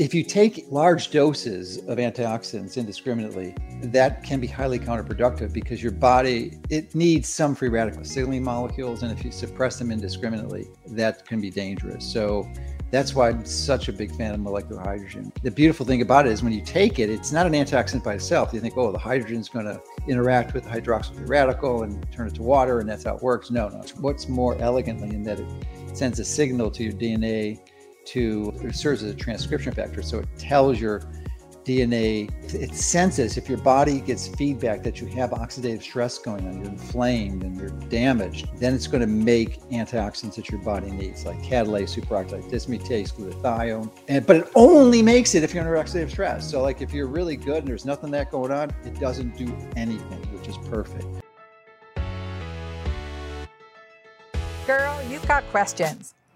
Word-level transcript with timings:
If 0.00 0.14
you 0.14 0.24
take 0.24 0.64
large 0.70 1.10
doses 1.10 1.76
of 1.76 1.98
antioxidants 1.98 2.78
indiscriminately, 2.78 3.54
that 3.82 4.24
can 4.24 4.40
be 4.40 4.46
highly 4.46 4.78
counterproductive 4.78 5.52
because 5.52 5.82
your 5.82 5.92
body 5.92 6.58
it 6.70 6.94
needs 6.94 7.28
some 7.28 7.54
free 7.54 7.68
radical 7.68 8.02
signaling 8.02 8.42
molecules 8.42 9.02
and 9.02 9.12
if 9.12 9.22
you 9.22 9.30
suppress 9.30 9.78
them 9.78 9.90
indiscriminately, 9.90 10.68
that 10.86 11.26
can 11.26 11.38
be 11.38 11.50
dangerous. 11.50 12.10
So 12.10 12.50
that's 12.90 13.14
why 13.14 13.28
I'm 13.28 13.44
such 13.44 13.88
a 13.88 13.92
big 13.92 14.16
fan 14.16 14.32
of 14.32 14.40
molecular 14.40 14.80
hydrogen. 14.80 15.34
The 15.42 15.50
beautiful 15.50 15.84
thing 15.84 16.00
about 16.00 16.26
it 16.26 16.32
is 16.32 16.42
when 16.42 16.54
you 16.54 16.62
take 16.62 16.98
it, 16.98 17.10
it's 17.10 17.30
not 17.30 17.44
an 17.44 17.52
antioxidant 17.52 18.02
by 18.02 18.14
itself. 18.14 18.54
You 18.54 18.60
think, 18.60 18.78
oh, 18.78 18.92
the 18.92 18.98
hydrogen 18.98 19.38
is 19.38 19.50
going 19.50 19.66
to 19.66 19.82
interact 20.08 20.54
with 20.54 20.64
the 20.64 20.70
hydroxyl 20.70 21.14
free 21.14 21.26
radical 21.26 21.82
and 21.82 22.10
turn 22.10 22.26
it 22.26 22.36
to 22.36 22.42
water, 22.42 22.80
and 22.80 22.88
that's 22.88 23.04
how 23.04 23.16
it 23.16 23.22
works. 23.22 23.50
No, 23.50 23.68
no. 23.68 23.82
What's 23.98 24.30
more 24.30 24.56
elegantly 24.62 25.10
in 25.10 25.24
that 25.24 25.40
it 25.40 25.48
sends 25.92 26.18
a 26.20 26.24
signal 26.24 26.70
to 26.70 26.84
your 26.84 26.94
DNA 26.94 27.60
to 28.06 28.52
it 28.62 28.74
serves 28.74 29.02
as 29.02 29.12
a 29.12 29.14
transcription 29.14 29.72
factor. 29.72 30.02
So 30.02 30.18
it 30.18 30.28
tells 30.38 30.80
your 30.80 31.02
DNA, 31.64 32.30
it 32.54 32.74
senses 32.74 33.36
if 33.36 33.48
your 33.48 33.58
body 33.58 34.00
gets 34.00 34.28
feedback 34.28 34.82
that 34.82 35.00
you 35.00 35.06
have 35.08 35.30
oxidative 35.30 35.82
stress 35.82 36.18
going 36.18 36.46
on, 36.48 36.58
you're 36.58 36.70
inflamed 36.70 37.42
and 37.42 37.56
you're 37.56 37.70
damaged, 37.88 38.48
then 38.56 38.74
it's 38.74 38.86
going 38.86 39.02
to 39.02 39.06
make 39.06 39.60
antioxidants 39.70 40.36
that 40.36 40.50
your 40.50 40.60
body 40.62 40.90
needs, 40.90 41.26
like 41.26 41.38
catalase, 41.42 41.96
superoxide 41.96 42.50
dismutase, 42.50 43.12
glutathione. 43.12 43.92
And, 44.08 44.26
but 44.26 44.36
it 44.36 44.48
only 44.54 45.02
makes 45.02 45.34
it 45.34 45.42
if 45.42 45.52
you're 45.52 45.62
under 45.62 45.76
oxidative 45.76 46.10
stress. 46.10 46.50
So, 46.50 46.62
like 46.62 46.80
if 46.80 46.92
you're 46.92 47.06
really 47.06 47.36
good 47.36 47.58
and 47.58 47.68
there's 47.68 47.84
nothing 47.84 48.10
that 48.12 48.30
going 48.30 48.52
on, 48.52 48.70
it 48.84 48.98
doesn't 48.98 49.36
do 49.36 49.54
anything, 49.76 50.22
which 50.36 50.48
is 50.48 50.56
perfect. 50.68 51.06
Girl, 54.66 55.00
you've 55.08 55.26
got 55.26 55.44
questions 55.50 56.14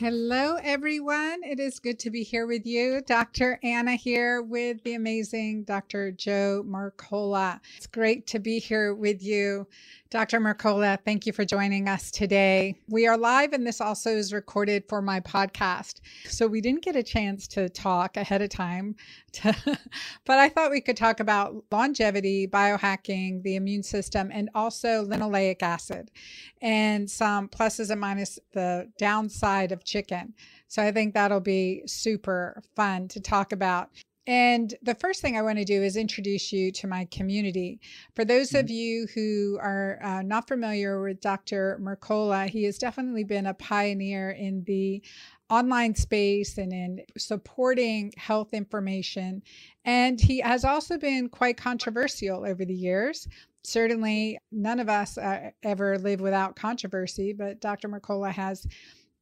Hello, 0.00 0.56
everyone. 0.62 1.40
It 1.44 1.60
is 1.60 1.78
good 1.78 1.98
to 1.98 2.10
be 2.10 2.22
here 2.22 2.46
with 2.46 2.64
you. 2.64 3.02
Dr. 3.06 3.60
Anna 3.62 3.96
here 3.96 4.40
with 4.40 4.82
the 4.82 4.94
amazing 4.94 5.64
Dr. 5.64 6.10
Joe 6.10 6.64
Mercola. 6.66 7.60
It's 7.76 7.86
great 7.86 8.26
to 8.28 8.38
be 8.38 8.60
here 8.60 8.94
with 8.94 9.22
you. 9.22 9.66
Dr. 10.10 10.40
Mercola, 10.40 10.98
thank 11.04 11.24
you 11.24 11.32
for 11.32 11.44
joining 11.44 11.88
us 11.88 12.10
today. 12.10 12.74
We 12.88 13.06
are 13.06 13.16
live, 13.16 13.52
and 13.52 13.64
this 13.64 13.80
also 13.80 14.10
is 14.10 14.32
recorded 14.32 14.82
for 14.88 15.00
my 15.00 15.20
podcast. 15.20 16.00
So 16.24 16.48
we 16.48 16.60
didn't 16.60 16.82
get 16.82 16.96
a 16.96 17.02
chance 17.04 17.46
to 17.48 17.68
talk 17.68 18.16
ahead 18.16 18.42
of 18.42 18.48
time, 18.48 18.96
to, 19.34 19.54
but 20.24 20.38
I 20.40 20.48
thought 20.48 20.72
we 20.72 20.80
could 20.80 20.96
talk 20.96 21.20
about 21.20 21.62
longevity, 21.70 22.48
biohacking, 22.48 23.44
the 23.44 23.54
immune 23.54 23.84
system, 23.84 24.30
and 24.32 24.50
also 24.52 25.06
linoleic 25.06 25.62
acid, 25.62 26.10
and 26.60 27.08
some 27.08 27.48
pluses 27.48 27.90
and 27.90 28.02
minuses, 28.02 28.40
the 28.52 28.90
downside 28.98 29.70
of 29.70 29.84
chicken. 29.84 30.34
So 30.66 30.82
I 30.82 30.90
think 30.90 31.14
that'll 31.14 31.38
be 31.38 31.84
super 31.86 32.60
fun 32.74 33.06
to 33.08 33.20
talk 33.20 33.52
about. 33.52 33.90
And 34.30 34.72
the 34.80 34.94
first 34.94 35.20
thing 35.20 35.36
I 35.36 35.42
want 35.42 35.58
to 35.58 35.64
do 35.64 35.82
is 35.82 35.96
introduce 35.96 36.52
you 36.52 36.70
to 36.70 36.86
my 36.86 37.06
community. 37.06 37.80
For 38.14 38.24
those 38.24 38.50
mm-hmm. 38.50 38.64
of 38.64 38.70
you 38.70 39.08
who 39.12 39.58
are 39.60 39.98
uh, 40.04 40.22
not 40.22 40.46
familiar 40.46 41.02
with 41.02 41.20
Dr. 41.20 41.80
Mercola, 41.82 42.48
he 42.48 42.62
has 42.62 42.78
definitely 42.78 43.24
been 43.24 43.46
a 43.46 43.54
pioneer 43.54 44.30
in 44.30 44.62
the 44.68 45.02
online 45.50 45.96
space 45.96 46.58
and 46.58 46.72
in 46.72 47.00
supporting 47.18 48.12
health 48.16 48.54
information. 48.54 49.42
And 49.84 50.20
he 50.20 50.38
has 50.38 50.64
also 50.64 50.96
been 50.96 51.28
quite 51.28 51.56
controversial 51.56 52.46
over 52.46 52.64
the 52.64 52.72
years. 52.72 53.26
Certainly, 53.64 54.38
none 54.52 54.78
of 54.78 54.88
us 54.88 55.18
uh, 55.18 55.50
ever 55.64 55.98
live 55.98 56.20
without 56.20 56.54
controversy, 56.54 57.32
but 57.32 57.60
Dr. 57.60 57.88
Mercola 57.88 58.30
has 58.30 58.64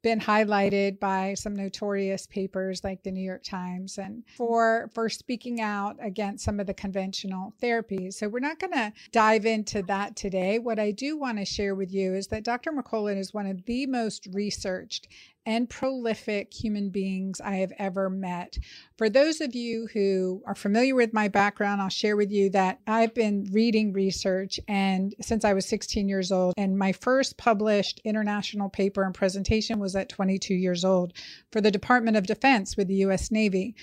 been 0.09 0.19
highlighted 0.21 0.99
by 0.99 1.35
some 1.35 1.55
notorious 1.55 2.27
papers 2.27 2.83
like 2.83 3.03
the 3.03 3.11
New 3.11 3.21
York 3.21 3.45
Times 3.45 3.99
and 3.99 4.25
for 4.39 4.91
for 4.95 5.11
speaking 5.11 5.61
out 5.61 5.99
against 6.01 6.47
some 6.47 6.59
of 6.59 6.67
the 6.67 6.73
conventional 6.73 7.53
therapies. 7.63 8.15
So 8.15 8.27
we're 8.27 8.39
not 8.39 8.59
going 8.59 8.73
to 8.73 8.91
dive 9.13 9.45
into 9.45 9.83
that 9.83 10.17
today. 10.17 10.59
What 10.59 10.79
I 10.79 10.93
do 10.93 11.19
want 11.19 11.37
to 11.37 11.45
share 11.45 11.75
with 11.75 11.93
you 11.93 12.15
is 12.15 12.29
that 12.29 12.43
Dr. 12.43 12.73
Mercola 12.73 13.19
is 13.19 13.35
one 13.35 13.47
of 13.47 13.67
the 13.67 13.85
most 13.85 14.27
researched 14.33 15.09
and 15.47 15.71
prolific 15.71 16.53
human 16.53 16.91
beings 16.91 17.41
I 17.41 17.57
have 17.57 17.73
ever 17.79 18.11
met. 18.11 18.59
For 18.97 19.09
those 19.09 19.41
of 19.41 19.55
you 19.55 19.89
who 19.93 20.43
are 20.47 20.55
familiar 20.55 20.95
with 20.95 21.15
my 21.15 21.29
background, 21.29 21.81
I'll 21.81 21.89
share 21.89 22.17
with 22.17 22.31
you 22.31 22.51
that 22.51 22.81
I've 22.87 23.15
been 23.15 23.49
reading 23.51 23.93
research 23.93 24.61
and 24.69 25.15
since 25.21 25.45
I 25.45 25.55
was 25.55 25.67
16 25.67 26.09
years 26.09 26.31
old 26.31 26.55
and 26.57 26.79
my 26.79 26.93
first 26.93 27.39
published 27.39 28.01
international 28.05 28.69
paper 28.69 29.05
and 29.05 29.15
presentation 29.15 29.79
was 29.79 29.97
at 29.97 30.09
22 30.09 30.55
years 30.55 30.85
old 30.85 31.13
for 31.51 31.61
the 31.61 31.71
Department 31.71 32.17
of 32.17 32.27
Defense 32.27 32.77
with 32.77 32.89
the 32.89 32.97
US 32.97 33.31
Navy. 33.31 33.75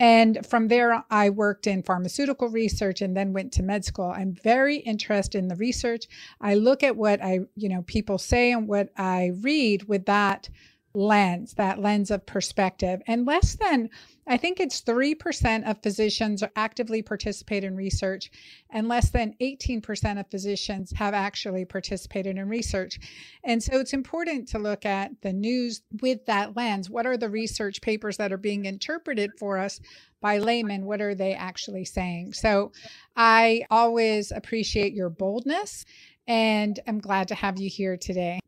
And 0.00 0.46
from 0.46 0.68
there, 0.68 1.04
I 1.10 1.30
worked 1.30 1.66
in 1.66 1.82
pharmaceutical 1.82 2.48
research 2.48 3.02
and 3.02 3.16
then 3.16 3.32
went 3.32 3.52
to 3.54 3.64
med 3.64 3.84
school. 3.84 4.12
I'm 4.14 4.32
very 4.32 4.76
interested 4.76 5.38
in 5.38 5.48
the 5.48 5.56
research. 5.56 6.04
I 6.40 6.54
look 6.54 6.84
at 6.84 6.96
what 6.96 7.22
I, 7.22 7.40
you 7.56 7.68
know, 7.68 7.82
people 7.82 8.18
say 8.18 8.52
and 8.52 8.68
what 8.68 8.90
I 8.96 9.32
read 9.40 9.88
with 9.88 10.06
that 10.06 10.48
lens, 10.94 11.54
that 11.54 11.78
lens 11.78 12.10
of 12.10 12.24
perspective. 12.26 13.00
And 13.06 13.26
less 13.26 13.54
than, 13.54 13.90
I 14.26 14.36
think 14.36 14.58
it's 14.58 14.82
3% 14.82 15.68
of 15.68 15.82
physicians 15.82 16.42
actively 16.56 17.02
participate 17.02 17.62
in 17.62 17.76
research, 17.76 18.30
and 18.70 18.88
less 18.88 19.10
than 19.10 19.34
18% 19.40 20.18
of 20.18 20.30
physicians 20.30 20.92
have 20.96 21.14
actually 21.14 21.64
participated 21.64 22.36
in 22.36 22.48
research. 22.48 22.98
And 23.44 23.62
so 23.62 23.78
it's 23.78 23.92
important 23.92 24.48
to 24.48 24.58
look 24.58 24.84
at 24.86 25.12
the 25.22 25.32
news 25.32 25.82
with 26.02 26.26
that 26.26 26.56
lens. 26.56 26.90
What 26.90 27.06
are 27.06 27.16
the 27.16 27.30
research 27.30 27.80
papers 27.80 28.16
that 28.16 28.32
are 28.32 28.38
being 28.38 28.64
interpreted 28.64 29.30
for 29.38 29.58
us 29.58 29.80
by 30.20 30.38
laymen? 30.38 30.84
What 30.84 31.00
are 31.00 31.14
they 31.14 31.34
actually 31.34 31.84
saying? 31.84 32.32
So 32.32 32.72
I 33.16 33.64
always 33.70 34.32
appreciate 34.32 34.94
your 34.94 35.10
boldness, 35.10 35.84
and 36.26 36.78
I'm 36.86 36.98
glad 36.98 37.28
to 37.28 37.34
have 37.34 37.58
you 37.60 37.70
here 37.70 37.96
today. 37.96 38.40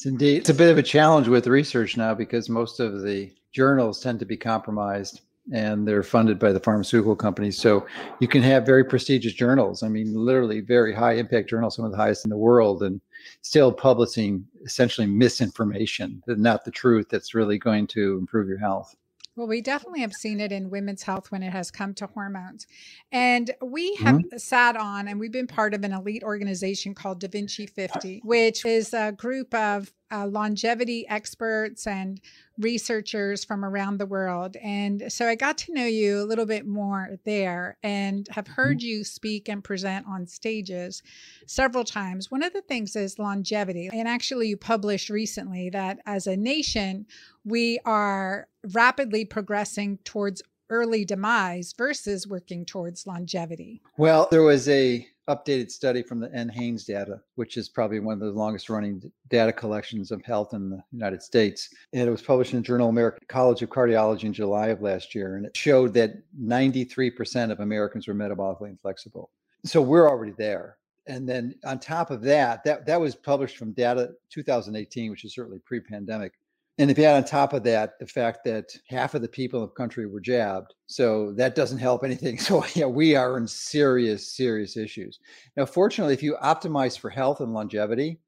It's 0.00 0.06
indeed. 0.06 0.38
It's 0.38 0.48
a 0.48 0.54
bit 0.54 0.70
of 0.70 0.78
a 0.78 0.82
challenge 0.82 1.28
with 1.28 1.46
research 1.46 1.98
now 1.98 2.14
because 2.14 2.48
most 2.48 2.80
of 2.80 3.02
the 3.02 3.30
journals 3.52 4.00
tend 4.00 4.18
to 4.20 4.24
be 4.24 4.34
compromised 4.34 5.20
and 5.52 5.86
they're 5.86 6.02
funded 6.02 6.38
by 6.38 6.52
the 6.52 6.60
pharmaceutical 6.60 7.14
companies. 7.14 7.58
So 7.58 7.86
you 8.18 8.26
can 8.26 8.42
have 8.42 8.64
very 8.64 8.82
prestigious 8.82 9.34
journals. 9.34 9.82
I 9.82 9.88
mean, 9.88 10.14
literally 10.14 10.62
very 10.62 10.94
high 10.94 11.16
impact 11.16 11.50
journals, 11.50 11.76
some 11.76 11.84
of 11.84 11.90
the 11.90 11.98
highest 11.98 12.24
in 12.24 12.30
the 12.30 12.38
world, 12.38 12.82
and 12.82 12.98
still 13.42 13.70
publishing 13.70 14.46
essentially 14.64 15.06
misinformation, 15.06 16.22
not 16.26 16.64
the 16.64 16.70
truth 16.70 17.10
that's 17.10 17.34
really 17.34 17.58
going 17.58 17.86
to 17.88 18.16
improve 18.16 18.48
your 18.48 18.56
health. 18.56 18.96
Well, 19.40 19.48
we 19.48 19.62
definitely 19.62 20.02
have 20.02 20.12
seen 20.12 20.38
it 20.38 20.52
in 20.52 20.68
women's 20.68 21.02
health 21.02 21.32
when 21.32 21.42
it 21.42 21.50
has 21.50 21.70
come 21.70 21.94
to 21.94 22.06
hormones. 22.08 22.66
And 23.10 23.50
we 23.62 23.94
have 23.94 24.16
mm-hmm. 24.16 24.36
sat 24.36 24.76
on 24.76 25.08
and 25.08 25.18
we've 25.18 25.32
been 25.32 25.46
part 25.46 25.72
of 25.72 25.82
an 25.82 25.94
elite 25.94 26.22
organization 26.22 26.94
called 26.94 27.20
Da 27.20 27.28
Vinci 27.28 27.64
50, 27.64 28.20
which 28.22 28.66
is 28.66 28.92
a 28.92 29.12
group 29.12 29.54
of 29.54 29.94
uh, 30.12 30.26
longevity 30.26 31.06
experts 31.08 31.86
and 31.86 32.20
researchers 32.58 33.44
from 33.44 33.64
around 33.64 33.98
the 33.98 34.06
world. 34.06 34.56
And 34.62 35.04
so 35.08 35.26
I 35.26 35.34
got 35.34 35.56
to 35.58 35.72
know 35.72 35.86
you 35.86 36.20
a 36.20 36.24
little 36.24 36.46
bit 36.46 36.66
more 36.66 37.18
there 37.24 37.78
and 37.82 38.28
have 38.30 38.44
mm-hmm. 38.44 38.54
heard 38.54 38.82
you 38.82 39.04
speak 39.04 39.48
and 39.48 39.64
present 39.64 40.06
on 40.06 40.26
stages 40.26 41.02
several 41.46 41.84
times. 41.84 42.30
One 42.30 42.42
of 42.42 42.52
the 42.52 42.62
things 42.62 42.96
is 42.96 43.18
longevity. 43.18 43.88
And 43.92 44.06
actually, 44.06 44.48
you 44.48 44.56
published 44.56 45.10
recently 45.10 45.70
that 45.70 46.00
as 46.06 46.26
a 46.26 46.36
nation, 46.36 47.06
we 47.44 47.78
are 47.84 48.48
rapidly 48.72 49.24
progressing 49.24 49.98
towards 50.04 50.42
early 50.70 51.04
demise 51.04 51.74
versus 51.76 52.26
working 52.26 52.64
towards 52.64 53.06
longevity. 53.06 53.82
Well, 53.96 54.28
there 54.30 54.42
was 54.42 54.68
a 54.68 55.06
updated 55.30 55.70
study 55.70 56.02
from 56.02 56.20
the 56.20 56.28
NHANES 56.28 56.86
data, 56.86 57.20
which 57.36 57.56
is 57.56 57.68
probably 57.68 58.00
one 58.00 58.14
of 58.14 58.20
the 58.20 58.38
longest 58.38 58.68
running 58.68 59.10
data 59.28 59.52
collections 59.52 60.10
of 60.10 60.22
health 60.24 60.52
in 60.52 60.70
the 60.70 60.82
United 60.92 61.22
States. 61.22 61.72
And 61.92 62.06
it 62.06 62.10
was 62.10 62.22
published 62.22 62.52
in 62.52 62.58
the 62.58 62.66
Journal 62.66 62.88
American 62.88 63.24
College 63.28 63.62
of 63.62 63.70
Cardiology 63.70 64.24
in 64.24 64.32
July 64.32 64.68
of 64.68 64.82
last 64.82 65.14
year. 65.14 65.36
And 65.36 65.46
it 65.46 65.56
showed 65.56 65.94
that 65.94 66.14
93% 66.40 67.50
of 67.50 67.60
Americans 67.60 68.08
were 68.08 68.14
metabolically 68.14 68.68
inflexible. 68.68 69.30
So 69.64 69.80
we're 69.80 70.08
already 70.08 70.34
there. 70.36 70.76
And 71.06 71.28
then 71.28 71.54
on 71.64 71.78
top 71.78 72.10
of 72.10 72.22
that, 72.22 72.62
that, 72.64 72.86
that 72.86 73.00
was 73.00 73.14
published 73.14 73.56
from 73.56 73.72
data 73.72 74.10
2018, 74.30 75.10
which 75.10 75.24
is 75.24 75.34
certainly 75.34 75.58
pre 75.60 75.80
pandemic. 75.80 76.34
And 76.80 76.90
if 76.90 76.96
you 76.96 77.04
add 77.04 77.16
on 77.16 77.24
top 77.24 77.52
of 77.52 77.62
that 77.64 77.98
the 77.98 78.06
fact 78.06 78.42
that 78.44 78.74
half 78.88 79.14
of 79.14 79.20
the 79.20 79.28
people 79.28 79.60
in 79.60 79.66
the 79.66 79.72
country 79.72 80.06
were 80.06 80.18
jabbed, 80.18 80.72
so 80.86 81.30
that 81.32 81.54
doesn't 81.54 81.76
help 81.76 82.02
anything. 82.04 82.38
So 82.50 82.64
yeah, 82.74 82.86
we 82.86 83.14
are 83.14 83.36
in 83.36 83.46
serious, 83.46 84.34
serious 84.34 84.78
issues. 84.78 85.20
Now, 85.58 85.66
fortunately, 85.66 86.14
if 86.14 86.22
you 86.22 86.38
optimize 86.42 86.98
for 86.98 87.10
health 87.10 87.40
and 87.40 87.52
longevity, 87.52 88.18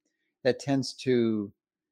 that 0.44 0.60
tends 0.60 0.92
to 1.04 1.50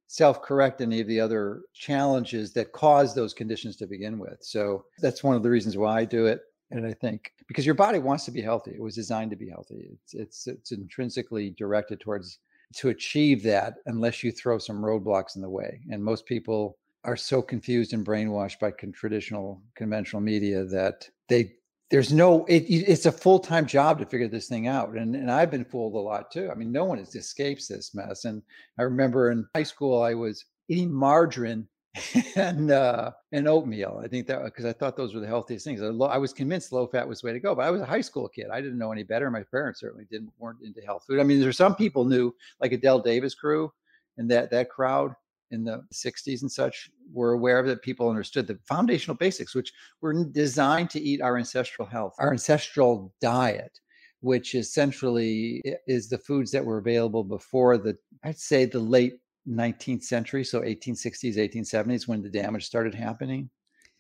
self-correct 0.08 0.82
any 0.82 1.00
of 1.00 1.06
the 1.06 1.18
other 1.18 1.62
challenges 1.72 2.52
that 2.52 2.72
cause 2.72 3.14
those 3.14 3.32
conditions 3.32 3.76
to 3.76 3.86
begin 3.86 4.18
with. 4.18 4.36
So 4.42 4.84
that's 4.98 5.24
one 5.24 5.36
of 5.36 5.42
the 5.42 5.48
reasons 5.48 5.78
why 5.78 6.00
I 6.00 6.04
do 6.04 6.26
it. 6.26 6.42
And 6.70 6.86
I 6.86 6.92
think 6.92 7.32
because 7.48 7.64
your 7.64 7.74
body 7.74 8.00
wants 8.00 8.26
to 8.26 8.32
be 8.32 8.42
healthy, 8.42 8.72
it 8.72 8.82
was 8.82 8.94
designed 8.94 9.30
to 9.30 9.36
be 9.36 9.48
healthy. 9.48 9.88
It's 9.92 10.12
it's 10.12 10.46
it's 10.46 10.72
intrinsically 10.72 11.54
directed 11.56 12.00
towards 12.00 12.38
to 12.76 12.88
achieve 12.88 13.42
that 13.42 13.74
unless 13.86 14.22
you 14.22 14.32
throw 14.32 14.58
some 14.58 14.82
roadblocks 14.82 15.36
in 15.36 15.42
the 15.42 15.50
way. 15.50 15.80
And 15.90 16.02
most 16.02 16.26
people 16.26 16.78
are 17.04 17.16
so 17.16 17.40
confused 17.42 17.92
and 17.92 18.06
brainwashed 18.06 18.58
by 18.60 18.70
con- 18.70 18.92
traditional 18.92 19.62
conventional 19.74 20.20
media 20.20 20.64
that 20.64 21.08
they 21.28 21.52
there's 21.90 22.12
no 22.12 22.44
it, 22.44 22.64
it's 22.68 23.06
a 23.06 23.12
full-time 23.12 23.66
job 23.66 23.98
to 23.98 24.06
figure 24.06 24.28
this 24.28 24.48
thing 24.48 24.66
out 24.66 24.90
and, 24.90 25.16
and 25.16 25.30
i've 25.30 25.50
been 25.50 25.64
fooled 25.64 25.94
a 25.94 25.98
lot 25.98 26.30
too 26.30 26.50
i 26.50 26.54
mean 26.54 26.70
no 26.70 26.84
one 26.84 26.98
escapes 26.98 27.66
this 27.66 27.94
mess 27.94 28.26
and 28.26 28.42
i 28.78 28.82
remember 28.82 29.30
in 29.30 29.46
high 29.54 29.62
school 29.62 30.02
i 30.02 30.14
was 30.14 30.44
eating 30.68 30.92
margarine 30.92 31.66
and 32.36 32.70
uh, 32.70 33.10
and 33.32 33.48
oatmeal. 33.48 34.00
I 34.02 34.06
think 34.06 34.26
that 34.28 34.44
because 34.44 34.64
I 34.64 34.72
thought 34.72 34.96
those 34.96 35.14
were 35.14 35.20
the 35.20 35.26
healthiest 35.26 35.64
things. 35.64 35.82
I, 35.82 35.86
lo- 35.86 36.06
I, 36.06 36.18
was 36.18 36.32
convinced 36.32 36.72
low 36.72 36.86
fat 36.86 37.08
was 37.08 37.20
the 37.20 37.26
way 37.26 37.32
to 37.32 37.40
go, 37.40 37.54
but 37.54 37.66
I 37.66 37.70
was 37.70 37.80
a 37.80 37.86
high 37.86 38.00
school 38.00 38.28
kid. 38.28 38.46
I 38.52 38.60
didn't 38.60 38.78
know 38.78 38.92
any 38.92 39.02
better. 39.02 39.30
My 39.30 39.42
parents 39.42 39.80
certainly 39.80 40.06
didn't 40.10 40.32
weren't 40.38 40.62
into 40.62 40.80
health 40.82 41.04
food. 41.06 41.18
I 41.18 41.24
mean, 41.24 41.40
there's 41.40 41.56
some 41.56 41.74
people 41.74 42.04
knew, 42.04 42.32
like 42.60 42.72
Adelle 42.72 43.02
Davis 43.02 43.34
crew, 43.34 43.72
and 44.18 44.30
that 44.30 44.50
that 44.52 44.70
crowd 44.70 45.14
in 45.50 45.64
the 45.64 45.82
60s 45.92 46.42
and 46.42 46.52
such 46.52 46.90
were 47.12 47.32
aware 47.32 47.58
of 47.58 47.66
that. 47.66 47.82
People 47.82 48.08
understood 48.08 48.46
the 48.46 48.58
foundational 48.68 49.16
basics, 49.16 49.54
which 49.54 49.72
were 50.00 50.24
designed 50.24 50.90
to 50.90 51.00
eat 51.00 51.20
our 51.20 51.38
ancestral 51.38 51.88
health, 51.88 52.14
our 52.18 52.30
ancestral 52.30 53.12
diet 53.20 53.80
which 54.22 54.54
essentially 54.54 55.62
is 55.86 56.08
the 56.08 56.18
foods 56.18 56.50
that 56.50 56.62
were 56.62 56.76
available 56.76 57.24
before 57.24 57.78
the 57.78 57.96
i'd 58.24 58.38
say 58.38 58.66
the 58.66 58.78
late 58.78 59.18
19th 59.48 60.04
century, 60.04 60.44
so 60.44 60.60
1860s, 60.60 61.36
1870s, 61.36 62.06
when 62.06 62.22
the 62.22 62.28
damage 62.28 62.66
started 62.66 62.94
happening. 62.94 63.50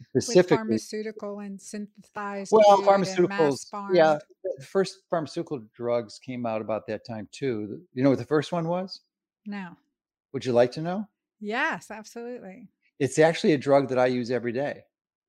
Specifically, 0.08 0.56
With 0.56 0.66
pharmaceutical 0.66 1.40
and 1.40 1.60
synthesized. 1.60 2.52
Well, 2.52 2.82
pharmaceuticals. 2.82 3.66
Yeah, 3.92 4.18
the 4.56 4.64
first 4.64 5.00
pharmaceutical 5.10 5.62
drugs 5.74 6.18
came 6.18 6.46
out 6.46 6.62
about 6.62 6.86
that 6.86 7.06
time 7.06 7.28
too. 7.32 7.82
You 7.92 8.02
know 8.02 8.10
what 8.10 8.18
the 8.18 8.24
first 8.24 8.50
one 8.50 8.66
was? 8.66 9.00
No. 9.44 9.76
Would 10.32 10.44
you 10.44 10.52
like 10.52 10.72
to 10.72 10.80
know? 10.80 11.06
Yes, 11.40 11.90
absolutely. 11.90 12.68
It's 12.98 13.18
actually 13.18 13.52
a 13.52 13.58
drug 13.58 13.88
that 13.88 13.98
I 13.98 14.06
use 14.06 14.30
every 14.30 14.52
day. 14.52 14.84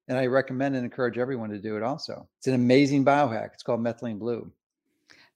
And 0.08 0.18
I 0.18 0.26
recommend 0.26 0.76
and 0.76 0.84
encourage 0.84 1.18
everyone 1.18 1.50
to 1.52 1.60
do 1.60 1.78
it 1.78 1.84
also. 1.84 2.28
It's 2.40 2.48
an 2.48 2.54
amazing 2.54 3.06
biohack. 3.06 3.54
It's 3.54 3.64
called 3.64 3.82
methylene 3.82 4.20
blue. 4.20 4.52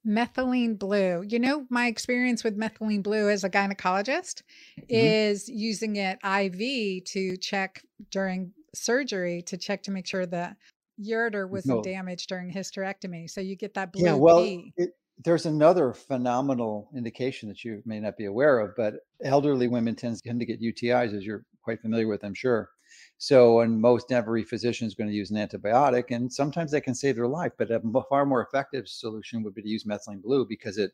Methylene 0.07 0.77
blue. 0.77 1.23
You 1.27 1.39
know, 1.39 1.65
my 1.69 1.87
experience 1.87 2.43
with 2.43 2.57
methylene 2.57 3.03
blue 3.03 3.29
as 3.29 3.43
a 3.43 3.49
gynecologist 3.49 4.43
mm-hmm. 4.79 4.85
is 4.87 5.49
using 5.49 5.95
it 5.95 6.19
IV 6.23 7.05
to 7.05 7.37
check 7.37 7.81
during 8.11 8.51
surgery 8.73 9.41
to 9.43 9.57
check 9.57 9.83
to 9.83 9.91
make 9.91 10.05
sure 10.05 10.25
the 10.25 10.55
ureter 11.01 11.49
wasn't 11.49 11.77
no. 11.77 11.81
damaged 11.81 12.29
during 12.29 12.51
hysterectomy. 12.51 13.29
So 13.29 13.41
you 13.41 13.55
get 13.55 13.73
that 13.73 13.91
blue. 13.91 14.05
Yeah, 14.05 14.13
well, 14.13 14.39
it, 14.77 14.91
there's 15.23 15.45
another 15.45 15.93
phenomenal 15.93 16.89
indication 16.95 17.49
that 17.49 17.63
you 17.63 17.81
may 17.85 17.99
not 17.99 18.17
be 18.17 18.25
aware 18.25 18.59
of, 18.59 18.75
but 18.75 18.95
elderly 19.23 19.67
women 19.67 19.95
tend, 19.95 20.21
tend 20.23 20.39
to 20.39 20.45
get 20.45 20.61
UTIs, 20.61 21.15
as 21.15 21.25
you're 21.25 21.45
quite 21.63 21.81
familiar 21.81 22.07
with, 22.07 22.23
I'm 22.23 22.33
sure. 22.33 22.69
So, 23.17 23.61
and 23.61 23.79
most 23.79 24.11
every 24.11 24.43
physician 24.43 24.87
is 24.87 24.93
going 24.93 25.09
to 25.09 25.15
use 25.15 25.31
an 25.31 25.37
antibiotic, 25.37 26.11
and 26.11 26.31
sometimes 26.31 26.71
that 26.71 26.81
can 26.81 26.95
save 26.95 27.15
their 27.15 27.27
life. 27.27 27.53
But 27.57 27.71
a 27.71 27.81
far 28.09 28.25
more 28.25 28.43
effective 28.45 28.87
solution 28.87 29.41
would 29.43 29.55
be 29.55 29.61
to 29.61 29.69
use 29.69 29.85
methylene 29.85 30.21
blue 30.21 30.45
because 30.47 30.77
it 30.77 30.91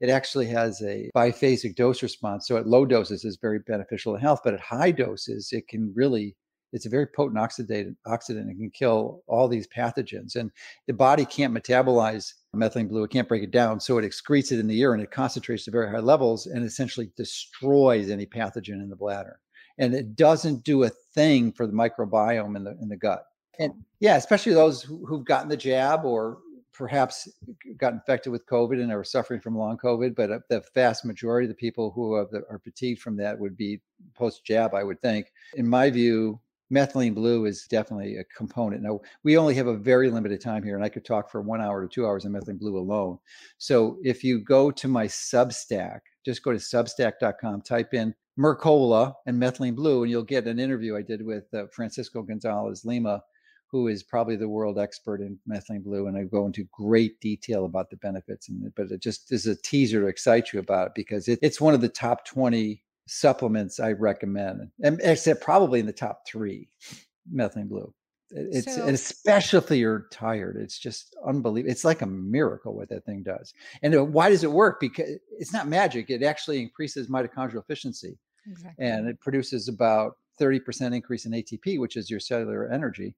it 0.00 0.10
actually 0.10 0.46
has 0.46 0.82
a 0.82 1.10
biphasic 1.14 1.76
dose 1.76 2.02
response. 2.02 2.46
So 2.46 2.56
at 2.56 2.66
low 2.66 2.84
doses 2.84 3.24
is 3.24 3.38
very 3.40 3.60
beneficial 3.60 4.14
to 4.14 4.20
health, 4.20 4.40
but 4.44 4.54
at 4.54 4.60
high 4.60 4.90
doses 4.90 5.48
it 5.52 5.68
can 5.68 5.92
really 5.94 6.36
it's 6.72 6.86
a 6.86 6.90
very 6.90 7.06
potent 7.06 7.38
oxidant 7.38 7.96
oxidant 8.06 8.48
and 8.48 8.58
can 8.58 8.70
kill 8.70 9.22
all 9.26 9.48
these 9.48 9.68
pathogens. 9.68 10.36
And 10.36 10.50
the 10.86 10.92
body 10.92 11.24
can't 11.24 11.54
metabolize 11.54 12.32
methylene 12.54 12.88
blue; 12.88 13.04
it 13.04 13.10
can't 13.10 13.28
break 13.28 13.42
it 13.42 13.50
down, 13.50 13.80
so 13.80 13.96
it 13.98 14.04
excretes 14.04 14.52
it 14.52 14.58
in 14.58 14.66
the 14.66 14.74
urine. 14.74 15.00
It 15.00 15.10
concentrates 15.10 15.64
to 15.64 15.70
very 15.70 15.90
high 15.90 16.00
levels 16.00 16.46
and 16.46 16.64
essentially 16.64 17.10
destroys 17.16 18.10
any 18.10 18.26
pathogen 18.26 18.82
in 18.82 18.90
the 18.90 18.96
bladder 18.96 19.40
and 19.78 19.94
it 19.94 20.16
doesn't 20.16 20.64
do 20.64 20.84
a 20.84 20.90
thing 21.14 21.52
for 21.52 21.66
the 21.66 21.72
microbiome 21.72 22.56
in 22.56 22.64
the 22.64 22.76
in 22.80 22.88
the 22.88 22.96
gut. 22.96 23.24
And 23.58 23.72
yeah, 24.00 24.16
especially 24.16 24.54
those 24.54 24.82
who, 24.82 25.04
who've 25.06 25.24
gotten 25.24 25.48
the 25.48 25.56
jab 25.56 26.04
or 26.04 26.38
perhaps 26.72 27.28
got 27.76 27.92
infected 27.92 28.32
with 28.32 28.46
COVID 28.46 28.80
and 28.80 28.90
are 28.90 29.04
suffering 29.04 29.40
from 29.40 29.56
long 29.56 29.76
COVID. 29.76 30.14
But 30.14 30.30
uh, 30.30 30.38
the 30.48 30.62
vast 30.74 31.04
majority 31.04 31.46
of 31.46 31.50
the 31.50 31.54
people 31.54 31.90
who 31.90 32.14
are, 32.14 32.28
are 32.50 32.58
fatigued 32.58 33.00
from 33.00 33.16
that 33.18 33.38
would 33.38 33.56
be 33.56 33.80
post 34.14 34.44
jab, 34.44 34.74
I 34.74 34.82
would 34.82 35.00
think. 35.02 35.32
In 35.54 35.68
my 35.68 35.90
view, 35.90 36.40
methylene 36.72 37.14
blue 37.14 37.44
is 37.44 37.66
definitely 37.66 38.16
a 38.16 38.24
component. 38.24 38.82
Now, 38.82 39.00
we 39.22 39.36
only 39.36 39.54
have 39.54 39.66
a 39.66 39.76
very 39.76 40.10
limited 40.10 40.40
time 40.40 40.62
here, 40.62 40.74
and 40.74 40.84
I 40.84 40.88
could 40.88 41.04
talk 41.04 41.30
for 41.30 41.42
one 41.42 41.60
hour 41.60 41.82
to 41.82 41.88
two 41.88 42.06
hours 42.06 42.24
on 42.24 42.32
methylene 42.32 42.58
blue 42.58 42.78
alone. 42.78 43.18
So 43.58 43.98
if 44.02 44.24
you 44.24 44.40
go 44.40 44.70
to 44.70 44.88
my 44.88 45.06
Substack, 45.06 46.00
just 46.24 46.42
go 46.42 46.52
to 46.52 46.58
substack.com, 46.58 47.62
type 47.62 47.94
in 47.94 48.14
Mercola 48.38 49.14
and 49.26 49.40
methylene 49.40 49.74
blue, 49.74 50.02
and 50.02 50.10
you'll 50.10 50.22
get 50.22 50.46
an 50.46 50.58
interview 50.58 50.96
I 50.96 51.02
did 51.02 51.24
with 51.24 51.44
uh, 51.52 51.66
Francisco 51.72 52.22
Gonzalez 52.22 52.84
Lima, 52.84 53.22
who 53.70 53.88
is 53.88 54.02
probably 54.02 54.36
the 54.36 54.48
world 54.48 54.78
expert 54.78 55.20
in 55.20 55.38
methylene 55.48 55.82
blue, 55.82 56.06
and 56.06 56.16
I 56.16 56.24
go 56.24 56.46
into 56.46 56.68
great 56.72 57.20
detail 57.20 57.64
about 57.64 57.90
the 57.90 57.96
benefits. 57.96 58.48
And 58.48 58.72
but 58.74 58.90
it 58.90 59.00
just 59.00 59.32
is 59.32 59.46
a 59.46 59.56
teaser 59.56 60.00
to 60.00 60.06
excite 60.06 60.52
you 60.52 60.60
about 60.60 60.88
it 60.88 60.94
because 60.94 61.28
it, 61.28 61.38
it's 61.42 61.60
one 61.60 61.74
of 61.74 61.80
the 61.80 61.88
top 61.88 62.26
twenty 62.26 62.82
supplements 63.06 63.80
I 63.80 63.92
recommend, 63.92 64.70
and 64.82 65.00
except 65.02 65.42
probably 65.42 65.80
in 65.80 65.86
the 65.86 65.92
top 65.92 66.22
three, 66.26 66.68
methylene 67.34 67.68
blue. 67.68 67.92
It's 68.34 68.74
so, 68.74 68.82
and 68.82 68.94
especially 68.94 69.58
if 69.58 69.70
you're 69.80 70.06
tired, 70.10 70.56
it's 70.56 70.78
just 70.78 71.14
unbelievable. 71.24 71.70
It's 71.70 71.84
like 71.84 72.02
a 72.02 72.06
miracle 72.06 72.74
what 72.74 72.88
that 72.88 73.04
thing 73.04 73.22
does. 73.22 73.52
And 73.82 73.94
uh, 73.94 74.04
why 74.04 74.30
does 74.30 74.42
it 74.42 74.50
work? 74.50 74.80
Because 74.80 75.10
it's 75.38 75.52
not 75.52 75.68
magic. 75.68 76.10
It 76.10 76.22
actually 76.22 76.60
increases 76.60 77.08
mitochondrial 77.08 77.60
efficiency, 77.60 78.18
exactly. 78.50 78.84
and 78.84 79.06
it 79.06 79.20
produces 79.20 79.68
about 79.68 80.16
30% 80.40 80.94
increase 80.94 81.26
in 81.26 81.32
ATP, 81.32 81.78
which 81.78 81.96
is 81.96 82.10
your 82.10 82.20
cellular 82.20 82.70
energy. 82.70 83.14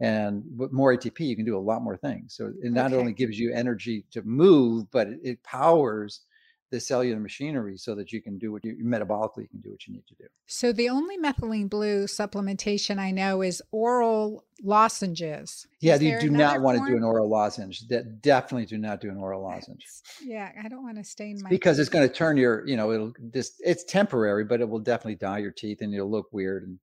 And 0.00 0.42
with 0.56 0.72
more 0.72 0.94
ATP, 0.94 1.20
you 1.20 1.36
can 1.36 1.46
do 1.46 1.56
a 1.56 1.60
lot 1.60 1.82
more 1.82 1.96
things. 1.96 2.34
So 2.34 2.52
it 2.62 2.72
not 2.72 2.86
okay. 2.86 2.96
only 2.96 3.12
gives 3.12 3.38
you 3.38 3.52
energy 3.52 4.04
to 4.10 4.22
move, 4.22 4.90
but 4.90 5.08
it, 5.08 5.20
it 5.22 5.42
powers 5.42 6.22
the 6.70 6.80
cellular 6.80 7.20
machinery 7.20 7.76
so 7.76 7.94
that 7.94 8.12
you 8.12 8.20
can 8.20 8.38
do 8.38 8.50
what 8.50 8.64
you 8.64 8.76
metabolically 8.84 9.42
you 9.42 9.48
can 9.48 9.60
do 9.60 9.70
what 9.70 9.86
you 9.86 9.94
need 9.94 10.06
to 10.06 10.14
do. 10.14 10.24
So 10.46 10.72
the 10.72 10.88
only 10.88 11.16
methylene 11.16 11.70
blue 11.70 12.06
supplementation 12.06 12.98
I 12.98 13.12
know 13.12 13.42
is 13.42 13.62
oral 13.70 14.44
lozenges. 14.62 15.66
Yeah, 15.80 15.94
is 15.94 16.02
you 16.02 16.18
do 16.20 16.30
not 16.30 16.60
want 16.60 16.78
to 16.78 16.86
do 16.86 16.96
an 16.96 17.04
oral 17.04 17.28
lozenge. 17.28 17.86
That 17.88 18.20
definitely 18.22 18.66
do 18.66 18.78
not 18.78 19.00
do 19.00 19.10
an 19.10 19.16
oral 19.16 19.42
lozenge. 19.42 19.84
Yeah, 20.22 20.50
I 20.62 20.68
don't 20.68 20.82
want 20.82 20.96
to 20.96 21.04
stain 21.04 21.38
my 21.42 21.50
because 21.50 21.76
teeth. 21.76 21.82
it's 21.82 21.90
going 21.90 22.08
to 22.08 22.12
turn 22.12 22.36
your, 22.36 22.66
you 22.66 22.76
know, 22.76 22.90
it'll 22.90 23.12
just 23.32 23.54
it's 23.60 23.84
temporary, 23.84 24.44
but 24.44 24.60
it 24.60 24.68
will 24.68 24.80
definitely 24.80 25.16
dye 25.16 25.38
your 25.38 25.52
teeth 25.52 25.82
and 25.82 25.92
you'll 25.92 26.10
look 26.10 26.32
weird 26.32 26.64
and 26.64 26.78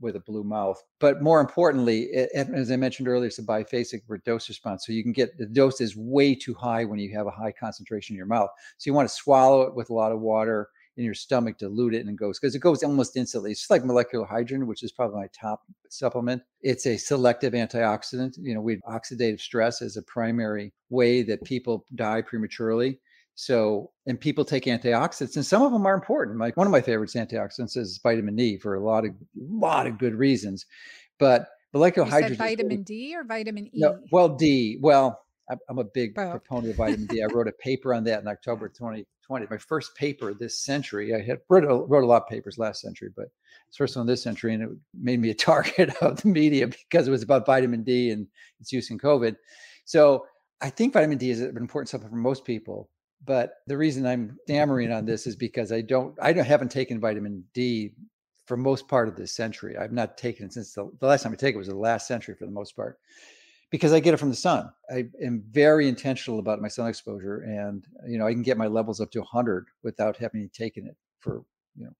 with 0.00 0.16
a 0.16 0.20
blue 0.20 0.44
mouth. 0.44 0.82
But 1.00 1.22
more 1.22 1.40
importantly, 1.40 2.02
it, 2.12 2.30
as 2.34 2.70
I 2.70 2.76
mentioned 2.76 3.08
earlier, 3.08 3.28
it's 3.28 3.38
a 3.38 3.42
biphasic 3.42 4.02
dose 4.24 4.48
response. 4.48 4.86
So 4.86 4.92
you 4.92 5.02
can 5.02 5.12
get 5.12 5.36
the 5.38 5.46
dose 5.46 5.80
is 5.80 5.96
way 5.96 6.34
too 6.34 6.54
high 6.54 6.84
when 6.84 6.98
you 6.98 7.14
have 7.16 7.26
a 7.26 7.30
high 7.30 7.52
concentration 7.52 8.14
in 8.14 8.18
your 8.18 8.26
mouth. 8.26 8.50
So 8.78 8.88
you 8.88 8.94
want 8.94 9.08
to 9.08 9.14
swallow 9.14 9.62
it 9.62 9.74
with 9.74 9.90
a 9.90 9.94
lot 9.94 10.12
of 10.12 10.20
water 10.20 10.68
in 10.96 11.04
your 11.04 11.14
stomach, 11.14 11.58
dilute 11.58 11.94
it, 11.94 12.00
and 12.00 12.08
it 12.08 12.16
goes 12.16 12.38
because 12.38 12.54
it 12.54 12.60
goes 12.60 12.82
almost 12.82 13.16
instantly. 13.16 13.50
It's 13.50 13.60
just 13.60 13.70
like 13.70 13.84
molecular 13.84 14.24
hydrogen, 14.24 14.66
which 14.66 14.82
is 14.82 14.92
probably 14.92 15.20
my 15.20 15.28
top 15.38 15.62
supplement. 15.90 16.42
It's 16.62 16.86
a 16.86 16.96
selective 16.96 17.52
antioxidant. 17.52 18.34
You 18.40 18.54
know, 18.54 18.62
we 18.62 18.74
have 18.74 19.02
oxidative 19.02 19.40
stress 19.40 19.82
as 19.82 19.96
a 19.96 20.02
primary 20.02 20.72
way 20.88 21.22
that 21.22 21.44
people 21.44 21.84
die 21.94 22.22
prematurely. 22.22 22.98
So, 23.36 23.90
and 24.06 24.18
people 24.18 24.46
take 24.46 24.64
antioxidants, 24.64 25.36
and 25.36 25.44
some 25.44 25.62
of 25.62 25.70
them 25.70 25.86
are 25.86 25.94
important. 25.94 26.38
Like 26.38 26.56
one 26.56 26.66
of 26.66 26.70
my 26.70 26.80
favorites, 26.80 27.14
antioxidants, 27.14 27.76
is 27.76 28.00
vitamin 28.02 28.38
E 28.40 28.56
for 28.56 28.74
a 28.74 28.80
lot 28.82 29.04
of 29.04 29.12
lot 29.38 29.86
of 29.86 29.98
good 29.98 30.14
reasons. 30.14 30.64
But 31.18 31.48
hydrogen, 31.74 32.36
vitamin 32.36 32.82
D 32.82 33.14
or 33.14 33.24
vitamin 33.24 33.66
E? 33.66 33.70
No, 33.74 33.98
well, 34.10 34.30
D. 34.30 34.78
Well, 34.80 35.20
I'm 35.68 35.78
a 35.78 35.84
big 35.84 36.14
Both. 36.14 36.30
proponent 36.30 36.70
of 36.70 36.76
vitamin 36.76 37.06
D. 37.06 37.22
I 37.22 37.26
wrote 37.26 37.46
a 37.46 37.52
paper 37.52 37.92
on 37.92 38.04
that 38.04 38.22
in 38.22 38.26
October 38.26 38.68
2020. 38.76 39.46
My 39.50 39.58
first 39.58 39.94
paper 39.96 40.32
this 40.32 40.58
century. 40.58 41.14
I 41.14 41.20
had 41.20 41.40
wrote 41.50 41.64
a, 41.64 41.74
wrote 41.74 42.04
a 42.04 42.06
lot 42.06 42.22
of 42.22 42.28
papers 42.28 42.56
last 42.56 42.80
century, 42.80 43.10
but 43.14 43.26
it's 43.68 43.76
first 43.76 43.96
one 43.96 44.06
this 44.06 44.22
century, 44.22 44.54
and 44.54 44.62
it 44.62 44.70
made 44.98 45.20
me 45.20 45.28
a 45.28 45.34
target 45.50 45.94
of 46.00 46.22
the 46.22 46.28
media 46.28 46.68
because 46.68 47.06
it 47.06 47.10
was 47.10 47.22
about 47.22 47.44
vitamin 47.44 47.82
D 47.82 48.10
and 48.10 48.26
its 48.60 48.72
use 48.72 48.90
in 48.90 48.98
COVID. 48.98 49.36
So 49.84 50.24
I 50.62 50.70
think 50.70 50.94
vitamin 50.94 51.18
D 51.18 51.30
is 51.30 51.42
an 51.42 51.56
important 51.58 51.90
supplement 51.90 52.14
for 52.14 52.18
most 52.18 52.46
people. 52.46 52.88
But 53.26 53.54
the 53.66 53.76
reason 53.76 54.06
I'm 54.06 54.38
stammering 54.44 54.92
on 54.92 55.04
this 55.04 55.26
is 55.26 55.36
because 55.36 55.72
I 55.72 55.80
don't, 55.80 56.16
I 56.22 56.32
don't, 56.32 56.44
haven't 56.44 56.70
taken 56.70 57.00
vitamin 57.00 57.44
D 57.52 57.92
for 58.46 58.56
most 58.56 58.86
part 58.86 59.08
of 59.08 59.16
this 59.16 59.32
century. 59.32 59.76
I've 59.76 59.92
not 59.92 60.16
taken 60.16 60.46
it 60.46 60.52
since 60.52 60.72
the, 60.72 60.90
the 61.00 61.06
last 61.06 61.24
time 61.24 61.32
I 61.32 61.36
take 61.36 61.54
it 61.54 61.58
was 61.58 61.66
the 61.66 61.74
last 61.74 62.06
century 62.06 62.36
for 62.38 62.46
the 62.46 62.52
most 62.52 62.76
part, 62.76 63.00
because 63.70 63.92
I 63.92 64.00
get 64.00 64.14
it 64.14 64.18
from 64.18 64.30
the 64.30 64.36
sun. 64.36 64.70
I 64.90 65.06
am 65.22 65.42
very 65.50 65.88
intentional 65.88 66.38
about 66.38 66.62
my 66.62 66.68
sun 66.68 66.88
exposure, 66.88 67.38
and 67.38 67.84
you 68.06 68.16
know 68.16 68.26
I 68.26 68.32
can 68.32 68.42
get 68.42 68.56
my 68.56 68.68
levels 68.68 69.00
up 69.00 69.10
to 69.10 69.18
100 69.18 69.66
without 69.82 70.16
having 70.16 70.48
taken 70.50 70.86
it 70.86 70.96
for 71.18 71.42
you 71.76 71.86
know 71.86 71.92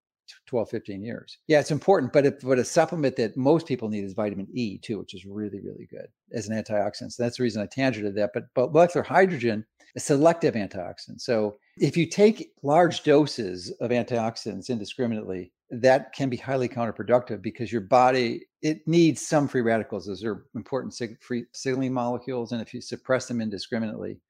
12 0.47 0.71
15 0.71 1.03
years. 1.03 1.39
Yeah 1.47 1.61
it's 1.61 1.71
important 1.71 2.13
but 2.13 2.41
but 2.41 2.59
a 2.59 2.65
supplement 2.65 3.17
that 3.17 3.37
most 3.37 3.67
people 3.67 3.89
need 3.89 4.05
is 4.05 4.13
vitamin 4.13 4.49
e 4.53 4.79
too 4.79 4.99
which 4.99 5.15
is 5.15 5.25
really 5.25 5.61
really 5.61 5.87
good 5.91 6.09
as 6.33 6.49
an 6.49 6.63
antioxidant. 6.63 7.13
So 7.13 7.23
that's 7.23 7.37
the 7.37 7.43
reason 7.43 7.63
i 7.63 7.67
tangented 7.67 8.15
that 8.15 8.31
but 8.35 8.45
but 8.55 8.73
molecular 8.73 9.05
hydrogen 9.05 9.65
a 9.95 10.01
selective 10.01 10.55
antioxidant. 10.55 11.21
So 11.21 11.57
if 11.79 11.97
you 11.97 12.07
take 12.07 12.53
large 12.63 13.03
doses 13.03 13.71
of 13.81 13.91
antioxidants 13.91 14.69
indiscriminately 14.69 15.53
that 15.71 16.13
can 16.13 16.29
be 16.29 16.37
highly 16.37 16.69
counterproductive 16.69 17.43
because 17.43 17.73
your 17.73 17.81
body 17.81 18.47
it 18.63 18.87
needs 18.87 19.27
some 19.27 19.49
free 19.49 19.63
radicals. 19.63 20.07
Those 20.07 20.25
are 20.25 20.47
important 20.55 20.95
sig- 20.95 21.21
free 21.23 21.45
signaling 21.53 21.93
molecules 21.93 22.53
and 22.53 22.63
if 22.63 22.73
you 22.73 22.81
suppress 22.81 23.27
them 23.27 23.41
indiscriminately 23.41 24.21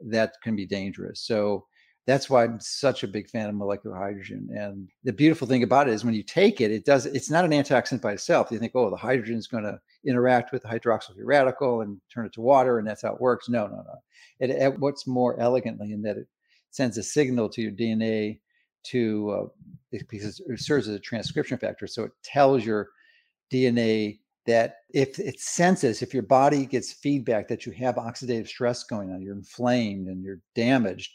that 0.00 0.34
can 0.42 0.54
be 0.56 0.66
dangerous. 0.66 1.20
So 1.20 1.66
that's 2.06 2.30
why 2.30 2.44
i'm 2.44 2.58
such 2.60 3.02
a 3.02 3.08
big 3.08 3.28
fan 3.28 3.48
of 3.48 3.54
molecular 3.54 3.96
hydrogen 3.96 4.48
and 4.54 4.88
the 5.04 5.12
beautiful 5.12 5.46
thing 5.46 5.62
about 5.62 5.88
it 5.88 5.94
is 5.94 6.04
when 6.04 6.14
you 6.14 6.22
take 6.22 6.60
it 6.60 6.70
it 6.70 6.84
does 6.84 7.06
it's 7.06 7.30
not 7.30 7.44
an 7.44 7.50
antioxidant 7.50 8.00
by 8.00 8.12
itself 8.12 8.50
you 8.50 8.58
think 8.58 8.72
oh 8.74 8.90
the 8.90 8.96
hydrogen 8.96 9.36
is 9.36 9.46
going 9.46 9.64
to 9.64 9.78
interact 10.04 10.52
with 10.52 10.62
the 10.62 10.68
hydroxyl 10.68 11.14
free 11.14 11.24
radical 11.24 11.82
and 11.82 12.00
turn 12.12 12.26
it 12.26 12.32
to 12.32 12.40
water 12.40 12.78
and 12.78 12.86
that's 12.86 13.02
how 13.02 13.12
it 13.12 13.20
works 13.20 13.48
no 13.48 13.66
no 13.66 13.76
no 13.76 13.94
it, 14.40 14.50
it 14.50 14.78
what's 14.78 15.06
more 15.06 15.38
elegantly 15.40 15.92
in 15.92 16.02
that 16.02 16.16
it 16.16 16.26
sends 16.70 16.98
a 16.98 17.02
signal 17.02 17.48
to 17.48 17.62
your 17.62 17.72
dna 17.72 18.38
to 18.84 19.30
uh, 19.30 19.98
because 20.08 20.40
it 20.40 20.60
serves 20.60 20.88
as 20.88 20.94
a 20.94 21.00
transcription 21.00 21.58
factor. 21.58 21.86
So 21.86 22.04
it 22.04 22.12
tells 22.22 22.64
your 22.64 22.88
DNA 23.52 24.20
that 24.46 24.76
if 24.90 25.18
it 25.18 25.40
senses, 25.40 26.02
if 26.02 26.14
your 26.14 26.22
body 26.22 26.66
gets 26.66 26.92
feedback 26.92 27.48
that 27.48 27.66
you 27.66 27.72
have 27.72 27.96
oxidative 27.96 28.48
stress 28.48 28.84
going 28.84 29.10
on, 29.10 29.20
you're 29.20 29.34
inflamed 29.34 30.08
and 30.08 30.22
you're 30.22 30.40
damaged, 30.54 31.12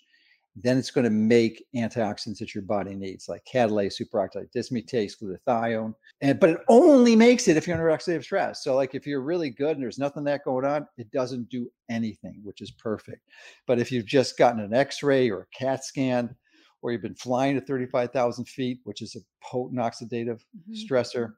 then 0.56 0.78
it's 0.78 0.92
going 0.92 1.04
to 1.04 1.10
make 1.10 1.66
antioxidants 1.76 2.38
that 2.38 2.54
your 2.54 2.64
body 2.64 2.94
needs, 2.96 3.28
like 3.28 3.44
catalase, 3.52 4.00
superoxide 4.00 4.52
dismutase, 4.56 5.14
glutathione. 5.20 5.96
And 6.22 6.40
but 6.40 6.52
it 6.52 6.60
only 6.68 7.16
makes 7.16 7.48
it 7.48 7.58
if 7.58 7.66
you're 7.66 7.76
under 7.76 7.90
oxidative 7.90 8.24
stress. 8.24 8.64
So, 8.64 8.76
like 8.76 8.94
if 8.94 9.08
you're 9.08 9.22
really 9.22 9.50
good 9.50 9.72
and 9.72 9.82
there's 9.82 9.98
nothing 9.98 10.24
that 10.26 10.46
going 10.46 10.66
on, 10.66 10.88
it 10.98 11.12
doesn't 11.12 11.50
do 11.50 11.70
anything, 11.90 12.40
which 12.44 12.62
is 12.62 12.72
perfect. 12.72 13.22
But 13.66 13.80
if 13.80 13.92
you've 13.92 14.06
just 14.06 14.38
gotten 14.38 14.62
an 14.62 14.74
X-ray 14.74 15.32
or 15.32 15.42
a 15.42 15.58
CAT 15.58 15.84
scan, 15.84 16.36
or 16.84 16.92
you've 16.92 17.02
been 17.02 17.16
flying 17.16 17.58
at 17.58 17.66
35,000 17.66 18.46
feet, 18.46 18.80
which 18.84 19.02
is 19.02 19.16
a 19.16 19.20
potent 19.44 19.80
oxidative 19.80 20.42
mm-hmm. 20.70 20.74
stressor, 20.74 21.34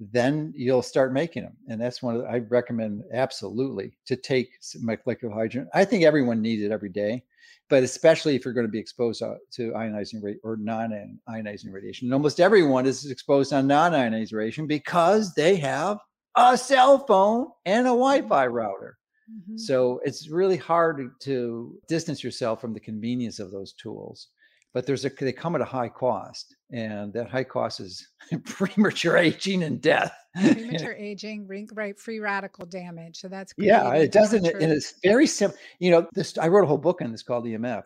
then 0.00 0.52
you'll 0.56 0.82
start 0.82 1.12
making 1.12 1.44
them. 1.44 1.56
And 1.68 1.80
that's 1.80 2.02
one 2.02 2.18
the, 2.18 2.24
I 2.24 2.38
recommend 2.38 3.04
absolutely 3.14 3.96
to 4.06 4.16
take 4.16 4.50
molecular 4.80 5.32
hydrogen. 5.32 5.68
I 5.72 5.84
think 5.84 6.02
everyone 6.02 6.42
needs 6.42 6.62
it 6.62 6.72
every 6.72 6.88
day, 6.88 7.22
but 7.68 7.82
especially 7.82 8.36
if 8.36 8.44
you're 8.44 8.54
going 8.54 8.66
to 8.66 8.70
be 8.70 8.78
exposed 8.78 9.20
to, 9.20 9.70
ionizing 9.72 10.22
or 10.42 10.56
non-ionizing 10.56 11.72
radiation. 11.72 12.06
And 12.06 12.14
almost 12.14 12.40
everyone 12.40 12.86
is 12.86 13.10
exposed 13.10 13.52
on 13.52 13.66
non-ionizing 13.66 14.32
radiation 14.32 14.66
because 14.66 15.34
they 15.34 15.56
have 15.56 15.98
a 16.36 16.56
cell 16.56 17.06
phone 17.06 17.48
and 17.64 17.86
a 17.86 17.90
Wi-Fi 17.90 18.46
mm-hmm. 18.46 18.54
router. 18.54 18.98
Mm-hmm. 19.30 19.56
So 19.56 20.00
it's 20.04 20.28
really 20.28 20.56
hard 20.56 21.12
to 21.20 21.78
distance 21.88 22.22
yourself 22.22 22.60
from 22.60 22.74
the 22.74 22.80
convenience 22.80 23.38
of 23.38 23.50
those 23.50 23.72
tools 23.74 24.28
but 24.74 24.86
there's 24.86 25.04
a 25.04 25.10
they 25.10 25.32
come 25.32 25.54
at 25.54 25.60
a 25.60 25.66
high 25.66 25.88
cost 25.88 26.56
and 26.70 27.12
that 27.12 27.30
high 27.30 27.44
cost 27.44 27.80
is 27.80 28.06
premature 28.44 29.16
aging 29.16 29.62
and 29.62 29.80
death 29.80 30.14
premature 30.40 30.94
aging 30.94 31.46
right 31.74 31.98
free 31.98 32.18
radical 32.18 32.64
damage 32.64 33.20
so 33.20 33.28
that's 33.28 33.52
yeah 33.58 33.92
it 33.92 34.12
doesn't 34.12 34.46
and 34.46 34.72
it's 34.72 34.94
very 35.02 35.26
simple 35.26 35.58
you 35.78 35.90
know 35.90 36.06
this 36.14 36.38
i 36.38 36.48
wrote 36.48 36.64
a 36.64 36.66
whole 36.66 36.78
book 36.78 37.02
on 37.02 37.12
this 37.12 37.22
called 37.22 37.44
emf 37.44 37.84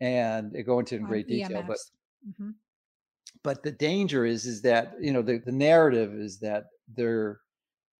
and 0.00 0.54
I 0.56 0.62
go 0.62 0.78
into 0.78 0.96
in 0.96 1.04
great 1.04 1.26
detail 1.26 1.62
EMFs. 1.62 1.66
but 1.66 1.78
mm-hmm. 2.28 2.50
but 3.42 3.62
the 3.62 3.72
danger 3.72 4.24
is 4.24 4.46
is 4.46 4.62
that 4.62 4.94
you 5.00 5.12
know 5.12 5.22
the, 5.22 5.38
the 5.38 5.52
narrative 5.52 6.14
is 6.14 6.38
that 6.40 6.66
there 6.94 7.40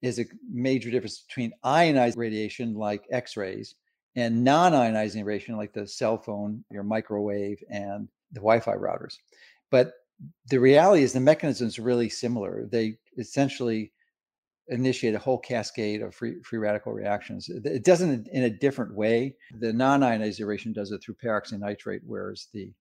is 0.02 0.18
a 0.18 0.26
major 0.50 0.90
difference 0.90 1.21
between 1.21 1.52
ionized 1.64 2.18
radiation 2.18 2.75
like 2.75 3.04
x-rays 3.11 3.75
and 4.14 4.45
non-ionizing 4.45 5.25
radiation 5.25 5.56
like 5.56 5.73
the 5.73 5.87
cell 5.87 6.16
phone, 6.16 6.64
your 6.71 6.83
microwave, 6.83 7.62
and 7.71 8.09
the 8.33 8.40
Wi-Fi 8.40 8.73
routers. 8.73 9.16
But 9.71 9.92
the 10.49 10.59
reality 10.59 11.02
is 11.02 11.12
the 11.12 11.21
mechanism 11.21 11.66
is 11.66 11.78
really 11.78 12.09
similar. 12.09 12.66
They 12.71 12.99
essentially 13.16 13.92
initiate 14.68 15.14
a 15.14 15.18
whole 15.18 15.38
cascade 15.38 16.02
of 16.02 16.14
free, 16.14 16.42
free 16.42 16.58
radical 16.58 16.92
reactions. 16.92 17.49
It 17.49 17.85
doesn't 17.85 18.28
in 18.28 18.44
a 18.44 18.50
different 18.50 18.94
way. 18.94 19.37
The 19.61 19.73
non-ionizing 19.73 20.46
radiation 20.46 20.73
does 20.73 20.90
it 20.90 21.02
through 21.02 21.16
peroxynitrite, 21.23 22.00
whereas 22.04 22.49
the 22.52 22.73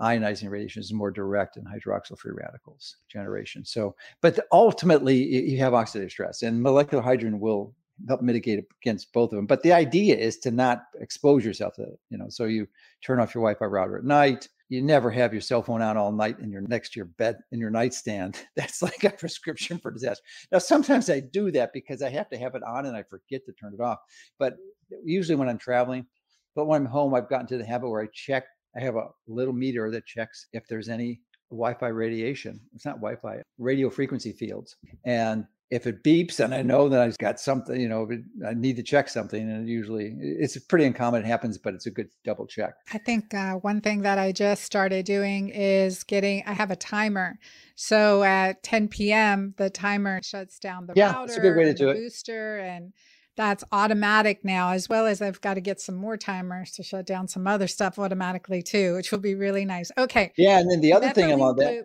ionizing 0.00 0.50
radiation 0.50 0.80
is 0.80 0.92
more 0.92 1.10
direct 1.10 1.56
in 1.56 1.64
hydroxyl 1.64 2.18
free 2.18 2.32
radicals 2.32 2.96
generation. 3.08 3.64
So, 3.64 3.94
but 4.20 4.38
ultimately 4.52 5.16
you 5.16 5.58
have 5.58 5.72
oxidative 5.72 6.10
stress 6.10 6.42
and 6.42 6.62
molecular 6.62 7.02
hydrogen 7.02 7.40
will 7.40 7.74
help 8.06 8.22
mitigate 8.22 8.64
against 8.80 9.12
both 9.12 9.32
of 9.32 9.36
them. 9.36 9.46
But 9.46 9.62
the 9.62 9.72
idea 9.72 10.16
is 10.16 10.38
to 10.38 10.52
not 10.52 10.84
expose 11.00 11.44
yourself 11.44 11.74
to 11.74 11.82
it. 11.82 11.98
You 12.10 12.18
know, 12.18 12.28
so 12.28 12.44
you 12.44 12.68
turn 13.02 13.18
off 13.18 13.34
your 13.34 13.42
Wi-Fi 13.42 13.64
router 13.64 13.98
at 13.98 14.04
night. 14.04 14.48
You 14.68 14.82
never 14.82 15.10
have 15.10 15.32
your 15.32 15.40
cell 15.40 15.62
phone 15.62 15.80
out 15.80 15.96
all 15.96 16.12
night 16.12 16.38
in 16.40 16.50
you're 16.50 16.60
next 16.60 16.92
to 16.92 17.00
your 17.00 17.06
bed 17.06 17.38
in 17.52 17.58
your 17.58 17.70
nightstand. 17.70 18.38
That's 18.56 18.82
like 18.82 19.04
a 19.04 19.10
prescription 19.10 19.78
for 19.78 19.90
disaster. 19.90 20.22
Now, 20.52 20.58
sometimes 20.58 21.08
I 21.08 21.20
do 21.20 21.50
that 21.52 21.72
because 21.72 22.02
I 22.02 22.10
have 22.10 22.28
to 22.30 22.38
have 22.38 22.54
it 22.54 22.62
on 22.62 22.86
and 22.86 22.96
I 22.96 23.02
forget 23.02 23.44
to 23.46 23.52
turn 23.52 23.74
it 23.74 23.82
off. 23.82 23.98
But 24.38 24.56
usually 25.04 25.36
when 25.36 25.48
I'm 25.48 25.58
traveling, 25.58 26.06
but 26.54 26.66
when 26.66 26.82
I'm 26.82 26.88
home, 26.88 27.14
I've 27.14 27.28
gotten 27.28 27.46
to 27.48 27.58
the 27.58 27.64
habit 27.64 27.88
where 27.88 28.02
I 28.02 28.08
check. 28.12 28.44
I 28.76 28.80
have 28.80 28.96
a 28.96 29.08
little 29.26 29.54
meter 29.54 29.90
that 29.90 30.06
checks 30.06 30.46
if 30.52 30.66
there's 30.68 30.88
any 30.88 31.20
Wi-Fi 31.50 31.88
radiation. 31.88 32.60
It's 32.74 32.84
not 32.84 32.96
Wi-Fi, 32.96 33.42
radio 33.58 33.88
frequency 33.88 34.32
fields, 34.32 34.76
and 35.04 35.46
if 35.70 35.86
it 35.86 36.02
beeps 36.02 36.40
and 36.40 36.54
I 36.54 36.62
know 36.62 36.88
that 36.88 37.00
I've 37.00 37.18
got 37.18 37.38
something, 37.38 37.78
you 37.78 37.88
know, 37.88 38.08
I 38.46 38.54
need 38.54 38.76
to 38.76 38.82
check 38.82 39.08
something, 39.08 39.50
and 39.50 39.68
usually 39.68 40.14
it's 40.18 40.56
pretty 40.58 40.86
uncommon. 40.86 41.22
It 41.22 41.26
happens, 41.26 41.58
but 41.58 41.74
it's 41.74 41.86
a 41.86 41.90
good 41.90 42.08
double 42.24 42.46
check. 42.46 42.74
I 42.92 42.98
think 42.98 43.34
uh, 43.34 43.54
one 43.54 43.80
thing 43.80 44.02
that 44.02 44.18
I 44.18 44.32
just 44.32 44.64
started 44.64 45.04
doing 45.04 45.50
is 45.50 46.04
getting. 46.04 46.42
I 46.46 46.54
have 46.54 46.70
a 46.70 46.76
timer, 46.76 47.38
so 47.74 48.22
at 48.22 48.62
10 48.62 48.88
p.m. 48.88 49.54
the 49.58 49.68
timer 49.68 50.20
shuts 50.22 50.58
down 50.58 50.86
the 50.86 50.94
yeah, 50.96 51.12
router, 51.12 51.24
it's 51.24 51.36
a 51.36 51.40
good 51.40 51.56
way 51.56 51.64
to 51.64 51.74
do 51.74 51.90
it. 51.90 51.94
Booster 51.94 52.58
and 52.58 52.92
that's 53.36 53.62
automatic 53.70 54.44
now, 54.44 54.72
as 54.72 54.88
well 54.88 55.06
as 55.06 55.22
I've 55.22 55.40
got 55.40 55.54
to 55.54 55.60
get 55.60 55.80
some 55.80 55.94
more 55.94 56.16
timers 56.16 56.72
to 56.72 56.82
shut 56.82 57.06
down 57.06 57.28
some 57.28 57.46
other 57.46 57.68
stuff 57.68 57.98
automatically 57.98 58.62
too, 58.62 58.94
which 58.94 59.12
will 59.12 59.20
be 59.20 59.34
really 59.34 59.64
nice. 59.64 59.92
Okay. 59.96 60.32
Yeah, 60.36 60.58
and 60.58 60.70
then 60.70 60.80
the 60.80 60.94
other 60.94 61.10
thing 61.10 61.30
about 61.30 61.56
that 61.58 61.84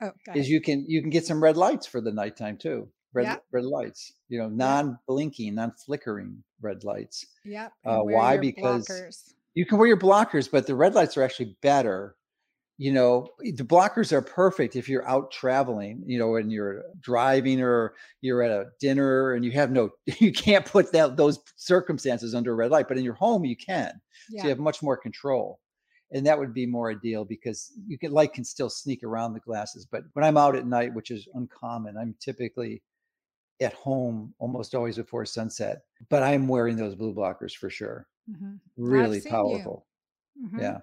oh, 0.00 0.12
is 0.34 0.48
you 0.48 0.60
can 0.60 0.84
you 0.88 1.00
can 1.00 1.10
get 1.10 1.26
some 1.26 1.42
red 1.42 1.56
lights 1.56 1.86
for 1.86 2.00
the 2.00 2.12
nighttime 2.12 2.56
too 2.56 2.88
red 3.12 3.24
yeah. 3.24 3.36
red 3.52 3.64
lights. 3.64 4.12
You 4.28 4.38
know, 4.38 4.48
non-blinking, 4.48 5.54
non-flickering 5.54 6.42
red 6.60 6.84
lights. 6.84 7.26
Yeah. 7.44 7.68
Uh, 7.84 8.00
why? 8.00 8.36
Because 8.36 8.86
blockers. 8.86 9.32
you 9.54 9.66
can 9.66 9.78
wear 9.78 9.88
your 9.88 9.98
blockers, 9.98 10.50
but 10.50 10.66
the 10.66 10.74
red 10.74 10.94
lights 10.94 11.16
are 11.16 11.22
actually 11.22 11.56
better. 11.62 12.16
You 12.78 12.92
know, 12.92 13.28
the 13.40 13.64
blockers 13.64 14.12
are 14.12 14.20
perfect 14.20 14.76
if 14.76 14.86
you're 14.86 15.08
out 15.08 15.30
traveling. 15.30 16.02
You 16.06 16.18
know, 16.18 16.28
when 16.28 16.50
you're 16.50 16.82
driving 17.00 17.62
or 17.62 17.94
you're 18.20 18.42
at 18.42 18.50
a 18.50 18.66
dinner 18.80 19.32
and 19.32 19.44
you 19.44 19.50
have 19.52 19.70
no, 19.70 19.90
you 20.18 20.32
can't 20.32 20.64
put 20.64 20.92
that 20.92 21.16
those 21.16 21.40
circumstances 21.56 22.34
under 22.34 22.52
a 22.52 22.54
red 22.54 22.70
light. 22.70 22.88
But 22.88 22.98
in 22.98 23.04
your 23.04 23.14
home, 23.14 23.44
you 23.44 23.56
can. 23.56 23.98
Yeah. 24.30 24.42
So 24.42 24.46
you 24.46 24.50
have 24.50 24.58
much 24.58 24.82
more 24.82 24.96
control 24.96 25.60
and 26.12 26.24
that 26.26 26.38
would 26.38 26.54
be 26.54 26.66
more 26.66 26.90
ideal 26.90 27.24
because 27.24 27.72
you 27.86 27.98
can 27.98 28.12
light 28.12 28.32
can 28.32 28.44
still 28.44 28.70
sneak 28.70 29.02
around 29.02 29.32
the 29.32 29.40
glasses 29.40 29.86
but 29.90 30.04
when 30.12 30.24
i'm 30.24 30.36
out 30.36 30.56
at 30.56 30.66
night 30.66 30.94
which 30.94 31.10
is 31.10 31.28
uncommon 31.34 31.96
i'm 31.96 32.14
typically 32.20 32.82
at 33.60 33.72
home 33.72 34.34
almost 34.38 34.74
always 34.74 34.96
before 34.96 35.24
sunset. 35.24 35.82
But 36.08 36.22
I'm 36.22 36.48
wearing 36.48 36.76
those 36.76 36.94
blue 36.94 37.14
blockers 37.14 37.52
for 37.54 37.70
sure. 37.70 38.06
Mm-hmm. 38.30 38.54
Really 38.76 39.20
powerful. 39.20 39.86
Mm-hmm. 40.42 40.60
Yeah. 40.60 40.78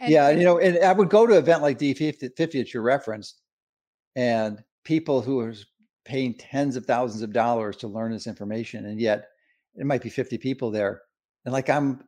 And, 0.00 0.10
yeah. 0.10 0.28
And, 0.28 0.38
you 0.38 0.44
know, 0.44 0.58
and 0.58 0.78
I 0.84 0.92
would 0.92 1.10
go 1.10 1.26
to 1.26 1.34
an 1.34 1.38
event 1.38 1.62
like 1.62 1.78
D50 1.78 2.36
that 2.36 2.74
you 2.74 2.80
referenced, 2.80 3.42
and 4.16 4.62
people 4.84 5.20
who 5.20 5.40
are 5.40 5.54
paying 6.04 6.34
tens 6.34 6.76
of 6.76 6.86
thousands 6.86 7.22
of 7.22 7.32
dollars 7.32 7.76
to 7.78 7.88
learn 7.88 8.12
this 8.12 8.26
information, 8.26 8.86
and 8.86 9.00
yet 9.00 9.28
it 9.76 9.86
might 9.86 10.02
be 10.02 10.10
50 10.10 10.38
people 10.38 10.70
there. 10.70 11.02
and 11.44 11.52
like 11.52 11.68
I'm 11.68 12.04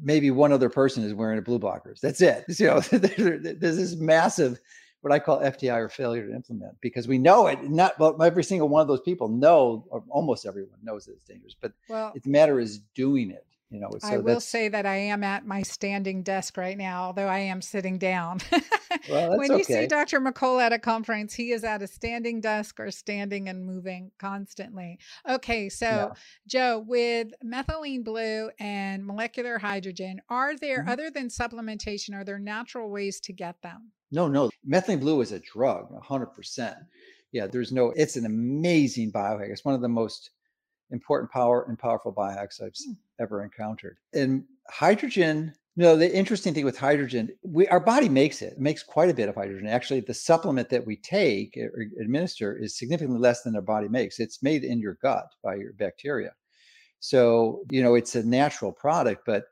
maybe 0.00 0.30
one 0.30 0.52
other 0.52 0.70
person 0.70 1.04
is 1.04 1.12
wearing 1.14 1.38
a 1.38 1.42
blue 1.42 1.58
blockers. 1.58 2.00
That's 2.00 2.20
it. 2.22 2.44
You 2.58 2.66
know, 2.66 2.80
there's 2.90 3.76
this 3.76 3.96
massive 3.96 4.58
what 5.02 5.12
I 5.12 5.18
call 5.18 5.40
FTI 5.40 5.76
or 5.78 5.88
failure 5.88 6.26
to 6.26 6.34
implement 6.34 6.74
because 6.80 7.06
we 7.06 7.18
know 7.18 7.48
it. 7.48 7.62
Not 7.62 7.98
well, 7.98 8.20
every 8.22 8.44
single 8.44 8.68
one 8.68 8.82
of 8.82 8.88
those 8.88 9.00
people 9.00 9.28
know, 9.28 9.84
or 9.90 10.02
almost 10.08 10.46
everyone 10.46 10.78
knows 10.82 11.06
that 11.06 11.12
it's 11.12 11.28
dangerous, 11.28 11.56
but 11.60 11.72
well, 11.88 12.12
the 12.14 12.30
matter 12.30 12.58
is 12.58 12.78
doing 12.94 13.30
it 13.30 13.44
you 13.72 13.80
know 13.80 13.90
so 13.98 14.08
i 14.08 14.18
will 14.18 14.40
say 14.40 14.68
that 14.68 14.84
i 14.84 14.94
am 14.94 15.24
at 15.24 15.46
my 15.46 15.62
standing 15.62 16.22
desk 16.22 16.56
right 16.56 16.76
now 16.76 17.04
although 17.04 17.26
i 17.26 17.38
am 17.38 17.62
sitting 17.62 17.98
down 17.98 18.38
well, 19.10 19.38
when 19.38 19.56
you 19.56 19.64
see 19.64 19.86
dr 19.86 20.20
mccullough 20.20 20.60
at 20.60 20.72
a 20.72 20.78
conference 20.78 21.32
he 21.32 21.52
is 21.52 21.64
at 21.64 21.82
a 21.82 21.86
standing 21.86 22.40
desk 22.40 22.78
or 22.78 22.90
standing 22.90 23.48
and 23.48 23.64
moving 23.64 24.10
constantly 24.18 24.98
okay 25.28 25.68
so 25.68 25.86
yeah. 25.86 26.10
joe 26.46 26.84
with 26.86 27.28
methylene 27.42 28.04
blue 28.04 28.50
and 28.60 29.06
molecular 29.06 29.58
hydrogen 29.58 30.20
are 30.28 30.54
there 30.56 30.80
mm-hmm. 30.80 30.90
other 30.90 31.10
than 31.10 31.28
supplementation 31.28 32.14
are 32.14 32.24
there 32.24 32.38
natural 32.38 32.90
ways 32.90 33.20
to 33.20 33.32
get 33.32 33.60
them 33.62 33.90
no 34.12 34.28
no 34.28 34.50
methylene 34.68 35.00
blue 35.00 35.20
is 35.20 35.32
a 35.32 35.40
drug 35.40 35.88
100% 35.90 36.76
yeah 37.32 37.46
there's 37.46 37.72
no 37.72 37.92
it's 37.96 38.16
an 38.16 38.26
amazing 38.26 39.10
biohack 39.10 39.50
it's 39.50 39.64
one 39.64 39.74
of 39.74 39.80
the 39.80 39.88
most 39.88 40.30
important 40.92 41.30
power 41.30 41.64
and 41.68 41.78
powerful 41.78 42.12
biohacks 42.12 42.62
I've 42.62 42.72
mm. 42.72 42.96
ever 43.18 43.42
encountered. 43.42 43.96
And 44.12 44.44
hydrogen, 44.68 45.54
you 45.74 45.84
know, 45.84 45.96
the 45.96 46.14
interesting 46.14 46.54
thing 46.54 46.64
with 46.64 46.78
hydrogen, 46.78 47.30
we 47.42 47.66
our 47.68 47.80
body 47.80 48.08
makes 48.08 48.42
it. 48.42 48.52
It 48.52 48.60
makes 48.60 48.82
quite 48.82 49.10
a 49.10 49.14
bit 49.14 49.28
of 49.28 49.34
hydrogen. 49.34 49.66
Actually, 49.66 50.00
the 50.00 50.14
supplement 50.14 50.68
that 50.68 50.86
we 50.86 50.96
take 50.96 51.56
or 51.56 51.86
administer 52.00 52.56
is 52.56 52.78
significantly 52.78 53.20
less 53.20 53.42
than 53.42 53.56
our 53.56 53.62
body 53.62 53.88
makes. 53.88 54.20
It's 54.20 54.42
made 54.42 54.64
in 54.64 54.78
your 54.78 54.98
gut 55.02 55.26
by 55.42 55.56
your 55.56 55.72
bacteria. 55.72 56.32
So, 57.00 57.62
you 57.70 57.82
know, 57.82 57.94
it's 57.96 58.14
a 58.14 58.22
natural 58.22 58.70
product, 58.70 59.22
but 59.26 59.46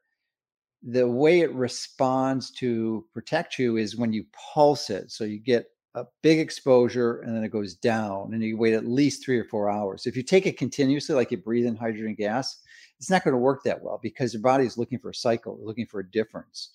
the 0.82 1.06
way 1.06 1.40
it 1.40 1.52
responds 1.54 2.50
to 2.52 3.04
protect 3.12 3.58
you 3.58 3.76
is 3.76 3.96
when 3.96 4.12
you 4.12 4.24
pulse 4.32 4.90
it. 4.90 5.10
So 5.10 5.24
you 5.24 5.38
get 5.38 5.66
a 5.94 6.04
big 6.22 6.38
exposure 6.38 7.20
and 7.20 7.36
then 7.36 7.42
it 7.42 7.50
goes 7.50 7.74
down 7.74 8.32
and 8.32 8.42
you 8.42 8.56
wait 8.56 8.74
at 8.74 8.86
least 8.86 9.24
three 9.24 9.38
or 9.38 9.44
four 9.44 9.68
hours. 9.68 10.06
If 10.06 10.16
you 10.16 10.22
take 10.22 10.46
it 10.46 10.56
continuously, 10.56 11.14
like 11.14 11.30
you 11.30 11.36
breathe 11.36 11.66
in 11.66 11.76
hydrogen 11.76 12.14
gas, 12.14 12.60
it's 12.98 13.10
not 13.10 13.24
going 13.24 13.32
to 13.32 13.38
work 13.38 13.62
that 13.64 13.82
well 13.82 13.98
because 14.02 14.32
your 14.32 14.42
body 14.42 14.64
is 14.64 14.78
looking 14.78 14.98
for 14.98 15.10
a 15.10 15.14
cycle, 15.14 15.58
looking 15.62 15.86
for 15.86 16.00
a 16.00 16.10
difference. 16.10 16.70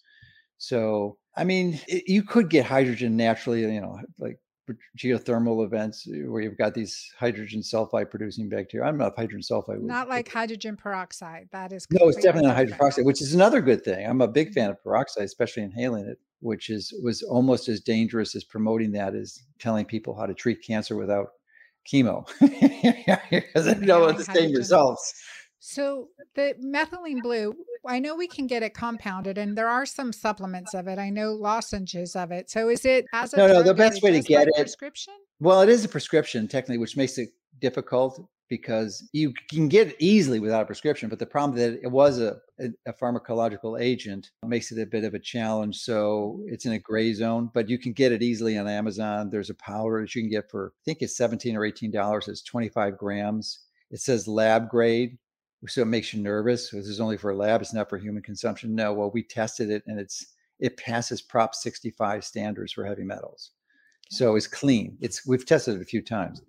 So, 0.58 1.18
I 1.36 1.44
mean, 1.44 1.80
it, 1.88 2.04
you 2.08 2.24
could 2.24 2.50
get 2.50 2.66
hydrogen 2.66 3.16
naturally, 3.18 3.62
you 3.62 3.82
know, 3.82 4.00
like 4.20 4.40
geothermal 4.98 5.64
events 5.66 6.08
eh, 6.08 6.24
where 6.28 6.42
you've 6.42 6.58
got 6.58 6.74
these 6.74 7.12
hydrogen 7.18 7.62
sulfide 7.62 8.10
producing 8.10 8.50
bacteria. 8.50 8.88
I'm 8.88 8.98
not 8.98 9.16
hydrogen 9.16 9.42
sulfide. 9.42 9.82
Not 9.82 10.10
like 10.10 10.30
hydrogen 10.30 10.76
peroxide. 10.76 11.50
That 11.52 11.72
is 11.72 11.88
no, 11.92 12.08
it's 12.08 12.18
definitely 12.18 12.48
not 12.48 12.56
hydrogen 12.56 12.78
peroxide, 12.78 13.06
which 13.06 13.22
is 13.22 13.34
another 13.34 13.62
good 13.62 13.84
thing. 13.84 14.06
I'm 14.06 14.22
a 14.22 14.28
big 14.28 14.54
fan 14.54 14.70
of 14.70 14.82
peroxide, 14.84 15.24
especially 15.24 15.64
inhaling 15.64 16.06
it, 16.06 16.20
which 16.40 16.70
is 16.70 16.94
was 17.04 17.22
almost 17.24 17.70
as 17.70 17.80
dangerous 17.80 18.36
as 18.36 18.44
promoting 18.44 18.92
that 18.94 19.16
as 19.16 19.44
telling 19.60 19.86
people 19.86 20.16
how 20.16 20.26
to 20.26 20.34
treat 20.34 20.64
cancer 20.64 20.96
without 20.96 21.30
chemo 21.92 22.28
because 23.30 23.68
I 23.68 23.74
know 23.74 24.12
the 24.12 24.24
same 24.24 24.54
results. 24.54 25.14
So 25.60 26.10
the 26.36 26.56
methylene 26.64 27.22
blue, 27.22 27.56
I 27.88 28.00
know 28.00 28.16
we 28.16 28.28
can 28.28 28.48
get 28.48 28.64
it 28.64 28.74
compounded, 28.74 29.38
and 29.38 29.58
there 29.58 29.68
are 29.68 29.86
some 29.86 30.14
supplements 30.14 30.74
of 30.74 30.88
it. 30.88 31.00
I 31.00 31.10
know 31.10 31.34
lozenges 31.34 32.16
of 32.16 32.32
it. 32.32 32.50
So 32.50 32.70
is 32.70 32.86
it 32.86 33.06
as 33.14 33.34
a 33.34 33.38
no, 33.38 33.48
no? 33.48 33.64
The 33.64 33.74
best 33.74 34.04
way 34.04 34.12
to 34.12 34.22
get 34.22 34.48
it 34.48 34.56
prescription. 34.56 35.14
Well, 35.40 35.62
it 35.62 35.70
is 35.70 35.84
a 35.84 35.90
prescription 35.90 36.48
technically, 36.48 36.78
which 36.78 36.98
makes 36.98 37.18
it 37.18 37.30
difficult 37.60 38.28
because 38.48 39.10
you 39.12 39.34
can 39.50 39.68
get 39.68 39.88
it 39.88 39.96
easily 40.00 40.40
without 40.40 40.62
a 40.62 40.66
prescription. 40.66 41.10
But 41.10 41.18
the 41.18 41.26
problem 41.26 41.58
that 41.58 41.80
it 41.82 41.92
was 41.92 42.20
a, 42.20 42.38
a 42.60 42.94
pharmacological 42.94 43.82
agent 43.82 44.30
makes 44.46 44.72
it 44.72 44.80
a 44.80 44.86
bit 44.86 45.04
of 45.04 45.16
a 45.16 45.20
challenge. 45.20 45.78
So 45.78 46.44
it's 46.46 46.66
in 46.66 46.74
a 46.74 46.80
gray 46.80 47.12
zone, 47.14 47.50
but 47.54 47.70
you 47.70 47.80
can 47.80 47.94
get 47.94 48.12
it 48.12 48.22
easily 48.22 48.58
on 48.58 48.68
Amazon. 48.68 49.32
There's 49.32 49.50
a 49.50 49.56
powder 49.56 50.02
that 50.02 50.14
you 50.14 50.22
can 50.22 50.30
get 50.30 50.52
for 50.52 50.74
I 50.80 50.84
think 50.86 51.00
it's 51.02 51.18
seventeen 51.18 51.56
or 51.56 51.66
eighteen 51.66 51.92
dollars. 51.92 52.28
It's 52.28 52.44
twenty 52.44 52.70
five 52.70 52.98
grams. 52.98 53.62
It 53.90 54.00
says 54.00 54.28
lab 54.28 54.70
grade 54.70 55.18
so 55.68 55.82
it 55.82 55.86
makes 55.88 56.14
you 56.14 56.22
nervous. 56.22 56.70
This 56.70 56.88
is 56.88 57.00
only 57.00 57.18
for 57.18 57.32
a 57.32 57.36
lab; 57.36 57.62
it's 57.62 57.74
not 57.74 57.90
for 57.90 57.98
human 57.98 58.24
consumption. 58.24 58.76
No, 58.76 58.94
well, 58.94 59.12
we 59.12 59.24
tested 59.24 59.70
it, 59.70 59.84
and 59.88 60.00
it's 60.00 60.34
it 60.60 60.78
passes 60.78 61.22
Prop 61.22 61.54
65 61.54 62.24
standards 62.24 62.72
for 62.72 62.86
heavy 62.86 63.04
metals. 63.04 63.52
So 64.10 64.36
it's 64.36 64.48
clean. 64.48 64.98
It's 65.02 65.26
we've 65.26 65.46
tested 65.46 65.76
it 65.76 65.82
a 65.82 65.86
few 65.86 66.02
times, 66.02 66.42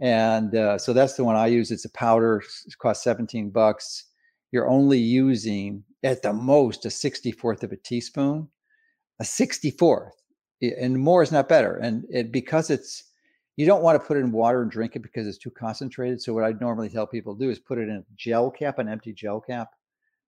and 0.00 0.54
uh, 0.54 0.78
so 0.78 0.92
that's 0.92 1.14
the 1.14 1.24
one 1.24 1.36
I 1.36 1.46
use. 1.46 1.70
It's 1.70 1.84
a 1.84 1.90
powder. 1.90 2.42
It 2.66 2.78
costs 2.78 3.04
17 3.04 3.50
bucks. 3.50 4.06
You're 4.50 4.68
only 4.68 4.98
using 4.98 5.84
at 6.02 6.22
the 6.22 6.32
most 6.32 6.84
a 6.84 6.88
64th 6.88 7.62
of 7.62 7.72
a 7.72 7.76
teaspoon, 7.76 8.48
a 9.20 9.24
64th, 9.24 10.10
and 10.60 10.98
more 10.98 11.22
is 11.22 11.32
not 11.32 11.48
better. 11.48 11.76
And 11.76 12.04
it 12.10 12.32
because 12.32 12.70
it's 12.70 13.04
you 13.56 13.66
don't 13.66 13.82
want 13.82 14.00
to 14.00 14.06
put 14.06 14.16
it 14.16 14.20
in 14.20 14.32
water 14.32 14.62
and 14.62 14.70
drink 14.70 14.96
it 14.96 15.02
because 15.02 15.26
it's 15.26 15.38
too 15.38 15.50
concentrated. 15.50 16.20
So 16.22 16.32
what 16.32 16.44
I 16.44 16.52
normally 16.60 16.88
tell 16.88 17.06
people 17.06 17.36
to 17.36 17.44
do 17.44 17.50
is 17.50 17.58
put 17.58 17.78
it 17.78 17.88
in 17.88 17.96
a 17.96 18.04
gel 18.16 18.50
cap, 18.50 18.78
an 18.78 18.88
empty 18.88 19.12
gel 19.12 19.40
cap, 19.40 19.68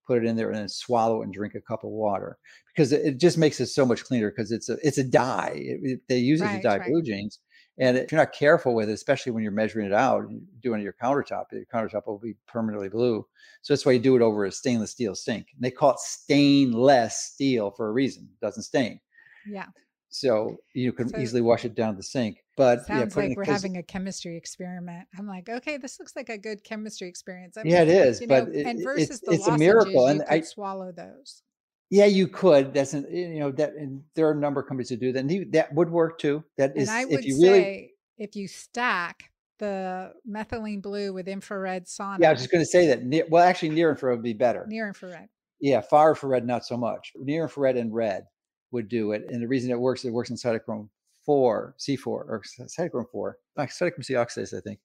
put 0.06 0.18
it 0.18 0.26
in 0.26 0.37
there 0.37 0.48
and 0.50 0.58
then 0.58 0.68
swallow 0.68 1.22
it 1.22 1.24
and 1.24 1.32
drink 1.32 1.54
a 1.54 1.60
cup 1.60 1.84
of 1.84 1.90
water 1.90 2.38
because 2.74 2.92
it 2.92 3.18
just 3.18 3.38
makes 3.38 3.60
it 3.60 3.66
so 3.66 3.87
much 3.87 4.04
cleaner 4.04 4.30
because 4.30 4.52
it's 4.52 4.68
a 4.68 4.76
it's 4.82 4.98
a 4.98 5.04
dye. 5.04 5.54
It, 5.54 5.80
it, 5.82 6.00
they 6.08 6.18
use 6.18 6.40
it 6.40 6.44
right, 6.44 6.56
to 6.56 6.62
dye 6.62 6.76
right. 6.78 6.88
blue 6.88 7.02
jeans. 7.02 7.38
And 7.78 7.96
if 7.96 8.12
you're 8.12 8.20
not 8.20 8.32
careful 8.32 8.74
with 8.74 8.88
it, 8.88 8.92
especially 8.92 9.32
when 9.32 9.42
you're 9.42 9.50
measuring 9.50 9.87
it 9.87 9.92
out, 9.92 10.22
and 10.22 10.42
doing 10.62 10.80
it 10.80 10.84
your 10.84 10.94
countertop, 11.02 11.46
your 11.50 11.64
countertop 11.72 12.06
will 12.06 12.20
be 12.20 12.37
permanently 12.46 12.88
blue. 12.88 13.26
So 13.62 13.74
that's 13.74 13.84
why 13.84 13.92
you 13.92 13.98
do 13.98 14.14
it 14.14 14.22
over 14.22 14.44
a 14.44 14.52
stainless 14.52 14.92
steel 14.92 15.16
sink. 15.16 15.48
And 15.54 15.64
they 15.64 15.72
call 15.72 15.90
it 15.90 15.98
stainless 15.98 17.16
steel 17.32 17.72
for 17.72 17.88
a 17.88 17.92
reason. 17.92 18.28
It 18.30 18.44
doesn't 18.44 18.62
stain. 18.62 19.00
Yeah. 19.44 19.66
So 20.14 20.59
you 20.74 20.92
can 20.92 21.09
so, 21.09 21.18
easily 21.18 21.42
wash 21.42 21.64
it 21.64 21.74
down 21.74 21.96
the 21.96 22.03
sink. 22.05 22.38
But 22.57 22.87
sounds 22.87 23.16
yeah, 23.16 23.22
like 23.22 23.37
we're 23.37 23.44
having 23.44 23.79
a 23.79 23.83
chemistry 23.83 24.37
experiment. 24.37 25.09
I'm 25.18 25.27
like, 25.27 25.48
okay, 25.48 25.77
this 25.77 25.98
looks 25.98 26.14
like 26.14 26.29
a 26.29 26.38
good 26.38 26.62
chemistry 26.62 27.09
experience. 27.09 27.57
I'm 27.57 27.66
yeah, 27.66 27.83
it 27.83 27.88
is. 27.88 28.20
But 28.24 28.46
know, 28.46 28.55
it, 28.55 28.64
and 28.64 28.85
versus 28.85 29.11
it's, 29.11 29.20
the 29.20 29.33
it's 29.33 29.48
a 29.48 29.59
miracle, 29.59 30.07
and 30.07 30.22
I 30.31 30.42
swallow 30.42 30.92
those. 30.92 31.42
Yeah, 31.90 32.05
you 32.05 32.29
could. 32.29 32.72
That's 32.72 32.94
an, 32.94 33.09
you 33.11 33.40
know 33.40 33.50
that, 33.53 33.72
and 33.74 34.05
there 34.14 34.29
are 34.29 34.31
a 34.31 34.37
number 34.37 34.61
of 34.61 34.68
companies 34.68 34.90
that 34.90 35.00
do 35.00 35.11
that. 35.11 35.18
And 35.18 35.53
that 35.53 35.74
would 35.74 35.90
work 35.90 36.20
too. 36.20 36.44
That 36.59 36.77
is, 36.77 36.88
and 36.88 36.96
I 36.96 37.07
would 37.07 37.18
if 37.18 37.24
you 37.24 37.35
say 37.35 37.50
really, 37.50 37.94
if 38.16 38.37
you 38.37 38.46
stack 38.46 39.33
the 39.59 40.12
methylene 40.31 40.81
blue 40.81 41.12
with 41.12 41.27
infrared 41.27 41.87
sauna. 41.87 42.20
Yeah, 42.20 42.29
I 42.29 42.33
was 42.35 42.40
just 42.40 42.53
going 42.53 42.62
to 42.62 42.70
say 42.70 42.87
that. 42.87 43.03
Near, 43.03 43.24
well, 43.29 43.42
actually, 43.42 43.70
near 43.70 43.90
infrared 43.90 44.18
would 44.18 44.22
be 44.22 44.33
better. 44.33 44.64
Near 44.68 44.87
infrared. 44.87 45.29
Yeah, 45.61 45.81
far 45.81 46.11
infrared 46.11 46.46
not 46.46 46.64
so 46.64 46.77
much. 46.77 47.11
Near 47.16 47.42
infrared 47.42 47.77
and 47.77 47.92
red 47.92 48.27
would 48.74 48.88
do 48.88 49.12
it. 49.12 49.24
And 49.30 49.40
the 49.40 49.48
reason 49.48 49.70
it 49.70 49.80
works, 49.80 50.04
it 50.04 50.10
works 50.10 50.28
in 50.28 50.37
cytochrome 50.37 50.88
4, 51.24 51.76
C4, 51.78 52.06
or 52.06 52.42
cytochrome 52.44 53.10
4, 53.10 53.38
uh, 53.56 53.62
cytochrome 53.62 54.04
C 54.04 54.14
oxidase, 54.14 54.54
I 54.54 54.60
think. 54.60 54.80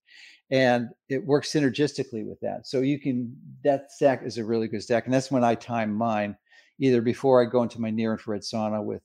And 0.52 0.90
it 1.10 1.26
works 1.26 1.52
synergistically 1.52 2.26
with 2.26 2.40
that. 2.40 2.66
So 2.66 2.80
you 2.80 3.00
can, 3.00 3.36
that 3.64 3.92
stack 3.92 4.22
is 4.24 4.38
a 4.38 4.46
really 4.46 4.68
good 4.68 4.82
stack. 4.82 5.06
And 5.06 5.14
that's 5.14 5.32
when 5.32 5.44
I 5.44 5.56
time 5.56 5.94
mine, 5.94 6.38
either 6.80 7.02
before 7.02 7.42
I 7.42 7.50
go 7.50 7.64
into 7.64 7.82
my 7.82 7.90
near 7.90 8.14
infrared 8.14 8.42
sauna 8.42 8.82
with 8.82 9.02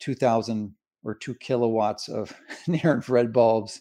2000 0.00 0.74
or 1.02 1.14
two 1.14 1.34
kilowatts 1.36 2.08
of 2.08 2.34
near 2.66 2.92
infrared 2.92 3.32
bulbs, 3.32 3.80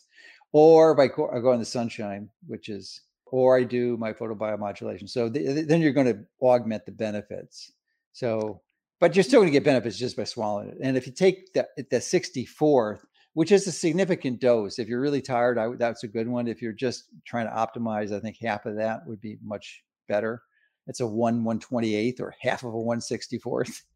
or 0.51 0.99
I 0.99 1.07
go, 1.07 1.29
I 1.29 1.39
go 1.39 1.51
in 1.53 1.59
the 1.59 1.65
sunshine, 1.65 2.29
which 2.47 2.69
is, 2.69 3.01
or 3.25 3.57
I 3.57 3.63
do 3.63 3.97
my 3.97 4.13
photobiomodulation. 4.13 5.09
So 5.09 5.29
th- 5.29 5.67
then 5.67 5.81
you're 5.81 5.91
going 5.91 6.07
to 6.07 6.19
augment 6.41 6.85
the 6.85 6.91
benefits. 6.91 7.71
So 8.13 8.61
but 8.99 9.15
you're 9.15 9.23
still 9.23 9.39
going 9.39 9.51
to 9.51 9.53
get 9.53 9.63
benefits 9.63 9.97
just 9.97 10.17
by 10.17 10.23
swallowing 10.25 10.69
it. 10.69 10.77
And 10.81 10.97
if 10.97 11.07
you 11.07 11.13
take 11.13 11.53
the, 11.53 11.67
the 11.77 11.97
64th, 11.97 13.01
which 13.33 13.51
is 13.51 13.65
a 13.67 13.71
significant 13.71 14.41
dose, 14.41 14.79
if 14.79 14.87
you're 14.87 15.01
really 15.01 15.21
tired, 15.21 15.57
I, 15.57 15.69
that's 15.75 16.03
a 16.03 16.07
good 16.07 16.27
one. 16.27 16.47
If 16.47 16.61
you're 16.61 16.73
just 16.73 17.05
trying 17.25 17.47
to 17.47 17.53
optimize, 17.53 18.15
I 18.15 18.19
think 18.19 18.37
half 18.41 18.65
of 18.65 18.75
that 18.75 19.07
would 19.07 19.21
be 19.21 19.37
much 19.41 19.83
better. 20.07 20.41
It's 20.87 20.99
a 20.99 21.07
one 21.07 21.43
128th 21.43 22.19
or 22.19 22.33
half 22.41 22.63
of 22.63 22.73
a 22.73 22.77
164th. 22.77 23.81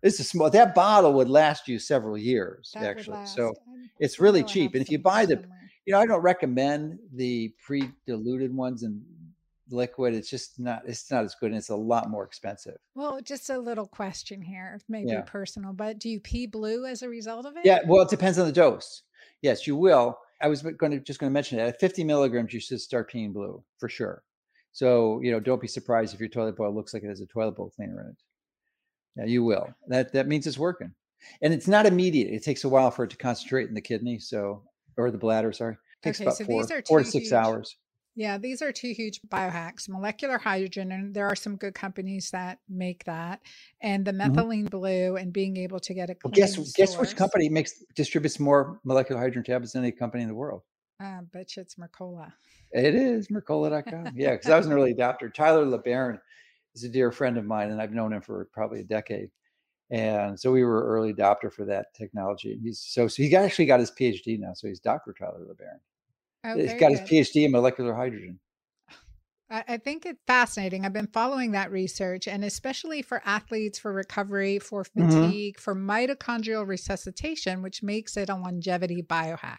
It's 0.00 0.20
a 0.20 0.24
small, 0.24 0.48
that 0.50 0.76
bottle 0.76 1.12
would 1.14 1.28
last 1.28 1.66
you 1.66 1.80
several 1.80 2.16
years, 2.16 2.70
that 2.74 2.84
actually. 2.84 3.26
So 3.26 3.52
it's 3.98 4.20
really 4.20 4.44
cheap. 4.44 4.74
And 4.74 4.82
if 4.82 4.90
you 4.90 4.98
buy 5.00 5.26
the, 5.26 5.42
you 5.86 5.92
know, 5.92 5.98
I 5.98 6.06
don't 6.06 6.20
recommend 6.20 7.00
the 7.12 7.52
pre 7.64 7.90
diluted 8.06 8.54
ones 8.54 8.84
and 8.84 9.02
liquid 9.70 10.14
it's 10.14 10.30
just 10.30 10.58
not 10.58 10.82
it's 10.86 11.10
not 11.10 11.24
as 11.24 11.34
good 11.34 11.50
and 11.50 11.56
it's 11.56 11.70
a 11.70 11.76
lot 11.76 12.10
more 12.10 12.24
expensive. 12.24 12.76
Well 12.94 13.20
just 13.22 13.50
a 13.50 13.58
little 13.58 13.86
question 13.86 14.40
here 14.42 14.80
maybe 14.88 15.10
yeah. 15.10 15.22
personal 15.22 15.72
but 15.72 15.98
do 15.98 16.08
you 16.08 16.20
pee 16.20 16.46
blue 16.46 16.86
as 16.86 17.02
a 17.02 17.08
result 17.08 17.46
of 17.46 17.56
it? 17.56 17.64
Yeah 17.64 17.80
well 17.86 18.02
it 18.02 18.08
depends 18.10 18.38
on 18.38 18.46
the 18.46 18.52
dose. 18.52 19.02
Yes 19.42 19.66
you 19.66 19.76
will. 19.76 20.18
I 20.40 20.48
was 20.48 20.62
going 20.62 20.92
to 20.92 21.00
just 21.00 21.18
going 21.18 21.30
to 21.30 21.34
mention 21.34 21.58
that 21.58 21.68
at 21.68 21.80
50 21.80 22.04
milligrams 22.04 22.52
you 22.52 22.60
should 22.60 22.80
start 22.80 23.10
peeing 23.10 23.32
blue 23.32 23.62
for 23.78 23.88
sure. 23.88 24.22
So 24.72 25.20
you 25.22 25.32
know 25.32 25.40
don't 25.40 25.60
be 25.60 25.68
surprised 25.68 26.14
if 26.14 26.20
your 26.20 26.28
toilet 26.28 26.56
bowl 26.56 26.74
looks 26.74 26.94
like 26.94 27.02
it 27.02 27.08
has 27.08 27.20
a 27.20 27.26
toilet 27.26 27.56
bowl 27.56 27.72
cleaner 27.74 28.00
in 28.00 28.08
it. 28.08 28.16
Yeah 29.16 29.24
you 29.24 29.44
will. 29.44 29.74
That 29.88 30.12
that 30.12 30.28
means 30.28 30.46
it's 30.46 30.58
working. 30.58 30.92
And 31.42 31.52
it's 31.52 31.68
not 31.68 31.86
immediate 31.86 32.32
it 32.32 32.44
takes 32.44 32.64
a 32.64 32.68
while 32.68 32.90
for 32.90 33.04
it 33.04 33.10
to 33.10 33.16
concentrate 33.16 33.68
in 33.68 33.74
the 33.74 33.80
kidney 33.80 34.18
so 34.18 34.62
or 34.96 35.10
the 35.10 35.18
bladder 35.18 35.52
sorry. 35.52 35.74
It 35.74 36.04
takes 36.04 36.20
okay, 36.20 36.26
about 36.26 36.36
so 36.36 36.44
four, 36.44 36.82
four 36.86 36.98
to 37.00 37.04
six 37.04 37.26
huge, 37.26 37.32
hours 37.32 37.76
Yeah, 38.16 38.38
these 38.38 38.62
are 38.62 38.72
two 38.72 38.92
huge 38.92 39.20
biohacks 39.28 39.88
molecular 39.88 40.38
hydrogen, 40.38 40.90
and 40.90 41.14
there 41.14 41.26
are 41.26 41.36
some 41.36 41.56
good 41.56 41.74
companies 41.74 42.30
that 42.30 42.60
make 42.68 43.04
that, 43.04 43.42
and 43.80 44.04
the 44.06 44.12
hmm 44.22 44.40
methylene 44.40 44.70
blue, 44.70 45.16
and 45.16 45.32
being 45.32 45.56
able 45.58 45.78
to 45.80 45.94
get 45.94 46.08
a 46.10 46.16
Well, 46.22 46.32
guess 46.32 46.58
guess 46.74 46.98
which 46.98 47.16
company 47.16 47.48
makes 47.48 47.82
distributes 47.94 48.38
more 48.40 48.80
molecular 48.84 49.20
hydrogen 49.20 49.44
tablets 49.44 49.72
than 49.72 49.82
any 49.82 49.92
company 49.92 50.22
in 50.22 50.28
the 50.28 50.34
world? 50.34 50.62
Uh, 51.00 51.22
bet 51.22 51.56
you 51.56 51.62
it's 51.62 51.76
Mercola. 51.76 52.34
It 52.72 52.94
is 52.94 53.28
Mercola.com. 53.28 54.14
Yeah, 54.16 54.32
because 54.32 54.48
I 54.48 54.56
was 54.56 54.66
an 54.66 54.72
early 54.72 54.94
adopter. 54.94 55.32
Tyler 55.32 55.64
LeBaron 55.64 56.20
is 56.74 56.84
a 56.84 56.88
dear 56.88 57.12
friend 57.12 57.38
of 57.38 57.44
mine, 57.44 57.70
and 57.70 57.80
I've 57.80 57.92
known 57.92 58.12
him 58.12 58.22
for 58.22 58.46
probably 58.52 58.80
a 58.80 58.84
decade. 58.84 59.30
And 59.90 60.40
so 60.40 60.52
we 60.52 60.64
were 60.64 60.86
early 60.86 61.14
adopter 61.14 61.52
for 61.52 61.64
that 61.66 61.94
technology. 61.94 62.52
And 62.54 62.62
he's 62.62 62.80
so 62.80 63.08
so 63.08 63.22
he 63.22 63.34
actually 63.36 63.66
got 63.66 63.80
his 63.80 63.92
PhD 63.92 64.38
now. 64.40 64.54
So 64.54 64.68
he's 64.68 64.80
Dr. 64.80 65.14
Tyler 65.14 65.46
LeBaron. 65.46 65.80
Oh, 66.46 66.58
He's 66.58 66.74
got 66.74 66.92
his. 66.92 67.00
PhD 67.00 67.44
in 67.44 67.52
molecular 67.52 67.94
hydrogen. 67.94 68.38
I, 69.48 69.76
think 69.76 70.06
it's 70.06 70.20
fascinating. 70.26 70.84
I've 70.84 70.92
been 70.92 71.06
following 71.06 71.52
that 71.52 71.70
research, 71.70 72.26
and 72.26 72.44
especially 72.44 73.02
for 73.02 73.22
athletes, 73.24 73.78
for 73.78 73.92
recovery, 73.92 74.58
for 74.58 74.84
hmm 74.84 75.06
fatigue, 75.06 75.60
for 75.60 75.74
mitochondrial 75.74 76.66
resuscitation, 76.66 77.62
which 77.62 77.82
makes 77.82 78.16
it 78.16 78.28
a 78.28 78.34
longevity 78.34 79.02
biohack. 79.02 79.58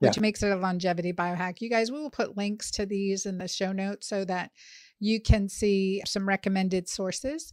Yeah. 0.00 0.08
Which 0.08 0.20
makes 0.20 0.42
it 0.42 0.50
a 0.50 0.56
longevity 0.56 1.12
biohack. 1.12 1.60
You 1.60 1.70
guys, 1.70 1.90
we 1.90 1.98
will 1.98 2.10
put 2.10 2.36
links 2.36 2.70
to 2.72 2.84
these 2.84 3.24
in 3.24 3.38
the 3.38 3.48
show 3.48 3.72
notes 3.72 4.08
so 4.08 4.24
that 4.26 4.50
you 4.98 5.22
can 5.22 5.48
see 5.48 6.02
some 6.04 6.28
recommended 6.28 6.88
sources. 6.88 7.52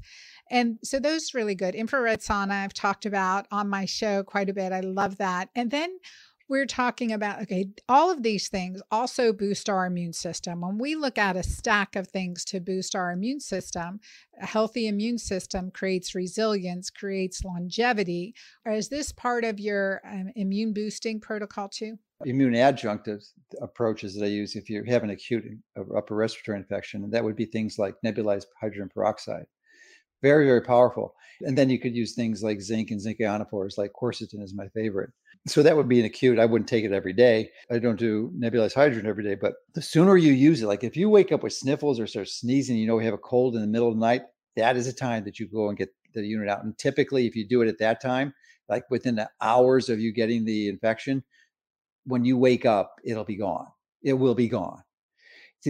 And 0.51 0.77
so 0.83 0.99
those 0.99 1.33
really 1.33 1.55
good. 1.55 1.73
Infrared 1.73 2.19
sauna, 2.19 2.63
I've 2.63 2.73
talked 2.73 3.05
about 3.05 3.47
on 3.51 3.69
my 3.69 3.85
show 3.85 4.23
quite 4.23 4.49
a 4.49 4.53
bit. 4.53 4.73
I 4.73 4.81
love 4.81 5.17
that. 5.17 5.49
And 5.55 5.71
then 5.71 5.97
we're 6.49 6.65
talking 6.65 7.11
about 7.11 7.41
okay, 7.43 7.69
all 7.87 8.11
of 8.11 8.23
these 8.23 8.49
things 8.49 8.81
also 8.91 9.33
boost 9.33 9.69
our 9.69 9.85
immune 9.85 10.13
system. 10.13 10.61
When 10.61 10.77
we 10.77 10.95
look 10.95 11.17
at 11.17 11.35
a 11.35 11.43
stack 11.43 11.95
of 11.95 12.07
things 12.07 12.43
to 12.45 12.59
boost 12.59 12.95
our 12.95 13.11
immune 13.11 13.39
system, 13.39 13.99
a 14.41 14.45
healthy 14.45 14.87
immune 14.87 15.17
system 15.17 15.71
creates 15.71 16.15
resilience, 16.15 16.89
creates 16.89 17.43
longevity. 17.43 18.35
Is 18.65 18.89
this 18.89 19.11
part 19.11 19.45
of 19.45 19.59
your 19.59 20.01
um, 20.05 20.31
immune 20.35 20.73
boosting 20.73 21.19
protocol 21.19 21.69
too? 21.69 21.97
Immune 22.25 22.53
adjunctive 22.53 23.23
approaches 23.61 24.15
that 24.15 24.25
I 24.25 24.29
use 24.29 24.55
if 24.55 24.69
you 24.69 24.83
have 24.85 25.03
an 25.03 25.09
acute 25.09 25.43
uh, 25.77 25.97
upper 25.97 26.15
respiratory 26.15 26.57
infection, 26.57 27.03
and 27.03 27.11
that 27.13 27.23
would 27.23 27.35
be 27.35 27.45
things 27.45 27.77
like 27.79 27.95
nebulized 28.05 28.45
hydrogen 28.59 28.89
peroxide 28.93 29.45
Very, 30.21 30.45
very 30.45 30.61
powerful. 30.61 31.15
And 31.41 31.57
then 31.57 31.69
you 31.69 31.79
could 31.79 31.95
use 31.95 32.15
things 32.15 32.43
like 32.43 32.61
zinc 32.61 32.91
and 32.91 33.01
zinc 33.01 33.19
ionophores, 33.19 33.77
like 33.77 33.91
quercetin 33.93 34.41
is 34.41 34.53
my 34.55 34.67
favorite. 34.69 35.11
So 35.45 35.61
that 35.61 35.75
would 35.75 35.89
be 35.89 35.99
an 35.99 36.05
acute. 36.05 36.39
I 36.39 36.45
wouldn't 36.45 36.69
take 36.69 36.85
it 36.85 36.93
every 36.93 37.11
day. 37.11 37.51
I 37.69 37.77
don't 37.77 37.99
do 37.99 38.31
nebulized 38.37 38.75
hydrogen 38.75 39.07
every 39.07 39.25
day, 39.25 39.35
but 39.35 39.55
the 39.73 39.81
sooner 39.81 40.15
you 40.15 40.31
use 40.31 40.61
it, 40.61 40.67
like 40.67 40.85
if 40.85 40.95
you 40.95 41.09
wake 41.09 41.33
up 41.33 41.43
with 41.43 41.51
sniffles 41.51 41.99
or 41.99 42.07
start 42.07 42.29
sneezing, 42.29 42.77
you 42.77 42.87
know 42.87 42.97
you 42.97 43.05
have 43.05 43.13
a 43.13 43.17
cold 43.17 43.55
in 43.55 43.61
the 43.61 43.67
middle 43.67 43.89
of 43.89 43.95
the 43.95 43.99
night, 43.99 44.21
that 44.55 44.77
is 44.77 44.87
a 44.87 44.93
time 44.93 45.25
that 45.25 45.39
you 45.39 45.47
go 45.47 45.67
and 45.67 45.77
get 45.77 45.93
the 46.13 46.25
unit 46.25 46.47
out. 46.47 46.63
And 46.63 46.77
typically, 46.77 47.27
if 47.27 47.35
you 47.35 47.45
do 47.45 47.61
it 47.61 47.67
at 47.67 47.79
that 47.79 48.01
time, 48.01 48.33
like 48.69 48.89
within 48.89 49.15
the 49.15 49.29
hours 49.41 49.89
of 49.89 49.99
you 49.99 50.13
getting 50.13 50.45
the 50.45 50.69
infection, 50.69 51.23
when 52.05 52.23
you 52.23 52.37
wake 52.37 52.65
up, 52.65 52.95
it'll 53.03 53.25
be 53.25 53.35
gone. 53.35 53.67
It 54.01 54.13
will 54.13 54.35
be 54.35 54.47
gone. 54.47 54.81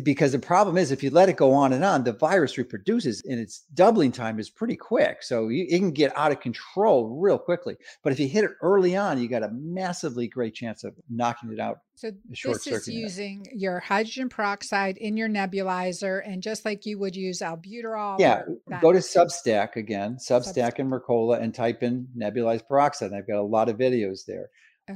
Because 0.02 0.32
the 0.32 0.40
problem 0.40 0.78
is, 0.78 0.92
if 0.92 1.04
you 1.04 1.12
let 1.12 1.30
it 1.30 1.38
go 1.38 1.54
on 1.54 1.72
and 1.74 1.84
on, 1.84 2.04
the 2.04 2.14
virus 2.14 2.58
reproduces 2.58 3.22
and 3.26 3.40
its 3.40 3.60
doubling 3.74 4.12
time 4.12 4.40
is 4.40 4.50
pretty 4.50 4.76
quick. 4.76 5.22
So 5.22 5.50
you, 5.50 5.66
it 5.70 5.78
can 5.78 5.92
get 5.92 6.16
out 6.18 6.32
of 6.32 6.40
control 6.40 7.20
real 7.20 7.38
quickly. 7.38 7.76
But 8.04 8.12
if 8.12 8.20
you 8.20 8.28
hit 8.28 8.44
it 8.44 8.52
early 8.62 8.96
on, 8.96 9.22
you 9.22 9.28
got 9.28 9.44
a 9.44 9.52
massively 9.52 10.28
great 10.28 10.56
chance 10.56 10.84
of 10.84 10.96
knocking 11.10 11.52
it 11.54 11.60
out, 11.60 11.80
So 11.96 12.12
this 12.28 12.44
is 12.44 12.64
circuiting 12.64 12.96
it. 12.96 12.98
using 12.98 13.48
your 13.54 13.80
hydrogen 13.80 14.30
peroxide 14.30 14.98
in 14.98 15.16
your 15.16 15.30
nebulizer, 15.30 16.22
and 16.26 16.42
just 16.42 16.66
like 16.66 16.86
you 16.86 16.98
would 16.98 17.16
use 17.16 17.40
albuterol 17.40 18.20
Yeah, 18.20 18.44
go 18.82 18.92
to 18.92 19.00
Substack 19.00 19.76
again, 19.76 20.18
substance. 20.18 20.58
Substack 20.58 20.80
and 20.80 20.92
Mercola, 20.92 21.40
and 21.40 21.54
type 21.54 21.84
in 21.84 22.08
nebulized 22.18 22.68
peroxide. 22.68 23.14
I've 23.14 23.28
got 23.28 23.38
a 23.38 23.44
lot 23.44 23.70
of 23.70 23.78
videos 23.78 24.26
there. 24.26 24.50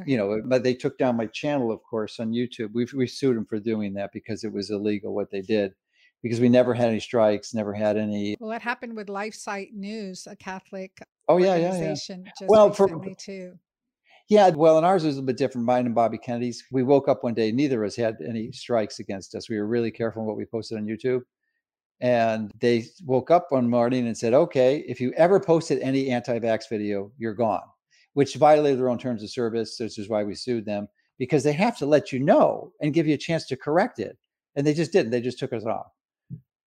You 0.06 0.18
know, 0.18 0.34
uh, 0.34 0.38
but 0.46 0.64
they 0.64 0.74
took 0.74 0.98
down 0.98 1.16
my 1.16 1.28
channel, 1.28 1.72
of 1.72 1.82
course, 1.84 2.20
on 2.20 2.32
YouTube. 2.32 2.70
We've 2.74 2.92
we 2.94 3.08
sued 3.08 3.38
them 3.38 3.46
for 3.46 3.60
doing 3.60 3.94
that 3.94 4.12
because 4.12 4.44
it 4.44 4.52
was 4.52 4.70
illegal 4.70 5.16
what 5.16 5.32
they 5.32 5.42
did. 5.42 5.74
Because 6.24 6.40
we 6.42 6.50
never 6.50 6.74
had 6.74 6.90
any 6.90 7.00
strikes, 7.00 7.54
never 7.54 7.74
had 7.74 7.96
any. 7.96 8.36
Well, 8.40 8.52
it 8.52 8.62
happened 8.62 8.96
with 8.96 9.08
LifeSite 9.08 9.72
News, 9.74 10.28
a 10.28 10.36
Catholic 10.36 11.00
Oh 11.28 11.38
yeah, 11.38 11.56
yeah, 11.56 11.78
yeah. 11.78 11.90
just 11.92 12.18
Well, 12.48 12.72
for 12.72 12.86
recently 12.86 13.16
too. 13.16 13.58
yeah, 14.30 14.50
well, 14.50 14.78
and 14.78 14.86
ours 14.86 15.04
was 15.04 15.16
a 15.16 15.18
little 15.18 15.28
bit 15.28 15.38
different. 15.38 15.66
Mine 15.66 15.86
and 15.86 15.96
Bobby 15.96 16.18
Kennedy's. 16.18 16.64
We 16.72 16.84
woke 16.84 17.08
up 17.08 17.24
one 17.24 17.34
day, 17.34 17.52
neither 17.52 17.84
of 17.84 17.88
us 17.88 17.96
had 17.96 18.18
any 18.26 18.52
strikes 18.52 19.00
against 19.00 19.36
us. 19.36 19.50
We 19.50 19.58
were 19.58 19.68
really 19.68 19.92
careful 19.92 20.22
in 20.22 20.28
what 20.28 20.38
we 20.38 20.46
posted 20.46 20.78
on 20.78 20.86
YouTube. 20.86 21.22
And 22.00 22.52
they 22.62 22.86
woke 23.04 23.32
up 23.32 23.48
one 23.50 23.70
morning 23.70 24.06
and 24.06 24.16
said, 24.16 24.34
okay, 24.34 24.86
if 24.88 25.02
you 25.02 25.12
ever 25.18 25.40
posted 25.40 25.80
any 25.80 26.12
anti 26.12 26.40
vax 26.40 26.70
video, 26.70 27.12
you're 27.18 27.34
gone, 27.34 27.64
which 28.18 28.34
violated 28.34 28.80
their 28.80 28.90
own 28.90 28.98
terms 28.98 29.22
of 29.22 29.30
service. 29.30 29.78
This 29.78 30.00
is 30.00 30.10
why 30.10 30.24
we 30.24 30.34
sued 30.34 30.66
them 30.66 30.88
because 31.20 31.44
they 31.44 31.54
have 31.54 31.78
to 31.78 31.86
let 31.86 32.12
you 32.12 32.18
know 32.20 32.72
and 32.82 32.92
give 32.92 33.06
you 33.06 33.14
a 33.14 33.18
chance 33.18 33.46
to 33.46 33.56
correct 33.56 34.00
it. 34.00 34.18
And 34.56 34.66
they 34.66 34.74
just 34.74 34.92
didn't. 34.92 35.12
They 35.12 35.22
just 35.22 35.38
took 35.38 35.54
us 35.54 35.66
off. 35.66 35.92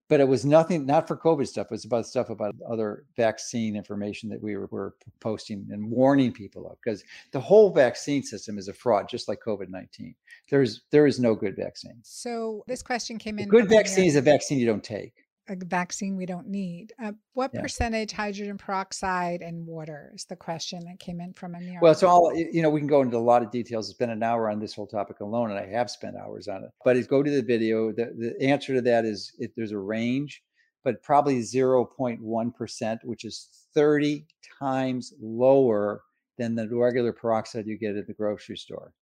But 0.09 0.21
it 0.21 0.29
was 0.29 0.45
nothing, 0.45 0.87
not 0.87 1.09
for 1.09 1.17
COVID 1.17 1.49
stuff. 1.49 1.67
It 1.67 1.73
was 1.73 1.85
about 1.85 2.07
stuff 2.07 2.31
about 2.31 2.55
other 2.71 3.05
vaccine 3.17 3.75
information 3.75 4.29
that 4.29 4.41
we 4.41 4.57
were, 4.57 4.69
were 4.71 4.95
posting 5.19 5.67
and 5.73 5.91
warning 5.91 6.31
people 6.31 6.71
of 6.71 6.79
because 6.85 7.03
the 7.33 7.41
whole 7.41 7.73
vaccine 7.73 8.23
system 8.23 8.57
is 8.57 8.69
a 8.69 8.73
fraud, 8.73 9.09
just 9.09 9.27
like 9.27 9.41
COVID 9.45 9.71
19. 9.71 10.15
There's, 10.51 10.83
there 10.93 11.07
is 11.09 11.19
no 11.19 11.35
good 11.35 11.57
vaccine. 11.57 11.99
So 12.05 12.63
this 12.69 12.81
question 12.81 13.19
came 13.19 13.41
A 13.41 13.43
in 13.43 13.49
good 13.49 13.65
from 13.65 13.71
vaccine 13.71 14.05
is 14.05 14.15
a 14.15 14.23
vaccine 14.23 14.61
you 14.61 14.67
don't 14.67 14.85
take. 14.85 15.20
A 15.49 15.57
vaccine 15.57 16.17
we 16.17 16.27
don't 16.27 16.47
need. 16.47 16.93
Uh, 17.03 17.13
what 17.33 17.51
Yeah. 17.53 17.63
percentage 17.63 18.13
hydrogen 18.13 18.57
peroxide 18.59 19.43
and 19.43 19.67
water 19.67 20.13
is 20.15 20.25
the 20.27 20.37
question 20.37 20.85
that 20.85 21.01
came 21.01 21.21
in 21.21 21.33
from 21.33 21.55
Amir. 21.55 21.81
Well, 21.83 21.93
it's 21.93 22.03
all, 22.03 22.35
you 22.35 22.63
know, 22.63 22.71
we 22.71 22.81
can 22.81 22.87
go 22.89 23.03
into 23.03 23.17
a 23.17 23.19
lot 23.19 23.43
of 23.43 23.51
details. 23.51 23.89
It's 23.89 23.99
been 23.99 24.11
an 24.11 24.23
hour 24.23 24.49
on 24.49 24.61
this 24.61 24.75
whole 24.75 24.87
topic 24.87 25.21
alone, 25.21 25.51
and 25.51 25.59
I 25.59 25.67
have 25.67 25.91
spent 25.91 26.17
hours 26.17 26.47
on 26.47 26.65
it. 26.65 26.71
But 26.85 26.97
it, 26.97 27.09
go 27.09 27.23
to 27.23 27.31
the 27.31 27.43
video. 27.43 27.93
The, 27.93 28.37
the 28.39 28.47
answer 28.47 28.75
to 28.75 28.83
that 28.83 29.05
is 29.05 29.33
it, 29.39 29.53
there's 29.57 29.73
a 29.73 29.79
range, 29.79 30.43
but 30.85 31.03
probably 31.03 31.41
0.1%, 31.41 32.99
which 33.05 33.25
is 33.25 33.49
30 33.75 34.27
times 34.59 35.13
lower 35.21 36.03
than 36.39 36.55
the 36.55 36.69
regular 36.69 37.13
peroxide 37.13 37.67
you 37.67 37.79
get 37.79 37.97
at 37.97 38.07
the 38.07 38.15
grocery 38.15 38.57
store. 38.57 38.93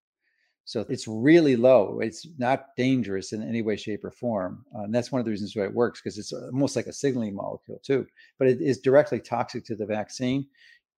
So 0.69 0.85
it's 0.91 1.09
really 1.09 1.57
low. 1.57 2.01
It's 2.03 2.27
not 2.37 2.77
dangerous 2.77 3.33
in 3.33 3.43
any 3.43 3.63
way, 3.63 3.75
shape, 3.75 4.05
or 4.05 4.11
form. 4.11 4.67
Uh, 4.77 4.83
and 4.83 4.95
that's 4.95 5.11
one 5.11 5.19
of 5.19 5.25
the 5.25 5.31
reasons 5.31 5.57
why 5.57 5.63
it 5.63 5.73
works 5.73 5.99
because 5.99 6.19
it's 6.19 6.31
almost 6.31 6.77
like 6.77 6.85
a 6.85 6.93
signaling 6.93 7.35
molecule 7.35 7.81
too. 7.83 8.07
But 8.39 8.49
it 8.49 8.61
is 8.61 8.79
directly 8.79 9.19
toxic 9.19 9.65
to 9.65 9.75
the 9.75 9.87
vaccine, 9.87 10.47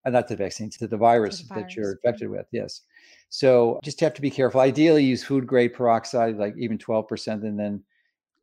uh, 0.06 0.10
not 0.10 0.28
to 0.28 0.36
the 0.36 0.44
vaccine, 0.44 0.72
to 0.72 0.80
the 0.80 0.88
to 0.88 0.90
the 0.90 0.98
virus 0.98 1.44
that 1.54 1.76
you're. 1.76 1.92
Infected 1.92 2.32
with. 2.32 2.48
Yes. 2.52 2.82
So 3.30 3.80
just 3.84 4.00
have 4.00 4.16
to 4.16 4.24
be 4.24 4.32
careful. 4.32 4.60
Ideally, 4.60 5.04
use 5.04 5.24
food 5.24 5.46
grade 5.46 5.76
peroxide, 5.76 6.38
like 6.38 6.56
even 6.58 6.80
12%, 6.80 7.28
and 7.44 7.60
then 7.60 7.84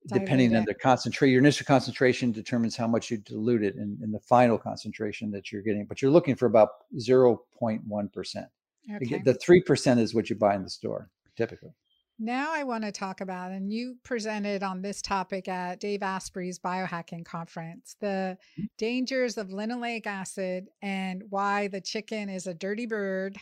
depending 0.07 0.55
on 0.55 0.65
the 0.65 0.75
concentration, 0.75 1.33
your 1.33 1.41
initial 1.41 1.67
concentration 1.67 2.31
determines 2.31 2.77
how 2.77 2.87
much 2.87 3.11
you 3.11 3.17
dilute 3.17 3.65
it 3.65 3.75
in, 3.75 3.99
in 4.01 4.13
the 4.13 4.21
final 4.21 4.59
concentration 4.59 5.33
that 5.33 5.51
you're 5.51 5.63
getting. 5.63 5.87
But 5.87 6.01
you're 6.01 6.13
looking 6.13 6.37
for 6.37 6.47
about 6.47 6.69
0.1%. 6.97 8.47
Okay. 8.95 9.23
The 9.25 9.35
3% 9.35 9.99
is 9.99 10.15
what 10.15 10.31
you 10.31 10.37
buy 10.37 10.55
in 10.55 10.63
the 10.63 10.71
store 10.71 11.11
typically. 11.37 11.71
Now 12.19 12.53
I 12.55 12.65
want 12.65 12.85
to 12.85 12.93
talk 12.93 13.21
about, 13.21 13.53
and 13.53 13.71
you 13.71 13.97
presented 14.03 14.63
on 14.63 14.81
this 14.81 15.03
topic 15.03 15.49
at 15.49 15.81
Dave 15.81 16.03
Asprey's 16.03 16.59
biohacking 16.59 17.27
conference, 17.27 17.97
the 18.01 18.39
mm. 18.59 18.69
dangers 18.79 19.37
of 19.37 19.49
linoleic 19.49 20.07
acid 20.07 20.69
and 20.81 21.25
why 21.29 21.69
the 21.69 21.81
chicken 21.81 22.31
is 22.31 22.47
a 22.47 22.55
dirty 22.55 22.87
bird. 22.87 23.37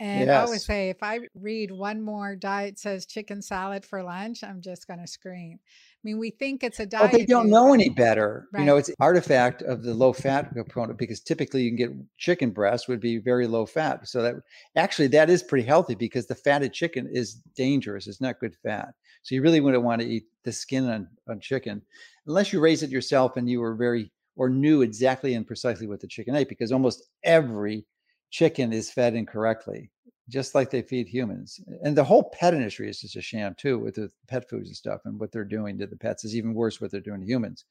And 0.00 0.30
I 0.30 0.40
always 0.40 0.64
say, 0.64 0.88
if 0.88 1.02
I 1.02 1.20
read 1.34 1.70
one 1.70 2.00
more 2.00 2.34
diet 2.34 2.78
says 2.78 3.04
chicken 3.04 3.42
salad 3.42 3.84
for 3.84 4.02
lunch, 4.02 4.42
I'm 4.42 4.62
just 4.62 4.86
going 4.88 4.98
to 4.98 5.06
scream. 5.06 5.58
I 6.02 6.08
mean, 6.08 6.18
we 6.18 6.30
think 6.30 6.64
it's 6.64 6.80
a 6.80 6.86
diet. 6.86 7.12
Well, 7.12 7.18
they 7.18 7.26
don't 7.26 7.44
food, 7.44 7.50
know 7.50 7.74
any 7.74 7.90
better. 7.90 8.48
You 8.54 8.64
know, 8.64 8.78
it's 8.78 8.88
an 8.88 8.94
artifact 9.00 9.60
of 9.60 9.82
the 9.82 9.92
low 9.92 10.14
fat 10.14 10.50
component 10.54 10.98
because 10.98 11.20
typically 11.20 11.62
you 11.62 11.70
can 11.70 11.76
get 11.76 12.06
chicken 12.16 12.52
breast 12.52 12.88
would 12.88 13.00
be 13.00 13.18
very 13.18 13.46
low 13.46 13.66
fat. 13.66 14.08
So 14.08 14.22
that 14.22 14.36
actually 14.76 15.08
that 15.08 15.28
is 15.28 15.42
pretty 15.42 15.66
healthy 15.66 15.94
because 15.94 16.26
the 16.26 16.34
fatted 16.34 16.72
chicken 16.72 17.06
is 17.12 17.34
dangerous. 17.54 18.06
It's 18.06 18.20
not 18.20 18.40
good 18.40 18.54
fat. 18.62 18.94
So 19.22 19.34
you 19.34 19.42
really 19.42 19.60
wouldn't 19.60 19.84
want 19.84 20.00
to 20.00 20.08
eat 20.08 20.24
the 20.42 20.52
skin 20.52 20.88
on, 20.88 21.06
on 21.28 21.38
chicken 21.40 21.82
unless 22.26 22.50
you 22.50 22.60
raise 22.60 22.82
it 22.82 22.88
yourself 22.90 23.36
and 23.36 23.48
you 23.48 23.60
were 23.60 23.74
very 23.74 24.10
or 24.36 24.48
knew 24.48 24.80
exactly 24.80 25.34
and 25.34 25.46
precisely 25.46 25.86
what 25.86 26.00
the 26.00 26.06
chicken 26.06 26.34
ate 26.34 26.48
because 26.48 26.72
almost 26.72 27.10
every 27.24 27.84
chicken 28.30 28.72
is 28.72 28.90
fed 28.90 29.14
incorrectly 29.14 29.90
just 30.30 30.54
like 30.54 30.70
they 30.70 30.82
feed 30.82 31.08
humans. 31.08 31.60
And 31.82 31.96
the 31.96 32.04
whole 32.04 32.30
pet 32.30 32.54
industry 32.54 32.88
is 32.88 33.00
just 33.00 33.16
a 33.16 33.20
sham 33.20 33.54
too, 33.58 33.78
with 33.78 33.96
the 33.96 34.10
pet 34.28 34.48
foods 34.48 34.68
and 34.68 34.76
stuff, 34.76 35.02
and 35.04 35.18
what 35.18 35.32
they're 35.32 35.44
doing 35.44 35.76
to 35.78 35.86
the 35.86 35.96
pets 35.96 36.24
is 36.24 36.36
even 36.36 36.54
worse 36.54 36.80
what 36.80 36.90
they're 36.90 37.00
doing 37.00 37.20
to 37.20 37.26
humans. 37.26 37.64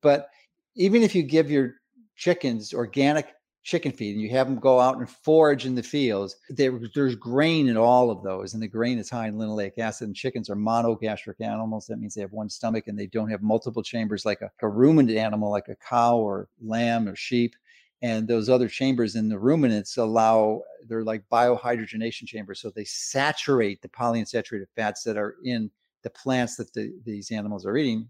But 0.00 0.28
even 0.74 1.02
if 1.02 1.14
you 1.14 1.22
give 1.22 1.50
your 1.50 1.74
chickens 2.16 2.74
organic 2.74 3.28
chicken 3.68 3.92
feed 3.92 4.14
and 4.14 4.22
you 4.22 4.30
have 4.30 4.46
them 4.46 4.58
go 4.58 4.80
out 4.80 4.96
and 4.96 5.10
forage 5.10 5.66
in 5.66 5.74
the 5.74 5.82
fields, 5.82 6.36
there, 6.48 6.80
there's 6.94 7.14
grain 7.14 7.68
in 7.68 7.76
all 7.76 8.10
of 8.10 8.22
those. 8.22 8.54
And 8.54 8.62
the 8.62 8.68
grain 8.68 8.98
is 8.98 9.10
high 9.10 9.28
in 9.28 9.34
linoleic 9.34 9.78
acid. 9.78 10.08
And 10.08 10.16
chickens 10.16 10.48
are 10.48 10.56
monogastric 10.56 11.40
animals. 11.40 11.86
That 11.86 11.98
means 11.98 12.14
they 12.14 12.22
have 12.22 12.32
one 12.32 12.48
stomach 12.48 12.86
and 12.86 12.98
they 12.98 13.06
don't 13.06 13.30
have 13.30 13.42
multiple 13.42 13.82
chambers 13.82 14.24
like 14.24 14.40
a, 14.40 14.50
a 14.62 14.68
ruminant 14.68 15.18
animal, 15.18 15.50
like 15.50 15.68
a 15.68 15.76
cow 15.76 16.16
or 16.16 16.48
lamb 16.62 17.08
or 17.08 17.14
sheep. 17.14 17.54
And 18.02 18.28
those 18.28 18.48
other 18.48 18.68
chambers 18.68 19.16
in 19.16 19.28
the 19.28 19.38
ruminants 19.38 19.96
allow, 19.96 20.62
they're 20.88 21.04
like 21.04 21.24
biohydrogenation 21.32 22.26
chambers. 22.26 22.60
So 22.60 22.70
they 22.70 22.84
saturate 22.84 23.82
the 23.82 23.88
polyunsaturated 23.88 24.66
fats 24.76 25.02
that 25.02 25.16
are 25.16 25.36
in 25.44 25.70
the 26.04 26.10
plants 26.10 26.56
that 26.56 26.72
the, 26.74 26.92
these 27.04 27.30
animals 27.32 27.66
are 27.66 27.76
eating. 27.76 28.08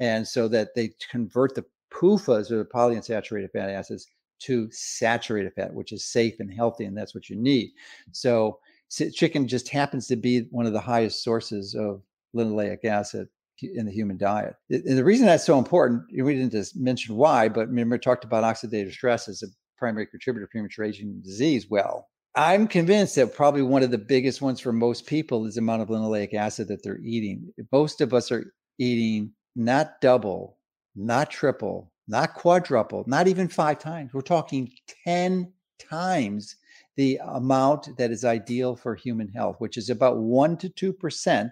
And 0.00 0.26
so 0.26 0.48
that 0.48 0.74
they 0.74 0.92
convert 1.10 1.54
the 1.54 1.64
PUFAs 1.92 2.50
or 2.50 2.58
the 2.58 2.64
polyunsaturated 2.64 3.50
fatty 3.52 3.72
acids 3.72 4.06
to 4.40 4.68
saturated 4.70 5.52
fat, 5.54 5.72
which 5.72 5.92
is 5.92 6.04
safe 6.04 6.34
and 6.40 6.52
healthy, 6.52 6.84
and 6.84 6.96
that's 6.96 7.14
what 7.14 7.30
you 7.30 7.36
need. 7.36 7.70
So 8.12 8.58
chicken 8.90 9.48
just 9.48 9.68
happens 9.68 10.06
to 10.08 10.16
be 10.16 10.42
one 10.50 10.66
of 10.66 10.72
the 10.72 10.80
highest 10.80 11.22
sources 11.22 11.74
of 11.74 12.02
linoleic 12.34 12.84
acid 12.84 13.28
in 13.62 13.86
the 13.86 13.92
human 13.92 14.16
diet. 14.16 14.54
And 14.70 14.98
the 14.98 15.04
reason 15.04 15.26
that's 15.26 15.44
so 15.44 15.58
important, 15.58 16.02
we 16.12 16.34
didn't 16.34 16.52
just 16.52 16.76
mention 16.76 17.16
why, 17.16 17.48
but 17.48 17.68
remember 17.68 17.98
talked 17.98 18.24
about 18.24 18.44
oxidative 18.44 18.92
stress 18.92 19.28
as 19.28 19.42
a 19.42 19.46
primary 19.78 20.06
contributor 20.06 20.46
to 20.46 20.50
premature 20.50 20.84
aging 20.84 21.20
disease. 21.22 21.68
Well, 21.70 22.08
I'm 22.36 22.66
convinced 22.66 23.14
that 23.16 23.34
probably 23.34 23.62
one 23.62 23.82
of 23.82 23.90
the 23.90 23.98
biggest 23.98 24.42
ones 24.42 24.58
for 24.58 24.72
most 24.72 25.06
people 25.06 25.46
is 25.46 25.54
the 25.54 25.60
amount 25.60 25.82
of 25.82 25.88
linoleic 25.88 26.34
acid 26.34 26.68
that 26.68 26.82
they're 26.82 27.00
eating. 27.04 27.52
Most 27.70 28.00
of 28.00 28.12
us 28.12 28.32
are 28.32 28.52
eating 28.78 29.32
not 29.54 30.00
double, 30.00 30.58
not 30.96 31.30
triple, 31.30 31.92
not 32.08 32.34
quadruple, 32.34 33.04
not 33.06 33.28
even 33.28 33.48
five 33.48 33.78
times. 33.78 34.12
We're 34.12 34.22
talking 34.22 34.70
10 35.04 35.52
times 35.78 36.56
the 36.96 37.20
amount 37.24 37.96
that 37.98 38.10
is 38.10 38.24
ideal 38.24 38.76
for 38.76 38.94
human 38.94 39.28
health, 39.28 39.56
which 39.58 39.76
is 39.76 39.90
about 39.90 40.16
1% 40.16 40.74
to 40.74 40.92
2%, 40.92 41.50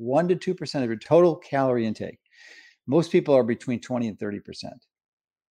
1% 0.00 0.40
to 0.40 0.54
2% 0.54 0.82
of 0.82 0.86
your 0.86 0.96
total 0.96 1.36
calorie 1.36 1.86
intake. 1.86 2.18
Most 2.86 3.12
people 3.12 3.34
are 3.34 3.42
between 3.42 3.80
20 3.80 4.08
and 4.08 4.18
30%. 4.18 4.40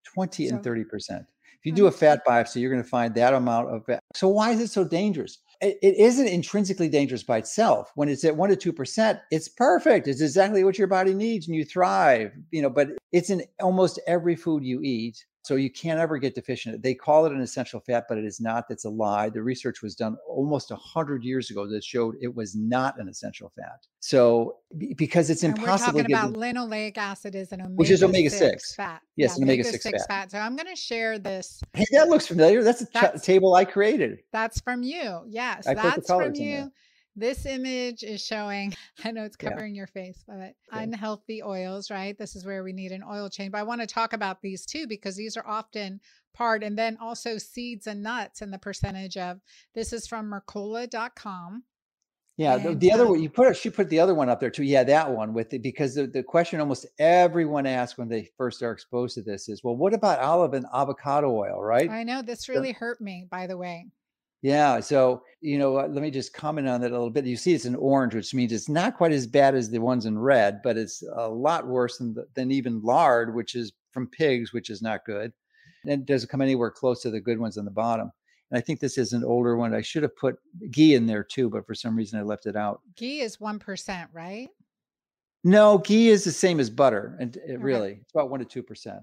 20 0.05 0.47
so, 0.47 0.55
and 0.55 0.63
30%. 0.63 0.85
If 1.19 1.65
you 1.65 1.71
do 1.71 1.83
hmm. 1.83 1.89
a 1.89 1.91
fat 1.91 2.21
biopsy, 2.25 2.61
you're 2.61 2.71
going 2.71 2.83
to 2.83 2.89
find 2.89 3.13
that 3.15 3.33
amount 3.33 3.69
of 3.69 3.85
fat. 3.85 3.99
So 4.15 4.27
why 4.27 4.51
is 4.51 4.59
it 4.59 4.69
so 4.69 4.83
dangerous? 4.83 5.39
it, 5.61 5.77
it 5.81 5.97
isn't 5.97 6.27
intrinsically 6.27 6.89
dangerous 6.89 7.23
by 7.23 7.37
itself. 7.37 7.91
When 7.95 8.09
it's 8.09 8.23
at 8.23 8.35
one 8.35 8.49
to 8.49 8.55
two 8.55 8.73
percent, 8.73 9.19
it's 9.31 9.49
perfect. 9.49 10.07
It's 10.07 10.21
exactly 10.21 10.63
what 10.63 10.77
your 10.77 10.87
body 10.87 11.13
needs, 11.13 11.47
and 11.47 11.55
you 11.55 11.65
thrive. 11.65 12.31
You 12.51 12.61
know, 12.61 12.69
but 12.69 12.89
it's 13.11 13.29
in 13.29 13.43
almost 13.61 13.99
every 14.07 14.35
food 14.35 14.63
you 14.63 14.81
eat. 14.83 15.25
So 15.47 15.55
you 15.55 15.71
can't 15.71 15.97
ever 15.97 16.17
get 16.17 16.35
deficient. 16.35 16.83
They 16.83 16.93
call 16.93 17.25
it 17.25 17.31
an 17.31 17.39
essential 17.39 17.79
fat, 17.79 18.07
but 18.09 18.17
it 18.17 18.25
is 18.25 18.41
not. 18.41 18.67
That's 18.67 18.83
a 18.83 18.89
lie. 18.89 19.29
The 19.29 19.41
research 19.41 19.81
was 19.81 19.95
done 19.95 20.17
almost 20.27 20.71
100 20.71 21.23
years 21.23 21.49
ago 21.49 21.65
that 21.67 21.85
showed 21.85 22.17
it 22.19 22.35
was 22.35 22.53
not 22.53 22.99
an 22.99 23.07
essential 23.07 23.49
fat. 23.55 23.87
So 24.01 24.57
because 24.97 25.29
it's 25.29 25.43
and 25.43 25.57
impossible. 25.57 25.99
We're 25.99 26.03
talking 26.03 26.15
about 26.15 26.33
linoleic 26.33 26.97
acid 26.97 27.33
is 27.33 27.53
an 27.53 27.61
omega 27.61 27.75
which 27.75 27.89
is 27.91 28.03
omega 28.03 28.29
six 28.29 28.75
fat. 28.75 29.01
Yes, 29.15 29.37
yeah, 29.37 29.37
an 29.37 29.43
omega 29.43 29.63
six, 29.63 29.85
fat. 29.85 30.07
fat. 30.09 30.31
So 30.31 30.39
I'm 30.39 30.57
going 30.57 30.67
to 30.67 30.75
share 30.75 31.17
this. 31.17 31.61
Hey, 31.71 31.85
that 31.93 32.09
looks 32.09 32.27
familiar. 32.27 32.61
That's 32.61 32.81
a 32.81 32.87
that's, 32.93 33.23
table 33.23 33.55
I 33.55 33.63
created. 33.63 34.19
That's 34.33 34.59
from 34.59 34.83
you. 34.83 35.21
Yes, 35.29 35.65
I 35.65 35.75
that's 35.75 36.07
from 36.07 36.35
you. 36.35 36.73
This 37.17 37.47
image 37.47 38.03
is 38.03 38.23
showing, 38.23 38.75
I 39.03 39.11
know 39.11 39.23
it's 39.23 39.35
covering 39.35 39.73
yeah. 39.73 39.79
your 39.79 39.87
face, 39.87 40.23
but 40.27 40.35
okay. 40.35 40.53
unhealthy 40.71 41.41
oils, 41.41 41.89
right? 41.89 42.15
This 42.15 42.35
is 42.35 42.45
where 42.45 42.63
we 42.63 42.73
need 42.73 42.91
an 42.91 43.03
oil 43.03 43.27
change. 43.27 43.51
But 43.51 43.57
I 43.57 43.63
want 43.63 43.81
to 43.81 43.87
talk 43.87 44.13
about 44.13 44.41
these 44.41 44.67
too, 44.67 44.85
because 44.85 45.15
these 45.15 45.35
are 45.35 45.47
often 45.47 45.99
part, 46.35 46.63
and 46.63 46.77
then 46.77 46.95
also 47.01 47.39
seeds 47.39 47.87
and 47.87 48.03
nuts 48.03 48.41
and 48.41 48.53
the 48.53 48.59
percentage 48.59 49.17
of 49.17 49.39
this 49.73 49.93
is 49.93 50.05
from 50.05 50.31
Mercola.com. 50.31 51.63
Yeah, 52.37 52.53
and, 52.53 52.63
the, 52.63 52.75
the, 52.75 52.91
other 52.91 53.07
one 53.07 53.19
you 53.19 53.31
put 53.31 53.57
she 53.57 53.71
put 53.71 53.89
the 53.89 53.99
other 53.99 54.13
one 54.13 54.29
up 54.29 54.39
there 54.39 54.51
too. 54.51 54.61
Yeah, 54.61 54.83
that 54.83 55.09
one 55.09 55.33
with 55.33 55.51
it 55.55 55.63
because 55.63 55.95
the, 55.95 56.05
the 56.05 56.21
question 56.21 56.59
almost 56.59 56.85
everyone 56.99 57.65
asks 57.65 57.97
when 57.97 58.09
they 58.09 58.29
first 58.37 58.61
are 58.61 58.71
exposed 58.71 59.15
to 59.15 59.23
this 59.23 59.49
is, 59.49 59.63
well, 59.63 59.75
what 59.75 59.95
about 59.95 60.19
olive 60.19 60.53
and 60.53 60.67
avocado 60.71 61.31
oil, 61.31 61.63
right? 61.63 61.89
I 61.89 62.03
know 62.03 62.21
this 62.21 62.47
really 62.47 62.73
so, 62.73 62.79
hurt 62.79 63.01
me, 63.01 63.25
by 63.27 63.47
the 63.47 63.57
way. 63.57 63.87
Yeah. 64.41 64.79
So, 64.79 65.23
you 65.41 65.57
know, 65.57 65.73
let 65.73 65.91
me 65.91 66.11
just 66.11 66.33
comment 66.33 66.67
on 66.67 66.81
that 66.81 66.91
a 66.91 66.93
little 66.93 67.09
bit. 67.09 67.25
You 67.25 67.37
see, 67.37 67.53
it's 67.53 67.65
an 67.65 67.75
orange, 67.75 68.13
which 68.13 68.33
means 68.33 68.51
it's 68.51 68.69
not 68.69 68.95
quite 68.95 69.11
as 69.11 69.27
bad 69.27 69.55
as 69.55 69.69
the 69.69 69.79
ones 69.79 70.05
in 70.05 70.17
red, 70.17 70.61
but 70.63 70.77
it's 70.77 71.03
a 71.15 71.27
lot 71.27 71.67
worse 71.67 71.97
than, 71.97 72.13
the, 72.13 72.27
than 72.35 72.51
even 72.51 72.81
lard, 72.81 73.33
which 73.33 73.55
is 73.55 73.73
from 73.91 74.07
pigs, 74.07 74.53
which 74.53 74.69
is 74.69 74.81
not 74.81 75.05
good. 75.05 75.33
And 75.83 75.91
it 75.93 76.05
doesn't 76.05 76.29
come 76.29 76.41
anywhere 76.41 76.69
close 76.69 77.01
to 77.01 77.09
the 77.09 77.19
good 77.19 77.39
ones 77.39 77.57
on 77.57 77.65
the 77.65 77.71
bottom. 77.71 78.11
And 78.51 78.57
I 78.57 78.61
think 78.61 78.79
this 78.79 78.97
is 78.97 79.13
an 79.13 79.23
older 79.23 79.57
one. 79.57 79.73
I 79.73 79.81
should 79.81 80.03
have 80.03 80.15
put 80.15 80.37
ghee 80.71 80.95
in 80.95 81.05
there 81.05 81.23
too, 81.23 81.49
but 81.49 81.65
for 81.65 81.73
some 81.73 81.95
reason 81.95 82.19
I 82.19 82.23
left 82.23 82.45
it 82.45 82.55
out. 82.55 82.81
Ghee 82.95 83.21
is 83.21 83.37
1%, 83.37 84.07
right? 84.13 84.49
No, 85.43 85.79
ghee 85.79 86.09
is 86.09 86.23
the 86.23 86.31
same 86.31 86.59
as 86.59 86.69
butter. 86.69 87.17
And 87.19 87.35
it 87.37 87.43
okay. 87.45 87.57
really, 87.57 87.99
it's 88.01 88.13
about 88.13 88.29
1% 88.29 88.47
to 88.49 88.63
2%. 88.63 89.01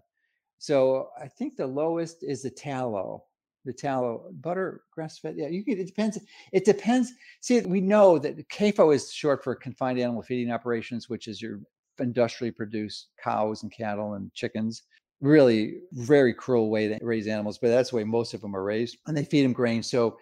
So 0.59 1.09
I 1.21 1.29
think 1.29 1.57
the 1.57 1.67
lowest 1.67 2.23
is 2.23 2.43
the 2.43 2.51
tallow 2.51 3.25
the 3.65 3.73
tallow, 3.73 4.31
butter, 4.41 4.83
grass 4.93 5.19
fed. 5.19 5.35
Yeah, 5.37 5.49
you 5.49 5.65
can. 5.65 5.79
It 5.79 5.87
depends. 5.87 6.19
It 6.53 6.65
depends. 6.65 7.13
See, 7.41 7.61
we 7.61 7.81
know 7.81 8.19
that 8.19 8.49
CAFO 8.49 8.95
is 8.95 9.13
short 9.13 9.43
for 9.43 9.55
confined 9.55 9.99
animal 9.99 10.23
feeding 10.23 10.53
operations, 10.53 11.09
which 11.09 11.29
is 11.29 11.41
your 11.41 11.61
industrially 11.99 12.51
produced 12.51 13.09
cows 13.23 13.63
and 13.63 13.73
cattle 13.73 14.15
and 14.15 14.33
chickens. 14.35 14.83
Really, 15.21 15.79
very 15.93 16.35
cruel 16.35 16.71
way 16.71 16.89
to 16.89 16.99
raise 17.01 17.27
animals, 17.27 17.59
but 17.59 17.69
that's 17.69 17.91
the 17.91 17.97
way 17.97 18.05
most 18.05 18.35
of 18.35 18.41
them 18.41 18.55
are 18.55 18.65
raised, 18.65 18.99
and 19.07 19.17
they 19.17 19.25
feed 19.25 19.45
them 19.45 19.53
grain. 19.53 19.83
So, 19.83 20.19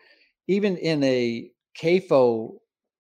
even 0.46 0.76
in 0.76 1.02
a 1.02 1.50
CAFO 1.76 2.58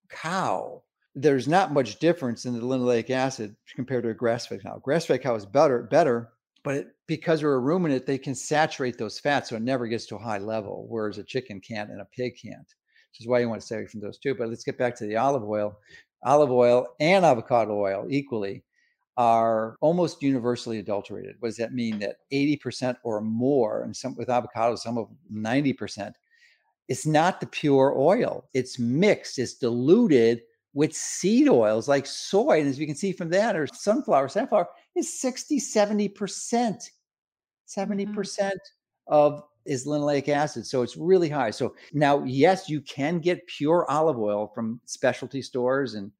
cow, 0.08 0.82
there's 1.14 1.46
not 1.46 1.72
much 1.72 1.98
difference 1.98 2.46
in 2.46 2.54
the 2.54 2.60
linoleic 2.60 3.10
acid 3.10 3.54
compared 3.76 4.02
to 4.04 4.10
a 4.10 4.14
grass-fed 4.14 4.62
cow. 4.62 4.78
Grass-fed 4.82 5.22
cow 5.22 5.34
is 5.34 5.46
better, 5.46 5.82
better 5.82 6.30
but 6.64 6.86
because 7.06 7.40
they're 7.40 7.54
a 7.54 7.58
ruminant, 7.58 8.06
they 8.06 8.18
can 8.18 8.34
saturate 8.34 8.98
those 8.98 9.18
fats 9.18 9.48
so 9.48 9.56
it 9.56 9.62
never 9.62 9.86
gets 9.86 10.06
to 10.06 10.16
a 10.16 10.22
high 10.22 10.38
level, 10.38 10.86
whereas 10.88 11.18
a 11.18 11.24
chicken 11.24 11.60
can't 11.60 11.90
and 11.90 12.00
a 12.00 12.08
pig 12.16 12.36
can't, 12.40 12.58
which 12.58 13.20
is 13.20 13.26
why 13.26 13.40
you 13.40 13.48
want 13.48 13.60
to 13.60 13.66
stay 13.66 13.76
away 13.76 13.86
from 13.86 14.00
those 14.00 14.18
two. 14.18 14.34
But 14.34 14.48
let's 14.48 14.64
get 14.64 14.78
back 14.78 14.96
to 14.96 15.06
the 15.06 15.16
olive 15.16 15.44
oil. 15.44 15.76
Olive 16.24 16.52
oil 16.52 16.86
and 17.00 17.24
avocado 17.24 17.74
oil 17.74 18.06
equally 18.08 18.62
are 19.16 19.76
almost 19.80 20.22
universally 20.22 20.78
adulterated. 20.78 21.36
What 21.40 21.48
does 21.48 21.56
that 21.56 21.74
mean? 21.74 21.98
That 21.98 22.16
80% 22.32 22.96
or 23.02 23.20
more, 23.20 23.82
and 23.82 23.94
some 23.94 24.14
with 24.16 24.28
avocados, 24.28 24.78
some 24.78 24.98
of 24.98 25.08
90%, 25.32 26.12
it's 26.88 27.06
not 27.06 27.40
the 27.40 27.46
pure 27.46 27.94
oil. 27.96 28.48
It's 28.54 28.78
mixed, 28.78 29.38
it's 29.38 29.54
diluted 29.54 30.42
with 30.74 30.94
seed 30.94 31.48
oils 31.48 31.88
like 31.88 32.06
soy. 32.06 32.60
And 32.60 32.68
as 32.68 32.78
you 32.78 32.86
can 32.86 32.96
see 32.96 33.12
from 33.12 33.28
that, 33.30 33.56
or 33.56 33.66
sunflower, 33.66 34.28
safflower, 34.28 34.68
is 34.96 35.20
60, 35.20 35.58
70%. 35.58 36.90
70 37.66 38.04
mm-hmm. 38.04 38.14
percent 38.14 38.60
of 39.06 39.42
is 39.64 39.86
linoleic 39.86 40.28
acid. 40.28 40.66
So 40.66 40.82
it's 40.82 40.96
really 40.96 41.28
high. 41.28 41.50
So 41.50 41.74
now, 41.92 42.22
yes, 42.24 42.68
you 42.68 42.80
can 42.80 43.18
get 43.18 43.46
pure 43.46 43.86
olive 43.88 44.18
oil 44.18 44.50
from 44.54 44.80
specialty 44.86 45.42
stores 45.42 45.94
and 45.94 46.10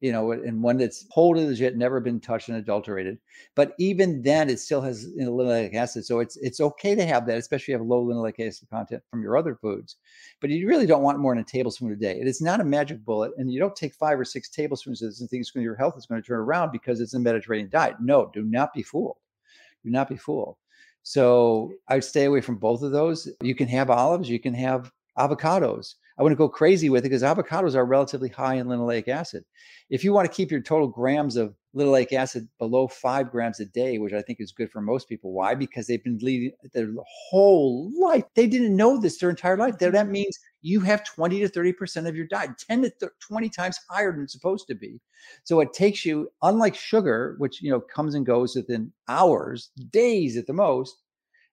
you 0.00 0.12
know, 0.12 0.32
and 0.32 0.62
one 0.62 0.78
that's 0.78 1.06
as 1.16 1.60
yet 1.60 1.76
never 1.76 2.00
been 2.00 2.20
touched 2.20 2.48
and 2.48 2.56
adulterated. 2.56 3.18
But 3.54 3.74
even 3.78 4.22
then, 4.22 4.48
it 4.48 4.58
still 4.58 4.80
has 4.80 5.04
you 5.14 5.24
know, 5.24 5.32
linoleic 5.32 5.74
acid. 5.74 6.06
So 6.06 6.20
it's 6.20 6.36
it's 6.38 6.60
okay 6.60 6.94
to 6.94 7.04
have 7.04 7.26
that, 7.26 7.38
especially 7.38 7.74
if 7.74 7.78
you 7.78 7.78
have 7.78 7.86
low 7.86 8.04
linoleic 8.04 8.46
acid 8.46 8.68
content 8.70 9.02
from 9.10 9.22
your 9.22 9.36
other 9.36 9.54
foods. 9.54 9.96
But 10.40 10.50
you 10.50 10.66
really 10.66 10.86
don't 10.86 11.02
want 11.02 11.18
more 11.18 11.34
than 11.34 11.42
a 11.42 11.46
tablespoon 11.46 11.92
a 11.92 11.96
day. 11.96 12.18
It 12.18 12.26
is 12.26 12.40
not 12.40 12.60
a 12.60 12.64
magic 12.64 13.04
bullet, 13.04 13.32
and 13.36 13.52
you 13.52 13.60
don't 13.60 13.76
take 13.76 13.94
five 13.94 14.18
or 14.18 14.24
six 14.24 14.48
tablespoons 14.48 15.02
of 15.02 15.10
this 15.10 15.20
and 15.20 15.28
think 15.28 15.44
your 15.54 15.76
health 15.76 15.98
is 15.98 16.06
going 16.06 16.22
to 16.22 16.26
turn 16.26 16.40
around 16.40 16.72
because 16.72 17.00
it's 17.00 17.14
a 17.14 17.18
Mediterranean 17.18 17.68
diet. 17.70 17.96
No, 18.00 18.30
do 18.32 18.42
not 18.42 18.72
be 18.72 18.82
fooled. 18.82 19.18
Do 19.84 19.90
not 19.90 20.08
be 20.08 20.16
fooled. 20.16 20.56
So 21.02 21.72
I'd 21.88 22.04
stay 22.04 22.24
away 22.24 22.40
from 22.40 22.56
both 22.56 22.82
of 22.82 22.92
those. 22.92 23.28
You 23.42 23.54
can 23.54 23.68
have 23.68 23.90
olives, 23.90 24.28
you 24.28 24.38
can 24.38 24.54
have 24.54 24.92
avocados. 25.18 25.94
I 26.20 26.22
wouldn't 26.22 26.38
go 26.38 26.50
crazy 26.50 26.90
with 26.90 27.06
it 27.06 27.08
because 27.08 27.22
avocados 27.22 27.74
are 27.74 27.86
relatively 27.86 28.28
high 28.28 28.56
in 28.56 28.66
linoleic 28.66 29.08
acid. 29.08 29.42
If 29.88 30.04
you 30.04 30.12
want 30.12 30.30
to 30.30 30.36
keep 30.36 30.50
your 30.50 30.60
total 30.60 30.86
grams 30.86 31.34
of 31.34 31.54
linoleic 31.74 32.12
acid 32.12 32.46
below 32.58 32.88
five 32.88 33.30
grams 33.30 33.58
a 33.58 33.64
day, 33.64 33.96
which 33.96 34.12
I 34.12 34.20
think 34.20 34.38
is 34.38 34.52
good 34.52 34.70
for 34.70 34.82
most 34.82 35.08
people. 35.08 35.32
Why? 35.32 35.54
Because 35.54 35.86
they've 35.86 36.04
been 36.04 36.18
leading 36.20 36.52
their 36.74 36.90
whole 37.30 37.90
life. 37.98 38.24
They 38.34 38.46
didn't 38.46 38.76
know 38.76 38.98
this 38.98 39.16
their 39.16 39.30
entire 39.30 39.56
life. 39.56 39.78
That, 39.78 39.92
that 39.92 40.08
means 40.08 40.38
you 40.60 40.80
have 40.80 41.06
20 41.06 41.40
to 41.40 41.48
30% 41.48 42.06
of 42.06 42.14
your 42.14 42.26
diet, 42.26 42.50
10 42.68 42.82
to 42.82 43.10
20 43.26 43.48
times 43.48 43.80
higher 43.88 44.12
than 44.12 44.24
it's 44.24 44.34
supposed 44.34 44.66
to 44.68 44.74
be. 44.74 45.00
So 45.44 45.60
it 45.60 45.72
takes 45.72 46.04
you, 46.04 46.28
unlike 46.42 46.74
sugar, 46.74 47.36
which 47.38 47.62
you 47.62 47.70
know 47.70 47.80
comes 47.80 48.14
and 48.14 48.26
goes 48.26 48.54
within 48.54 48.92
hours, 49.08 49.70
days 49.88 50.36
at 50.36 50.46
the 50.46 50.52
most, 50.52 51.02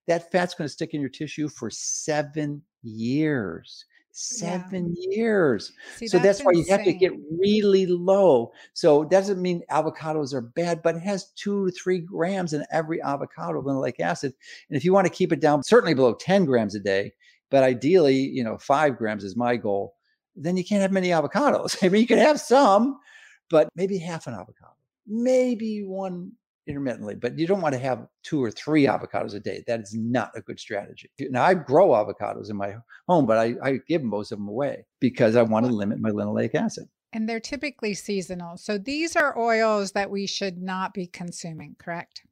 that 0.08 0.30
fat's 0.30 0.52
going 0.52 0.68
to 0.68 0.72
stick 0.72 0.92
in 0.92 1.00
your 1.00 1.08
tissue 1.08 1.48
for 1.48 1.70
seven 1.70 2.60
years 2.82 3.86
Seven 4.20 4.96
yeah. 4.98 5.16
years. 5.16 5.72
See, 5.94 6.08
so 6.08 6.18
that's, 6.18 6.38
that's 6.38 6.44
why 6.44 6.50
you 6.50 6.64
have 6.70 6.82
to 6.82 6.92
get 6.92 7.12
really 7.38 7.86
low. 7.86 8.50
So 8.72 9.02
it 9.02 9.10
doesn't 9.10 9.40
mean 9.40 9.62
avocados 9.70 10.34
are 10.34 10.40
bad, 10.40 10.82
but 10.82 10.96
it 10.96 11.02
has 11.02 11.30
two 11.36 11.66
to 11.66 11.70
three 11.70 12.00
grams 12.00 12.52
in 12.52 12.64
every 12.72 13.00
avocado 13.00 13.60
of 13.60 13.66
linoleic 13.66 14.00
acid. 14.00 14.34
And 14.68 14.76
if 14.76 14.84
you 14.84 14.92
want 14.92 15.06
to 15.06 15.12
keep 15.12 15.32
it 15.32 15.38
down, 15.38 15.62
certainly 15.62 15.94
below 15.94 16.14
10 16.14 16.46
grams 16.46 16.74
a 16.74 16.80
day, 16.80 17.12
but 17.48 17.62
ideally, 17.62 18.16
you 18.16 18.42
know, 18.42 18.58
five 18.58 18.98
grams 18.98 19.22
is 19.22 19.36
my 19.36 19.54
goal, 19.54 19.94
then 20.34 20.56
you 20.56 20.64
can't 20.64 20.82
have 20.82 20.90
many 20.90 21.10
avocados. 21.10 21.76
I 21.84 21.88
mean, 21.88 22.00
you 22.00 22.08
can 22.08 22.18
have 22.18 22.40
some, 22.40 22.98
but 23.50 23.68
maybe 23.76 23.98
half 23.98 24.26
an 24.26 24.34
avocado, 24.34 24.74
maybe 25.06 25.84
one 25.84 26.32
intermittently, 26.68 27.14
but 27.14 27.38
you 27.38 27.46
don't 27.46 27.60
want 27.60 27.74
to 27.74 27.80
have 27.80 28.06
two 28.22 28.42
or 28.42 28.50
three 28.50 28.84
avocados 28.84 29.34
a 29.34 29.40
day. 29.40 29.64
That 29.66 29.80
is 29.80 29.94
not 29.94 30.30
a 30.36 30.40
good 30.40 30.60
strategy. 30.60 31.10
Now, 31.18 31.44
I 31.44 31.54
grow 31.54 31.88
avocados 31.88 32.50
in 32.50 32.56
my 32.56 32.74
home, 33.08 33.26
but 33.26 33.38
I, 33.38 33.54
I 33.62 33.78
give 33.88 34.02
most 34.02 34.30
of 34.30 34.38
them 34.38 34.48
away 34.48 34.84
because 35.00 35.34
I 35.34 35.42
want 35.42 35.66
to 35.66 35.72
limit 35.72 36.00
my 36.00 36.10
linoleic 36.10 36.54
acid. 36.54 36.84
And 37.12 37.28
they're 37.28 37.40
typically 37.40 37.94
seasonal. 37.94 38.58
So 38.58 38.76
these 38.76 39.16
are 39.16 39.38
oils 39.38 39.92
that 39.92 40.10
we 40.10 40.26
should 40.26 40.58
not 40.58 40.92
be 40.92 41.06
consuming, 41.06 41.74
correct? 41.78 42.22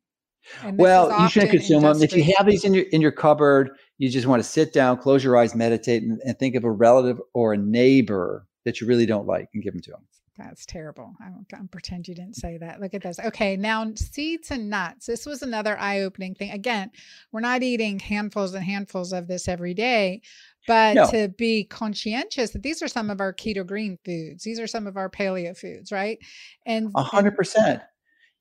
Well, 0.75 1.23
you 1.23 1.29
shouldn't 1.29 1.53
consume 1.53 1.83
them. 1.83 2.03
If 2.03 2.13
you 2.13 2.23
have 2.37 2.47
these 2.47 2.65
in 2.65 2.73
your 2.73 2.85
in 2.93 3.01
your 3.01 3.11
cupboard, 3.11 3.71
you 3.99 4.09
just 4.09 4.29
want 4.29 4.41
to 4.41 4.49
sit 4.49 4.73
down, 4.73 4.99
close 4.99 5.25
your 5.25 5.37
eyes, 5.37 5.57
meditate, 5.57 6.05
and, 6.05 6.21
and 6.25 6.39
think 6.39 6.55
of 6.55 6.63
a 6.63 6.71
relative 6.71 7.21
or 7.35 7.53
a 7.53 7.57
neighbor 7.57 8.47
that 8.65 8.81
you 8.81 8.87
really 8.87 9.07
don't 9.07 9.27
like 9.27 9.49
and 9.55 9.63
give 9.63 9.73
them 9.73 9.83
to 9.83 9.91
them. 9.91 10.07
That's 10.39 10.67
terrible. 10.67 11.15
I 11.21 11.31
won't, 11.31 11.47
I 11.55 11.59
pretend 11.71 12.09
you 12.09 12.15
didn't 12.15 12.37
say 12.37 12.59
that. 12.59 12.81
Look 12.81 12.93
at 12.93 13.03
this. 13.03 13.19
Okay, 13.19 13.57
now 13.57 13.91
seeds 13.95 14.51
and 14.51 14.69
nuts. 14.69 15.07
This 15.07 15.25
was 15.25 15.43
another 15.43 15.79
eye 15.79 16.01
opening 16.01 16.35
thing. 16.35 16.51
Again, 16.51 16.91
we're 17.33 17.41
not 17.41 17.63
eating 17.63 17.99
handfuls 17.99 18.53
and 18.55 18.65
handfuls 18.65 19.13
of 19.13 19.29
this 19.29 19.49
every 19.49 19.73
day, 19.73 20.21
but 20.67 20.95
no. 20.95 21.11
to 21.11 21.29
be 21.29 21.65
conscientious 21.65 22.51
that 22.51 22.63
these 22.63 22.83
are 22.83 22.89
some 22.89 23.09
of 23.09 23.21
our 23.21 23.33
keto 23.33 23.67
green 23.67 23.99
foods, 24.05 24.45
these 24.45 24.61
are 24.61 24.67
some 24.67 24.87
of 24.87 24.97
our 24.97 25.09
paleo 25.09 25.57
foods, 25.57 25.91
right? 25.91 26.19
And 26.67 26.93
a 26.95 27.03
hundred 27.03 27.37
percent. 27.37 27.83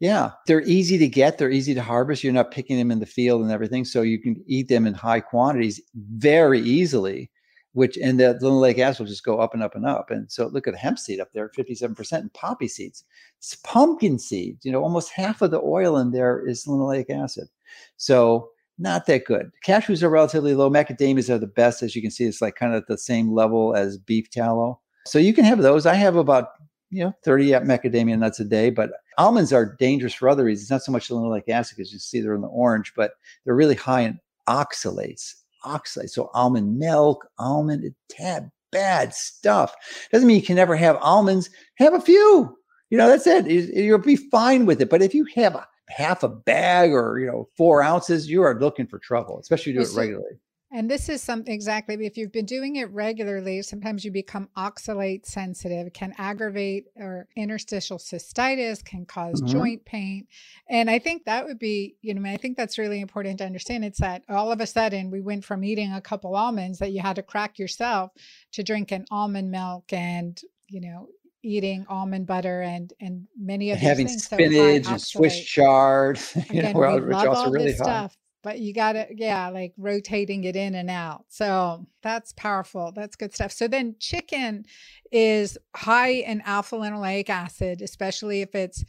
Yeah, 0.02 0.32
they're 0.46 0.62
easy 0.64 0.98
to 0.98 1.08
get. 1.08 1.38
They're 1.38 1.52
easy 1.52 1.74
to 1.74 1.82
harvest. 1.82 2.24
You're 2.24 2.34
not 2.34 2.52
picking 2.52 2.78
them 2.78 2.92
in 2.92 3.00
the 3.00 3.06
field 3.06 3.42
and 3.42 3.52
everything, 3.52 3.86
so 3.86 4.02
you 4.02 4.20
can 4.20 4.44
eat 4.46 4.68
them 4.68 4.86
in 4.86 4.94
high 4.94 5.22
quantities 5.22 5.82
very 5.96 6.60
easily. 6.60 7.32
Which 7.76 7.98
and 7.98 8.18
the 8.18 8.40
linoleic 8.42 8.80
acid 8.80 9.02
will 9.02 9.08
just 9.08 9.26
go 9.26 9.40
up 9.40 9.54
and 9.54 9.62
up 9.62 9.76
and 9.76 9.86
up. 9.86 10.10
And 10.10 10.32
so 10.32 10.48
look 10.48 10.66
at 10.66 10.76
hemp 10.76 10.98
seed 10.98 11.20
up 11.20 11.34
there, 11.34 11.50
57%, 11.50 12.14
and 12.14 12.34
poppy 12.34 12.70
seeds. 12.70 13.04
It's 13.38 13.56
pumpkin 13.56 14.18
seeds. 14.18 14.66
You 14.66 14.72
know, 14.72 14.82
almost 14.82 15.12
half 15.12 15.42
of 15.42 15.52
the 15.52 15.62
oil 15.62 15.98
in 15.98 16.12
there 16.12 16.40
is 16.48 16.66
linoleic 16.66 17.10
acid. 17.10 17.50
So 17.98 18.50
not 18.78 19.06
that 19.08 19.26
good. 19.26 19.52
Cashews 19.66 20.04
are 20.04 20.10
relatively 20.10 20.54
low. 20.54 20.70
Macadamias 20.70 21.30
are 21.30 21.38
the 21.38 21.48
best, 21.48 21.84
as 21.84 21.96
you 21.96 22.02
can 22.02 22.12
see. 22.12 22.24
It's 22.24 22.42
like 22.42 22.56
kind 22.56 22.74
of 22.74 22.82
at 22.82 22.88
the 22.88 22.98
same 22.98 23.34
level 23.34 23.76
as 23.76 23.98
beef 23.98 24.30
tallow. 24.30 24.80
So 25.06 25.20
you 25.20 25.34
can 25.34 25.46
have 25.46 25.62
those. 25.62 25.86
I 25.86 25.96
have 25.96 26.16
about 26.16 26.50
you 26.92 27.04
know 27.04 27.14
30 27.24 27.52
macadamia 27.52 28.18
nuts 28.18 28.40
a 28.40 28.46
day, 28.46 28.70
but 28.70 28.92
almonds 29.18 29.54
are 29.54 29.76
dangerous 29.80 30.14
for 30.14 30.30
other 30.30 30.46
reasons. 30.46 30.66
It's 30.66 30.72
Not 30.72 30.84
so 30.84 30.92
much 30.92 31.10
linoleic 31.10 31.50
acid, 31.50 31.78
because 31.78 31.94
you 31.94 32.00
see 32.00 32.22
they're 32.22 32.36
in 32.36 32.42
the 32.42 32.48
orange, 32.48 32.94
but 32.96 33.14
they're 33.44 33.56
really 33.56 33.76
high 33.76 34.02
in 34.02 34.20
oxalates. 34.48 35.36
Oxalates. 35.66 36.12
So 36.12 36.30
almond 36.34 36.78
milk, 36.78 37.28
almond, 37.38 37.94
tab, 38.10 38.50
bad 38.72 39.14
stuff. 39.14 39.74
Doesn't 40.12 40.28
mean 40.28 40.38
you 40.38 40.46
can 40.46 40.56
never 40.56 40.76
have 40.76 40.98
almonds. 41.02 41.50
Have 41.78 41.94
a 41.94 42.02
few. 42.02 42.56
You 42.90 42.98
know, 42.98 43.08
that's 43.08 43.28
it. 43.28 43.48
You'll 43.48 43.98
be 43.98 44.16
fine 44.16 44.66
with 44.66 44.82
it. 44.82 44.90
But 44.90 45.02
if 45.02 45.14
you 45.14 45.26
have 45.36 45.56
a 45.56 45.68
half 45.90 46.24
a 46.24 46.30
bag 46.30 46.92
or 46.92 47.20
you 47.20 47.28
know 47.28 47.50
four 47.58 47.82
ounces, 47.82 48.30
you 48.30 48.42
are 48.44 48.60
looking 48.60 48.88
for 48.88 49.00
trouble, 49.00 49.40
especially 49.40 49.72
if 49.72 49.76
you 49.76 49.84
do 49.84 49.92
it 49.92 49.98
regularly. 49.98 50.40
And 50.72 50.90
this 50.90 51.10
is 51.10 51.22
something 51.22 51.54
exactly, 51.54 51.96
if 52.06 52.18
you've 52.18 52.32
been 52.32 52.46
doing 52.46 52.76
it 52.78 52.92
regularly, 52.92 53.62
sometimes 53.62 54.04
you 54.04 54.12
become 54.12 54.50
oxalate 54.58 55.26
sensitive, 55.26 55.94
can 55.94 56.14
aggravate 56.18 56.88
or 56.98 57.28
interstitial 57.36 57.98
cystitis, 57.98 58.84
can 58.84 59.06
because 59.06 59.42
mm-hmm. 59.42 59.52
joint 59.52 59.86
pain. 59.86 60.28
And 60.68 60.90
I 60.90 61.00
think 61.00 61.26
that 61.26 61.46
would 61.46 61.60
be, 61.60 61.96
you 62.02 62.14
know, 62.14 62.30
I 62.30 62.38
think 62.38 62.58
that's 62.58 62.78
really 62.78 63.00
important 63.00 63.38
to 63.38 63.46
understand. 63.46 63.86
It's 63.86 64.00
that 64.00 64.24
all 64.28 64.52
of 64.52 64.60
a 64.60 64.68
sudden 64.68 65.12
we 65.12 65.22
went 65.22 65.46
from 65.46 65.64
eating 65.64 65.94
a 65.94 66.02
couple 66.02 66.36
almonds 66.36 66.80
that 66.80 66.92
you 66.92 67.02
had 67.02 67.16
to 67.18 67.24
crack 67.24 67.60
yourself 67.60 68.12
to 68.54 68.64
drinking 68.64 69.06
almond 69.12 69.52
milk 69.52 69.94
and, 69.94 70.40
you 70.68 70.82
know, 70.82 71.08
eating 71.44 71.86
almond 71.88 72.26
butter 72.26 72.64
and 72.64 72.92
and 73.00 73.28
many 73.40 73.70
of 73.70 73.78
having 73.78 74.08
things, 74.08 74.26
spinach 74.26 74.86
so 74.86 74.92
and 74.92 75.02
Swiss 75.02 75.40
chard, 75.40 76.20
you 76.36 76.60
Again, 76.60 76.74
know, 76.74 76.98
which 76.98 77.16
also 77.16 77.52
really 77.52 77.72
high. 77.72 77.84
Stuff 77.84 78.18
but 78.46 78.60
you 78.60 78.74
got 78.74 78.94
to 78.94 79.08
yeah 79.12 79.50
like 79.50 79.74
rotating 79.76 80.44
it 80.44 80.56
in 80.56 80.76
and 80.76 80.90
out 80.90 81.26
so 81.28 81.86
that's 82.04 82.32
powerful 82.34 82.94
that's 82.96 83.16
good 83.16 83.34
stuff 83.34 83.52
so 83.52 83.68
then 83.68 83.96
chicken 84.00 84.64
is 85.12 85.58
high 85.76 86.12
in 86.12 86.42
alpha 86.42 86.76
linoleic 86.76 87.28
acid 87.28 87.82
especially 87.82 88.42
if 88.42 88.54
it's 88.54 88.86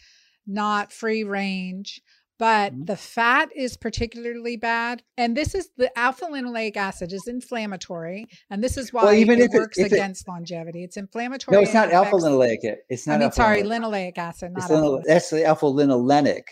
not 0.46 0.92
free 0.92 1.24
range 1.24 2.02
but 2.38 2.74
mm-hmm. 2.74 2.84
the 2.84 2.96
fat 2.96 3.48
is 3.56 3.78
particularly 3.78 4.58
bad 4.58 5.02
and 5.16 5.34
this 5.34 5.54
is 5.54 5.70
the 5.78 5.90
alpha 5.98 6.26
linoleic 6.26 6.76
acid 6.76 7.10
is 7.10 7.26
inflammatory 7.26 8.26
and 8.50 8.62
this 8.62 8.76
is 8.76 8.92
why 8.92 9.04
well, 9.04 9.14
even 9.14 9.40
it 9.40 9.44
if 9.44 9.52
works 9.54 9.78
it, 9.78 9.86
if 9.86 9.92
against 9.92 10.28
it, 10.28 10.30
longevity 10.30 10.84
it's 10.84 10.98
inflammatory 10.98 11.56
no 11.56 11.62
it's 11.62 11.72
not 11.72 11.90
alpha 11.90 12.14
linoleic 12.14 12.58
it's 12.90 13.06
not 13.06 13.14
I 13.14 13.18
mean, 13.20 13.32
sorry 13.32 13.62
linoleic 13.62 14.18
acid 14.18 14.52
not 14.52 14.68
linoleic. 14.68 15.04
that's 15.06 15.30
the 15.30 15.46
alpha 15.46 15.64
linolenic 15.64 16.42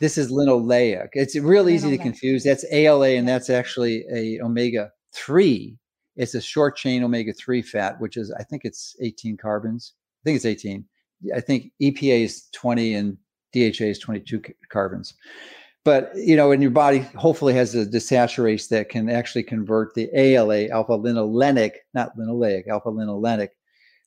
this 0.00 0.18
is 0.18 0.30
linoleic. 0.30 1.08
It's 1.12 1.36
real 1.36 1.68
easy 1.68 1.90
to 1.90 1.98
confuse. 1.98 2.44
That's 2.44 2.64
ALA, 2.70 3.10
and 3.10 3.26
that's 3.26 3.50
actually 3.50 4.04
a 4.12 4.40
omega 4.40 4.90
three. 5.12 5.76
It's 6.16 6.34
a 6.34 6.40
short 6.40 6.76
chain 6.76 7.02
omega 7.02 7.32
three 7.32 7.62
fat, 7.62 8.00
which 8.00 8.16
is 8.16 8.32
I 8.32 8.42
think 8.42 8.62
it's 8.64 8.96
18 9.00 9.36
carbons. 9.36 9.94
I 10.22 10.22
think 10.24 10.36
it's 10.36 10.46
18. 10.46 10.84
I 11.34 11.40
think 11.40 11.72
EPA 11.80 12.24
is 12.24 12.48
20 12.52 12.94
and 12.94 13.16
DHA 13.52 13.84
is 13.84 13.98
22 13.98 14.42
carbons. 14.70 15.14
But 15.84 16.12
you 16.14 16.36
know, 16.36 16.52
and 16.52 16.62
your 16.62 16.70
body 16.70 16.98
hopefully 17.16 17.54
has 17.54 17.74
a 17.74 17.84
desaturase 17.84 18.68
that 18.68 18.88
can 18.88 19.10
actually 19.10 19.42
convert 19.42 19.94
the 19.94 20.08
ALA 20.14 20.68
alpha 20.68 20.92
linolenic, 20.92 21.72
not 21.92 22.16
linoleic, 22.16 22.68
alpha 22.68 22.88
linolenic, 22.88 23.48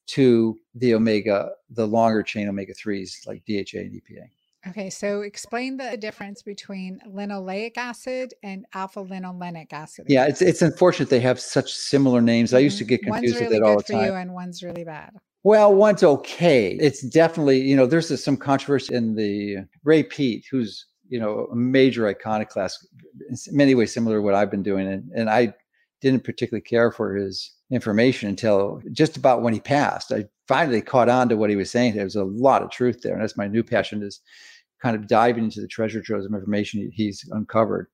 to 0.07 0.57
the 0.75 0.93
omega, 0.93 1.49
the 1.69 1.85
longer 1.85 2.23
chain 2.23 2.47
omega 2.47 2.73
threes 2.73 3.21
like 3.25 3.43
DHA 3.45 3.79
and 3.79 4.01
EPA. 4.01 4.29
Okay, 4.67 4.89
so 4.89 5.21
explain 5.21 5.77
the 5.77 5.95
difference 5.95 6.41
between 6.41 6.99
linoleic 7.07 7.77
acid 7.77 8.33
and 8.41 8.65
alpha 8.73 9.03
linolenic 9.03 9.71
acid. 9.71 10.05
Yeah, 10.09 10.25
it's 10.25 10.41
it's 10.41 10.61
unfortunate 10.61 11.09
they 11.09 11.19
have 11.19 11.39
such 11.39 11.71
similar 11.73 12.21
names. 12.21 12.53
I 12.53 12.59
used 12.59 12.77
to 12.79 12.83
mm-hmm. 12.83 12.89
get 12.89 13.03
confused 13.03 13.35
really 13.35 13.47
with 13.47 13.57
it 13.57 13.63
all 13.63 13.77
the 13.77 13.83
time. 13.83 13.99
for 13.99 14.05
you 14.05 14.13
and 14.13 14.33
one's 14.33 14.63
really 14.63 14.83
bad. 14.83 15.11
Well, 15.45 15.75
one's 15.75 16.01
okay. 16.01 16.71
It's 16.81 17.01
definitely, 17.03 17.61
you 17.61 17.75
know, 17.75 17.85
there's 17.85 18.23
some 18.23 18.35
controversy 18.35 18.95
in 18.95 19.13
the 19.13 19.57
Ray 19.83 20.01
Peat, 20.01 20.45
who's, 20.49 20.87
you 21.07 21.19
know, 21.19 21.47
a 21.51 21.55
major 21.55 22.07
iconoclast, 22.07 22.87
in 23.29 23.37
many 23.51 23.75
ways 23.75 23.93
similar 23.93 24.17
to 24.17 24.21
what 24.23 24.33
I've 24.33 24.49
been 24.49 24.63
doing. 24.63 24.87
And, 24.87 25.11
and 25.15 25.29
I 25.29 25.53
didn't 26.01 26.23
particularly 26.23 26.63
care 26.63 26.91
for 26.91 27.13
his 27.13 27.51
information 27.69 28.27
until 28.27 28.81
just 28.91 29.17
about 29.17 29.43
when 29.43 29.53
he 29.53 29.59
passed. 29.59 30.11
I 30.11 30.25
finally 30.47 30.81
caught 30.81 31.09
on 31.09 31.29
to 31.29 31.37
what 31.37 31.51
he 31.51 31.55
was 31.55 31.69
saying. 31.69 31.93
There 31.93 32.03
was 32.03 32.15
a 32.15 32.23
lot 32.23 32.63
of 32.63 32.71
truth 32.71 33.01
there. 33.03 33.13
And 33.13 33.21
that's 33.21 33.37
my 33.37 33.47
new 33.47 33.63
passion 33.63 34.01
is 34.01 34.21
kind 34.81 34.95
of 34.95 35.07
diving 35.07 35.45
into 35.45 35.61
the 35.61 35.67
treasure 35.67 36.01
troves 36.01 36.25
of 36.25 36.33
information 36.33 36.89
he's 36.93 37.27
uncovered. 37.31 37.87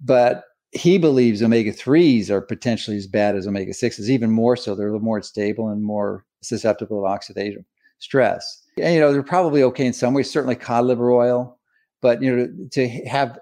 But 0.00 0.44
he 0.72 0.98
believes 0.98 1.42
omega 1.42 1.72
3s 1.72 2.30
are 2.30 2.40
potentially 2.40 2.96
as 2.96 3.06
bad 3.06 3.36
as 3.36 3.46
omega 3.46 3.72
6s, 3.72 4.08
even 4.08 4.30
more 4.30 4.56
so. 4.56 4.74
They're 4.74 4.88
a 4.88 4.92
little 4.92 5.04
more 5.04 5.20
stable 5.22 5.68
and 5.68 5.82
more 5.82 6.24
susceptible 6.42 7.02
to 7.02 7.08
oxidative 7.08 7.64
stress. 7.98 8.62
And, 8.78 8.94
you 8.94 9.00
know, 9.00 9.12
they're 9.12 9.22
probably 9.22 9.62
okay 9.64 9.86
in 9.86 9.92
some 9.92 10.14
ways, 10.14 10.30
certainly 10.30 10.54
cod 10.54 10.84
liver 10.84 11.10
oil, 11.10 11.58
but, 12.00 12.22
you 12.22 12.34
know, 12.34 12.48
to 12.72 12.88
have 13.06 13.38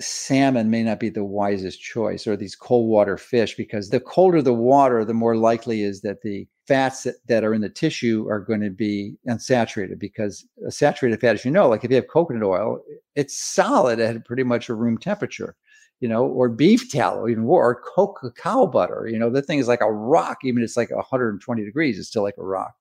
salmon 0.00 0.70
may 0.70 0.82
not 0.82 0.98
be 0.98 1.08
the 1.10 1.24
wisest 1.24 1.80
choice 1.80 2.26
or 2.26 2.36
these 2.36 2.56
cold 2.56 2.88
water 2.88 3.16
fish 3.16 3.56
because 3.56 3.90
the 3.90 4.00
colder 4.00 4.42
the 4.42 4.54
water, 4.54 5.04
the 5.04 5.14
more 5.14 5.36
likely 5.36 5.82
is 5.82 6.00
that 6.00 6.22
the 6.22 6.46
fats 6.66 7.02
that, 7.02 7.16
that 7.26 7.44
are 7.44 7.52
in 7.52 7.60
the 7.60 7.68
tissue 7.68 8.26
are 8.28 8.40
going 8.40 8.60
to 8.60 8.70
be 8.70 9.14
unsaturated 9.28 9.98
because 9.98 10.46
a 10.66 10.70
saturated 10.70 11.20
fat, 11.20 11.34
as 11.34 11.44
you 11.44 11.50
know, 11.50 11.68
like 11.68 11.84
if 11.84 11.90
you 11.90 11.96
have 11.96 12.08
coconut 12.08 12.42
oil, 12.42 12.80
it's 13.14 13.36
solid 13.36 14.00
at 14.00 14.24
pretty 14.24 14.44
much 14.44 14.68
a 14.68 14.74
room 14.74 14.96
temperature 14.96 15.56
you 16.00 16.08
know, 16.08 16.24
or 16.24 16.48
beef 16.48 16.90
tallow, 16.90 17.28
even 17.28 17.44
more, 17.44 17.62
or 17.62 17.82
cocoa 17.82 18.66
butter. 18.66 19.06
You 19.10 19.18
know, 19.18 19.28
the 19.28 19.42
thing 19.42 19.58
is 19.58 19.68
like 19.68 19.82
a 19.82 19.92
rock, 19.92 20.38
even 20.44 20.62
it's 20.62 20.76
like 20.76 20.90
120 20.90 21.64
degrees, 21.64 21.98
it's 21.98 22.08
still 22.08 22.22
like 22.22 22.38
a 22.38 22.42
rock 22.42 22.74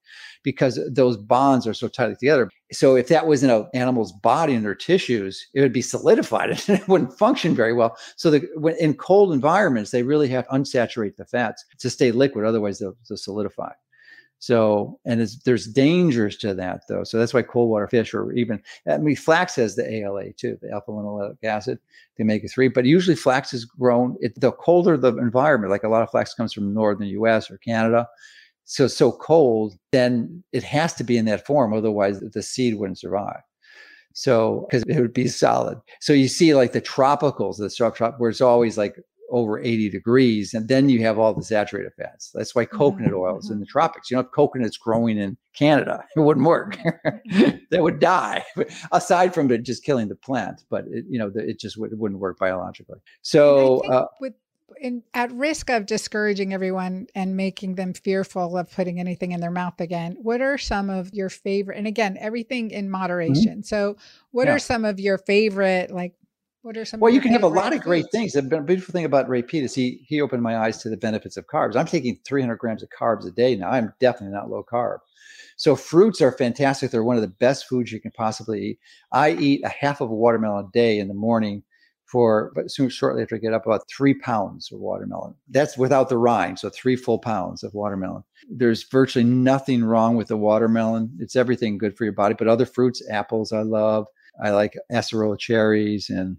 because 0.44 0.80
those 0.90 1.18
bonds 1.18 1.68
are 1.68 1.74
so 1.74 1.90
tightly 1.90 2.16
together. 2.16 2.50
So 2.72 2.96
if 2.96 3.10
that 3.10 3.28
was 3.28 3.44
in 3.44 3.50
an 3.50 3.68
animal's 3.74 4.14
body 4.14 4.56
and 4.56 4.64
their 4.64 4.76
tissues, 4.76 5.46
it 5.54 5.62
would 5.62 5.74
be 5.74 5.82
solidified 5.82 6.50
and 6.68 6.80
it 6.80 6.88
wouldn't 6.88 7.18
function 7.18 7.56
very 7.56 7.74
well. 7.74 7.98
So 8.16 8.32
the, 8.32 8.48
when, 8.56 8.76
in 8.78 8.94
cold 8.94 9.34
environments, 9.34 9.92
they 9.92 10.04
really 10.04 10.30
have 10.30 10.48
to 10.48 10.54
unsaturate 10.54 11.18
the 11.18 11.26
fats 11.26 11.66
to 11.80 11.90
stay 11.90 12.12
liquid. 12.12 12.46
Otherwise, 12.46 12.80
they'll, 12.80 12.96
they'll 13.10 13.18
solidify. 13.18 13.72
So, 14.40 14.98
and 15.06 15.28
there's 15.44 15.68
dangers 15.68 16.38
to 16.38 16.54
that 16.54 16.84
though. 16.88 17.04
So 17.04 17.20
that's 17.20 17.34
why 17.34 17.42
cold 17.42 17.70
water 17.70 17.88
fish 17.88 18.14
or 18.14 18.32
even, 18.32 18.62
I 18.90 18.98
mean, 18.98 19.18
flax 19.18 19.58
has 19.58 19.76
the 19.76 19.94
ALA 19.94 20.32
too, 20.32 20.58
the 20.62 20.72
alpha 20.72 20.92
linoleic 20.92 21.44
acid, 21.44 21.78
the 22.16 22.24
omega 22.24 22.48
3. 22.48 22.70
But 22.70 22.86
usually 22.86 23.18
flax 23.18 23.54
is 23.54 23.66
grown, 23.66 24.16
it, 24.22 24.40
the 24.40 24.54
colder 24.54 24.96
the 24.96 25.16
environment, 25.18 25.72
like 25.72 25.84
a 25.84 25.90
lot 25.90 26.04
of 26.04 26.10
flax 26.10 26.34
comes 26.34 26.54
from 26.54 26.74
northern 26.74 27.08
US 27.08 27.52
or 27.52 27.58
Canada. 27.58 28.08
So, 28.64 28.88
so 28.88 29.12
cold, 29.12 29.78
then 29.92 30.42
it 30.54 30.64
has 30.64 30.94
to 30.96 31.04
be 31.04 31.18
in 31.18 31.26
that 31.26 31.46
form. 31.46 31.74
Otherwise, 31.74 32.22
the 32.22 32.44
seed 32.44 32.76
wouldn't 32.76 33.00
survive. 33.00 33.42
So, 34.14 34.68
because 34.70 34.84
it 34.88 35.02
would 35.02 35.14
be 35.14 35.28
solid. 35.28 35.80
So 36.00 36.14
you 36.14 36.30
see 36.30 36.56
like 36.56 36.72
the 36.72 36.82
tropicals, 36.82 37.58
the 37.58 37.66
subtrop, 37.66 38.20
where 38.20 38.30
it's 38.30 38.42
always 38.42 38.78
like 38.78 38.96
over 39.32 39.60
80 39.60 39.90
degrees 39.90 40.54
and 40.54 40.68
then 40.68 40.90
you 40.90 41.02
have 41.02 41.20
all 41.20 41.34
the 41.34 41.44
saturated 41.44 41.92
fats 41.98 42.32
that's 42.34 42.56
why 42.56 42.66
coconut 42.66 43.14
oil 43.14 43.38
is 43.38 43.50
in 43.50 43.60
the 43.60 43.66
mm-hmm. 43.66 43.72
tropics 43.72 44.10
you 44.10 44.16
know 44.16 44.22
if 44.22 44.32
coconut's 44.32 44.78
growing 44.78 45.18
in 45.18 45.38
canada 45.54 46.04
it 46.16 46.20
wouldn't 46.20 46.46
work 46.46 46.78
they 47.72 47.80
would 47.80 48.00
die 48.00 48.44
aside 48.92 49.34
from 49.34 49.52
it 49.52 49.64
just 49.64 49.84
killing 49.84 50.08
the 50.08 50.16
plant 50.16 50.64
but 50.70 50.86
it, 50.90 51.06
you 51.10 51.20
know 51.20 51.32
it 51.36 51.60
just 51.60 51.78
would, 51.78 51.92
it 51.92 51.98
wouldn't 51.98 52.20
work 52.20 52.38
biologically 52.40 53.00
so 53.22 53.80
uh, 53.92 54.06
with 54.20 54.34
in, 54.80 55.04
at 55.14 55.32
risk 55.32 55.70
of 55.70 55.86
discouraging 55.86 56.54
everyone 56.54 57.08
and 57.16 57.36
making 57.36 57.76
them 57.76 57.94
fearful 57.94 58.58
of 58.58 58.72
putting 58.72 59.00
anything 59.00 59.32
in 59.32 59.40
their 59.40 59.52
mouth 59.52 59.80
again, 59.80 60.18
what 60.22 60.42
are 60.42 60.58
some 60.58 60.90
of 60.90 61.14
your 61.14 61.30
favorite? 61.30 61.78
And 61.78 61.88
again, 61.88 62.18
everything 62.20 62.72
in 62.72 62.86
mm-hmm. 62.86 62.92
moderation. 62.92 63.60
Mm-hmm. 63.60 63.62
So, 63.62 63.98
what 64.32 64.48
yeah. 64.48 64.54
are 64.54 64.60
some 64.60 64.86
of 64.86 65.00
your 65.00 65.18
favorite 65.18 65.92
like 65.92 66.14
what 66.62 66.78
are 66.78 66.86
some? 66.86 67.00
Well, 67.00 67.14
you 67.14 67.22
can 67.22 67.32
have 67.32 67.44
a 67.44 67.48
lot 67.48 67.74
of 67.74 67.82
great 67.82 68.06
things. 68.12 68.34
The 68.34 68.42
beautiful 68.42 68.92
thing 68.92 69.06
about 69.06 69.30
Ray 69.30 69.42
Peat 69.42 69.64
is 69.64 69.74
he 69.74 70.04
he 70.06 70.22
opened 70.22 70.44
my 70.44 70.58
eyes 70.58 70.78
to 70.80 70.90
the 70.90 70.98
benefits 70.98 71.38
of 71.38 71.48
carbs. 71.48 71.76
I'm 71.76 71.86
taking 71.86 72.20
300 72.26 72.58
grams 72.58 72.84
of 72.84 72.90
carbs 72.90 73.26
a 73.26 73.32
day 73.32 73.56
now. 73.56 73.70
I'm 73.70 73.94
definitely 74.00 74.36
not 74.36 74.50
low 74.50 74.64
carb. 74.64 75.00
So 75.56 75.76
fruits 75.76 76.22
are 76.22 76.32
fantastic. 76.32 76.92
They're 76.92 77.04
one 77.04 77.16
of 77.16 77.22
the 77.22 77.28
best 77.28 77.68
foods 77.68 77.92
you 77.92 78.00
can 78.00 78.12
possibly 78.12 78.62
eat. 78.62 78.80
I 79.12 79.32
eat 79.32 79.64
a 79.64 79.70
half 79.70 80.02
of 80.02 80.10
a 80.10 80.16
watermelon 80.16 80.66
a 80.66 80.72
day 80.72 81.00
in 81.00 81.08
the 81.08 81.14
morning 81.14 81.64
for, 82.06 82.52
but 82.56 82.72
soon 82.72 82.90
shortly 82.90 83.22
after 83.22 83.36
I 83.36 83.40
get 83.40 83.54
up, 83.54 83.66
about 83.66 83.88
three 83.90 84.16
pounds 84.16 84.72
of 84.72 84.80
watermelon. 84.80 85.36
That's 85.50 85.78
without 85.78 86.10
the 86.10 86.18
rind, 86.18 86.60
so 86.60 86.70
three 86.70 86.96
full 86.96 87.20
pounds 87.20 87.64
of 87.64 87.74
watermelon. 87.74 88.24
There's 88.50 88.84
virtually 88.84 89.26
nothing 89.26 89.84
wrong 89.84 90.16
with 90.16 90.28
the 90.28 90.38
watermelon. 90.38 91.12
It's 91.20 91.36
everything 91.36 91.78
good 91.78 91.96
for 91.96 92.04
your 92.06 92.14
body. 92.14 92.36
But 92.38 92.48
other 92.48 92.66
fruits, 92.66 93.02
apples, 93.10 93.52
I 93.52 93.62
love. 93.62 94.08
I 94.44 94.52
like 94.52 94.78
acerola 94.92 95.38
cherries 95.38 96.10
and 96.10 96.38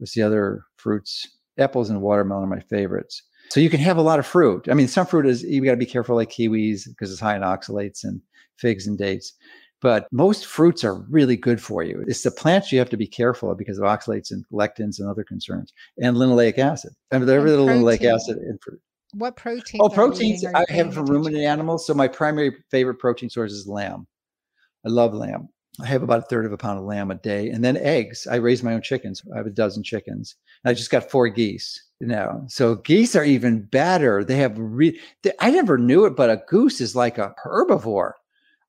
what's 0.00 0.14
the 0.14 0.22
other 0.22 0.64
fruits? 0.76 1.28
Apples 1.58 1.90
and 1.90 2.00
watermelon 2.00 2.44
are 2.44 2.56
my 2.56 2.60
favorites. 2.60 3.22
So 3.50 3.60
you 3.60 3.70
can 3.70 3.80
have 3.80 3.96
a 3.96 4.02
lot 4.02 4.18
of 4.18 4.26
fruit. 4.26 4.68
I 4.68 4.74
mean, 4.74 4.88
some 4.88 5.06
fruit 5.06 5.26
is 5.26 5.42
you 5.42 5.64
got 5.64 5.72
to 5.72 5.76
be 5.76 5.86
careful, 5.86 6.16
like 6.16 6.30
kiwis, 6.30 6.88
because 6.88 7.10
it's 7.10 7.20
high 7.20 7.36
in 7.36 7.42
oxalates 7.42 8.04
and 8.04 8.20
figs 8.56 8.86
and 8.86 8.96
dates. 8.96 9.34
But 9.82 10.06
most 10.12 10.46
fruits 10.46 10.84
are 10.84 10.94
really 10.94 11.36
good 11.36 11.60
for 11.60 11.82
you. 11.82 12.04
It's 12.06 12.22
the 12.22 12.30
plants 12.30 12.70
you 12.70 12.78
have 12.78 12.90
to 12.90 12.96
be 12.96 13.06
careful 13.06 13.50
of 13.50 13.58
because 13.58 13.78
of 13.78 13.84
oxalates 13.84 14.30
and 14.30 14.44
lectins 14.52 15.00
and 15.00 15.08
other 15.08 15.24
concerns, 15.24 15.72
and 16.00 16.16
linoleic 16.16 16.58
acid. 16.58 16.92
I 17.10 17.18
mean, 17.18 17.26
little 17.26 17.66
linoleic 17.66 18.04
acid 18.04 18.38
in 18.38 18.58
fruit. 18.62 18.80
What 19.14 19.36
protein? 19.36 19.80
Oh, 19.82 19.88
proteins 19.88 20.44
I 20.44 20.64
have 20.68 20.94
from 20.94 21.06
ruminant 21.06 21.44
animals. 21.44 21.86
So 21.86 21.94
my 21.94 22.08
primary 22.08 22.54
favorite 22.70 22.96
protein 22.96 23.30
source 23.30 23.52
is 23.52 23.66
lamb. 23.66 24.06
I 24.86 24.90
love 24.90 25.14
lamb. 25.14 25.48
I 25.82 25.86
have 25.86 26.02
about 26.02 26.18
a 26.18 26.26
third 26.26 26.46
of 26.46 26.52
a 26.52 26.56
pound 26.56 26.78
of 26.78 26.84
lamb 26.84 27.10
a 27.10 27.14
day, 27.14 27.50
and 27.50 27.64
then 27.64 27.76
eggs. 27.76 28.26
I 28.26 28.36
raise 28.36 28.62
my 28.62 28.74
own 28.74 28.82
chickens. 28.82 29.22
I 29.32 29.38
have 29.38 29.46
a 29.46 29.50
dozen 29.50 29.82
chickens. 29.82 30.36
I 30.64 30.74
just 30.74 30.90
got 30.90 31.10
four 31.10 31.28
geese 31.28 31.82
now, 32.00 32.44
so 32.48 32.76
geese 32.76 33.16
are 33.16 33.24
even 33.24 33.62
better. 33.62 34.24
They 34.24 34.36
have 34.36 34.54
re- 34.58 34.98
they, 35.22 35.32
I 35.40 35.50
never 35.50 35.78
knew 35.78 36.04
it, 36.04 36.16
but 36.16 36.30
a 36.30 36.42
goose 36.48 36.80
is 36.80 36.96
like 36.96 37.18
a 37.18 37.34
herbivore. 37.44 38.12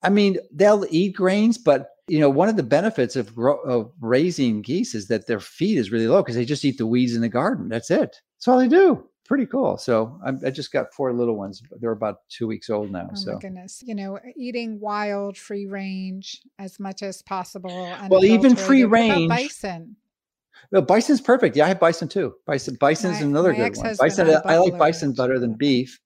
I 0.03 0.09
mean, 0.09 0.37
they'll 0.51 0.85
eat 0.89 1.15
grains, 1.15 1.57
but 1.57 1.89
you 2.07 2.19
know, 2.19 2.29
one 2.29 2.49
of 2.49 2.57
the 2.57 2.63
benefits 2.63 3.15
of, 3.15 3.37
of 3.37 3.91
raising 4.01 4.61
geese 4.61 4.95
is 4.95 5.07
that 5.07 5.27
their 5.27 5.39
feed 5.39 5.77
is 5.77 5.91
really 5.91 6.07
low 6.07 6.21
because 6.21 6.35
they 6.35 6.45
just 6.45 6.65
eat 6.65 6.77
the 6.77 6.87
weeds 6.87 7.15
in 7.15 7.21
the 7.21 7.29
garden. 7.29 7.69
That's 7.69 7.91
it. 7.91 8.17
That's 8.37 8.47
all 8.47 8.57
they 8.57 8.67
do 8.67 9.07
pretty 9.31 9.45
cool. 9.45 9.77
So 9.77 10.19
I, 10.25 10.47
I, 10.47 10.49
just 10.49 10.73
got 10.73 10.93
four 10.93 11.13
little 11.13 11.37
ones. 11.37 11.63
They're 11.79 11.93
about 11.93 12.27
two 12.27 12.47
weeks 12.47 12.69
old 12.69 12.91
now. 12.91 13.07
Oh 13.09 13.15
so. 13.15 13.33
my 13.33 13.39
goodness, 13.39 13.81
you 13.81 13.95
know, 13.95 14.19
eating 14.35 14.77
wild, 14.81 15.37
free 15.37 15.67
range 15.67 16.41
as 16.59 16.81
much 16.81 17.01
as 17.01 17.21
possible. 17.21 17.95
Well, 18.09 18.25
even 18.25 18.57
free 18.57 18.83
range. 18.83 19.29
bison. 19.29 19.95
No, 20.73 20.81
bison's 20.81 21.21
perfect. 21.21 21.55
Yeah, 21.55 21.63
I 21.63 21.67
have 21.69 21.79
bison 21.79 22.09
too. 22.09 22.33
Bison, 22.45 22.75
bison's 22.77 23.21
my, 23.21 23.25
another 23.25 23.53
good 23.53 23.77
one. 23.77 23.95
Bison, 23.97 24.35
I 24.43 24.57
like 24.57 24.77
bison 24.77 25.13
better 25.13 25.39
than 25.39 25.53
beef 25.53 25.97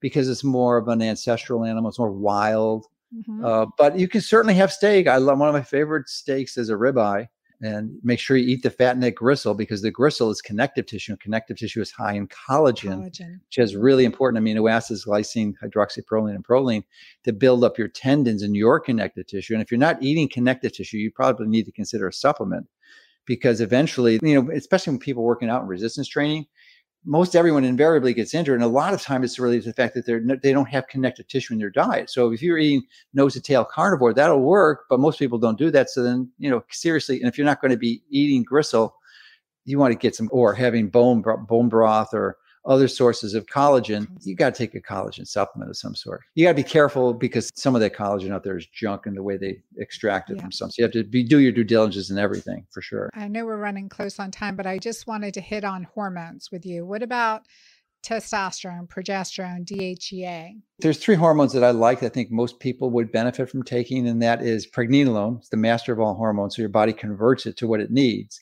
because 0.00 0.30
it's 0.30 0.42
more 0.42 0.78
of 0.78 0.88
an 0.88 1.02
ancestral 1.02 1.66
animal. 1.66 1.90
It's 1.90 1.98
more 1.98 2.10
wild. 2.10 2.86
Mm-hmm. 3.14 3.44
Uh, 3.44 3.66
but 3.76 3.98
you 3.98 4.08
can 4.08 4.22
certainly 4.22 4.54
have 4.54 4.72
steak. 4.72 5.08
I 5.08 5.18
love 5.18 5.38
one 5.38 5.50
of 5.50 5.54
my 5.54 5.62
favorite 5.62 6.08
steaks 6.08 6.56
is 6.56 6.70
a 6.70 6.72
ribeye 6.72 7.28
and 7.62 7.96
make 8.02 8.18
sure 8.18 8.36
you 8.36 8.48
eat 8.48 8.62
the 8.62 8.70
fat 8.70 8.94
in 8.94 9.00
that 9.00 9.14
gristle 9.14 9.54
because 9.54 9.82
the 9.82 9.90
gristle 9.90 10.30
is 10.30 10.42
connective 10.42 10.84
tissue 10.84 11.12
and 11.12 11.20
connective 11.20 11.56
tissue 11.56 11.80
is 11.80 11.92
high 11.92 12.14
in 12.14 12.26
collagen, 12.26 12.98
collagen. 12.98 13.40
which 13.46 13.56
has 13.56 13.76
really 13.76 14.04
important 14.04 14.44
amino 14.44 14.70
acids 14.70 15.06
glycine 15.06 15.54
hydroxyproline 15.62 16.34
and 16.34 16.44
proline 16.44 16.82
to 17.24 17.32
build 17.32 17.62
up 17.64 17.78
your 17.78 17.88
tendons 17.88 18.42
and 18.42 18.56
your 18.56 18.80
connective 18.80 19.26
tissue 19.26 19.54
and 19.54 19.62
if 19.62 19.70
you're 19.70 19.78
not 19.78 20.02
eating 20.02 20.28
connective 20.28 20.72
tissue 20.72 20.98
you 20.98 21.10
probably 21.10 21.46
need 21.46 21.64
to 21.64 21.72
consider 21.72 22.08
a 22.08 22.12
supplement 22.12 22.66
because 23.26 23.60
eventually 23.60 24.18
you 24.22 24.42
know 24.42 24.50
especially 24.52 24.90
when 24.90 24.98
people 24.98 25.22
working 25.22 25.48
out 25.48 25.62
in 25.62 25.68
resistance 25.68 26.08
training 26.08 26.44
most 27.04 27.34
everyone 27.34 27.64
invariably 27.64 28.14
gets 28.14 28.34
injured. 28.34 28.54
And 28.54 28.64
a 28.64 28.68
lot 28.68 28.94
of 28.94 29.02
time 29.02 29.24
it's 29.24 29.38
related 29.38 29.64
to 29.64 29.70
the 29.70 29.74
fact 29.74 29.94
that 29.94 30.06
they're 30.06 30.20
they 30.20 30.52
don't 30.52 30.68
have 30.68 30.86
connective 30.88 31.26
tissue 31.28 31.54
in 31.54 31.58
their 31.58 31.70
diet. 31.70 32.10
So 32.10 32.32
if 32.32 32.42
you're 32.42 32.58
eating 32.58 32.82
nose 33.12 33.34
to 33.34 33.40
tail 33.40 33.64
carnivore, 33.64 34.14
that'll 34.14 34.40
work, 34.40 34.84
but 34.88 35.00
most 35.00 35.18
people 35.18 35.38
don't 35.38 35.58
do 35.58 35.70
that. 35.70 35.90
So 35.90 36.02
then, 36.02 36.30
you 36.38 36.50
know, 36.50 36.62
seriously, 36.70 37.20
and 37.20 37.28
if 37.28 37.36
you're 37.36 37.44
not 37.44 37.60
going 37.60 37.72
to 37.72 37.76
be 37.76 38.02
eating 38.10 38.42
gristle, 38.42 38.94
you 39.64 39.78
want 39.78 39.92
to 39.92 39.98
get 39.98 40.14
some 40.14 40.28
or 40.32 40.54
having 40.54 40.88
bone 40.88 41.22
bone 41.48 41.68
broth 41.68 42.14
or 42.14 42.36
other 42.64 42.88
sources 42.88 43.34
of 43.34 43.46
collagen, 43.46 44.06
you 44.22 44.34
got 44.34 44.54
to 44.54 44.58
take 44.58 44.74
a 44.74 44.80
collagen 44.80 45.26
supplement 45.26 45.70
of 45.70 45.76
some 45.76 45.94
sort. 45.94 46.22
You 46.34 46.44
got 46.44 46.52
to 46.52 46.56
be 46.56 46.62
careful 46.62 47.12
because 47.12 47.50
some 47.54 47.74
of 47.74 47.80
that 47.80 47.94
collagen 47.94 48.32
out 48.32 48.44
there 48.44 48.56
is 48.56 48.66
junk 48.66 49.06
in 49.06 49.14
the 49.14 49.22
way 49.22 49.36
they 49.36 49.58
extract 49.78 50.30
it 50.30 50.36
yeah. 50.36 50.42
from 50.42 50.52
some. 50.52 50.70
So 50.70 50.74
you 50.78 50.84
have 50.84 50.92
to 50.92 51.04
be, 51.04 51.22
do 51.22 51.38
your 51.38 51.52
due 51.52 51.64
diligence 51.64 52.10
and 52.10 52.18
everything 52.18 52.66
for 52.70 52.80
sure. 52.80 53.10
I 53.14 53.28
know 53.28 53.44
we're 53.44 53.56
running 53.56 53.88
close 53.88 54.18
on 54.18 54.30
time, 54.30 54.56
but 54.56 54.66
I 54.66 54.78
just 54.78 55.06
wanted 55.06 55.34
to 55.34 55.40
hit 55.40 55.64
on 55.64 55.84
hormones 55.94 56.50
with 56.52 56.64
you. 56.64 56.86
What 56.86 57.02
about 57.02 57.42
testosterone, 58.04 58.88
progesterone, 58.88 59.64
DHEA? 59.64 60.60
There's 60.80 60.98
three 60.98 61.14
hormones 61.14 61.52
that 61.52 61.64
I 61.64 61.70
like. 61.70 62.02
I 62.02 62.08
think 62.08 62.30
most 62.30 62.58
people 62.58 62.90
would 62.90 63.12
benefit 63.12 63.48
from 63.48 63.62
taking, 63.62 64.08
and 64.08 64.20
that 64.22 64.42
is 64.42 64.66
pregnenolone. 64.66 65.38
It's 65.38 65.48
the 65.48 65.56
master 65.56 65.92
of 65.92 66.00
all 66.00 66.14
hormones. 66.14 66.56
So 66.56 66.62
your 66.62 66.68
body 66.68 66.92
converts 66.92 67.46
it 67.46 67.56
to 67.58 67.66
what 67.66 67.80
it 67.80 67.90
needs. 67.90 68.40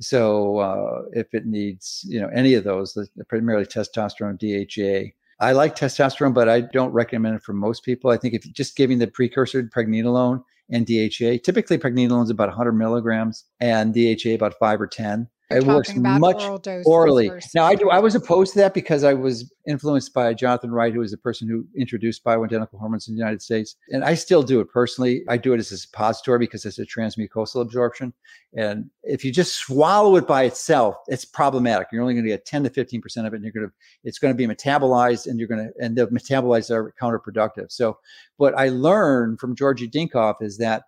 So 0.00 0.58
uh, 0.58 1.02
if 1.12 1.34
it 1.34 1.46
needs, 1.46 2.04
you 2.08 2.20
know, 2.20 2.30
any 2.34 2.54
of 2.54 2.64
those, 2.64 2.96
primarily 3.28 3.66
testosterone, 3.66 4.38
DHEA. 4.40 5.12
I 5.40 5.52
like 5.52 5.76
testosterone, 5.76 6.34
but 6.34 6.48
I 6.48 6.62
don't 6.62 6.92
recommend 6.92 7.36
it 7.36 7.42
for 7.42 7.52
most 7.52 7.84
people. 7.84 8.10
I 8.10 8.16
think 8.16 8.34
if 8.34 8.50
just 8.52 8.76
giving 8.76 8.98
the 8.98 9.06
precursor 9.06 9.62
pregnenolone 9.62 10.42
and 10.70 10.86
DHEA, 10.86 11.42
typically 11.42 11.78
pregnenolone 11.78 12.24
is 12.24 12.30
about 12.30 12.48
100 12.48 12.72
milligrams 12.72 13.44
and 13.60 13.94
DHEA 13.94 14.34
about 14.34 14.58
five 14.58 14.80
or 14.80 14.86
10 14.86 15.28
it 15.50 15.64
works 15.64 15.94
much 15.96 16.42
orally. 16.86 17.30
Now, 17.54 17.64
I 17.64 17.74
do. 17.74 17.90
I 17.90 17.98
was 17.98 18.14
opposed 18.14 18.52
to 18.52 18.60
that 18.60 18.74
because 18.74 19.02
I 19.04 19.14
was 19.14 19.52
influenced 19.66 20.14
by 20.14 20.32
Jonathan 20.32 20.70
Wright, 20.70 20.92
who 20.92 21.00
was 21.00 21.10
the 21.10 21.18
person 21.18 21.48
who 21.48 21.66
introduced 21.76 22.24
bioidentical 22.24 22.78
hormones 22.78 23.08
in 23.08 23.14
the 23.14 23.18
United 23.18 23.42
States, 23.42 23.76
and 23.88 24.04
I 24.04 24.14
still 24.14 24.42
do 24.42 24.60
it 24.60 24.70
personally. 24.70 25.22
I 25.28 25.36
do 25.36 25.52
it 25.52 25.58
as 25.58 25.72
a 25.72 25.78
suppository 25.78 26.38
because 26.38 26.64
it's 26.64 26.78
a 26.78 26.86
transmucosal 26.86 27.62
absorption, 27.62 28.12
and 28.54 28.90
if 29.02 29.24
you 29.24 29.32
just 29.32 29.56
swallow 29.56 30.16
it 30.16 30.26
by 30.26 30.44
itself, 30.44 30.96
it's 31.08 31.24
problematic. 31.24 31.88
You're 31.92 32.02
only 32.02 32.14
going 32.14 32.24
to 32.24 32.30
get 32.30 32.46
10 32.46 32.64
to 32.64 32.70
15 32.70 33.00
percent 33.00 33.26
of 33.26 33.32
it, 33.32 33.36
and 33.36 33.44
you're 33.44 33.52
going 33.52 33.66
to 33.66 33.72
it's 34.04 34.18
going 34.18 34.36
to 34.36 34.38
be 34.38 34.52
metabolized, 34.52 35.26
and 35.26 35.38
you're 35.38 35.48
going 35.48 35.66
to 35.66 35.84
and 35.84 35.96
the 35.96 36.06
metabolites 36.08 36.70
are 36.70 36.94
counterproductive. 37.00 37.72
So, 37.72 37.98
what 38.36 38.54
I 38.56 38.68
learned 38.68 39.40
from 39.40 39.56
Georgi 39.56 39.88
Dinkov 39.88 40.36
is 40.40 40.58
that 40.58 40.84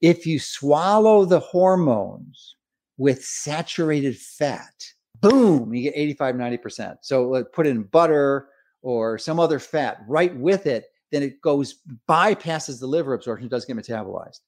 if 0.00 0.26
you 0.26 0.38
swallow 0.38 1.24
the 1.24 1.40
hormones 1.40 2.56
with 2.96 3.24
saturated 3.24 4.16
fat. 4.16 4.74
Boom, 5.20 5.72
you 5.74 5.82
get 5.84 5.96
85, 5.96 6.34
90%. 6.34 6.96
So 7.02 7.28
like, 7.28 7.52
put 7.52 7.66
in 7.66 7.84
butter 7.84 8.48
or 8.82 9.18
some 9.18 9.40
other 9.40 9.58
fat 9.58 9.98
right 10.06 10.34
with 10.36 10.66
it, 10.66 10.86
then 11.10 11.22
it 11.22 11.40
goes 11.40 11.80
bypasses 12.08 12.80
the 12.80 12.86
liver 12.86 13.14
absorption, 13.14 13.48
doesn't 13.48 13.74
get 13.74 13.84
metabolized, 13.84 14.40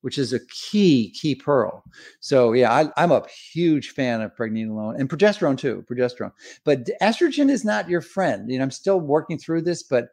which 0.00 0.18
is 0.18 0.32
a 0.32 0.40
key, 0.46 1.10
key 1.10 1.34
pearl. 1.34 1.82
So 2.20 2.52
yeah, 2.52 2.72
I, 2.96 3.02
am 3.02 3.12
a 3.12 3.26
huge 3.52 3.90
fan 3.90 4.22
of 4.22 4.34
pregnenolone 4.34 4.98
and 4.98 5.08
progesterone 5.08 5.58
too, 5.58 5.84
progesterone. 5.90 6.32
But 6.64 6.88
estrogen 7.02 7.50
is 7.50 7.64
not 7.64 7.88
your 7.88 8.00
friend. 8.00 8.50
You 8.50 8.58
know, 8.58 8.64
I'm 8.64 8.70
still 8.70 9.00
working 9.00 9.38
through 9.38 9.62
this, 9.62 9.82
but 9.82 10.08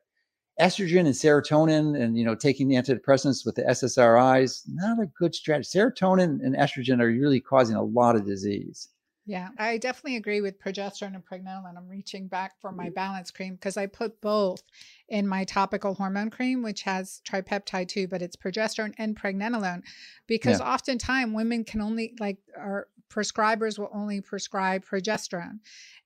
estrogen 0.60 1.02
and 1.02 1.10
serotonin 1.10 2.00
and 2.00 2.18
you 2.18 2.26
know 2.26 2.36
taking 2.36 2.68
the 2.68 2.76
antidepressants 2.76 3.46
with 3.46 3.56
the 3.56 3.64
ssris 3.64 4.64
not 4.68 5.00
a 5.00 5.06
good 5.18 5.34
strategy 5.34 5.70
serotonin 5.78 6.40
and 6.44 6.56
estrogen 6.56 7.02
are 7.02 7.08
really 7.08 7.40
causing 7.40 7.76
a 7.76 7.84
lot 7.84 8.16
of 8.16 8.26
disease 8.26 8.90
Yeah, 9.30 9.50
I 9.60 9.78
definitely 9.78 10.16
agree 10.16 10.42
with 10.42 10.60
progesterone 10.60 11.14
and 11.14 11.24
pregnenolone. 11.24 11.78
I'm 11.78 11.88
reaching 11.88 12.28
back 12.28 12.60
for 12.60 12.72
my 12.72 12.90
mm. 12.90 12.96
balance 12.96 13.30
cream 13.30 13.54
because 13.54 13.78
I 13.78 13.86
put 13.86 14.20
both 14.22 14.64
in 15.08 15.28
my 15.28 15.44
topical 15.44 15.94
hormone 15.94 16.32
cream, 16.32 16.64
which 16.64 16.82
has 16.82 17.22
tripeptide 17.30 17.90
too, 17.90 18.08
but 18.08 18.24
it's 18.24 18.36
progesterone 18.36 18.96
and 18.98 19.16
pregnenolone 19.16 19.84
because 20.26 20.60
yeah. 20.60 20.74
oftentimes 20.74 21.36
women 21.36 21.64
can 21.64 21.80
only 21.80 22.16
like 22.20 22.40
our 22.58 22.88
prescribers 23.10 23.78
will 23.78 23.90
only 23.94 24.22
prescribe 24.22 24.86
progesterone. 24.86 25.60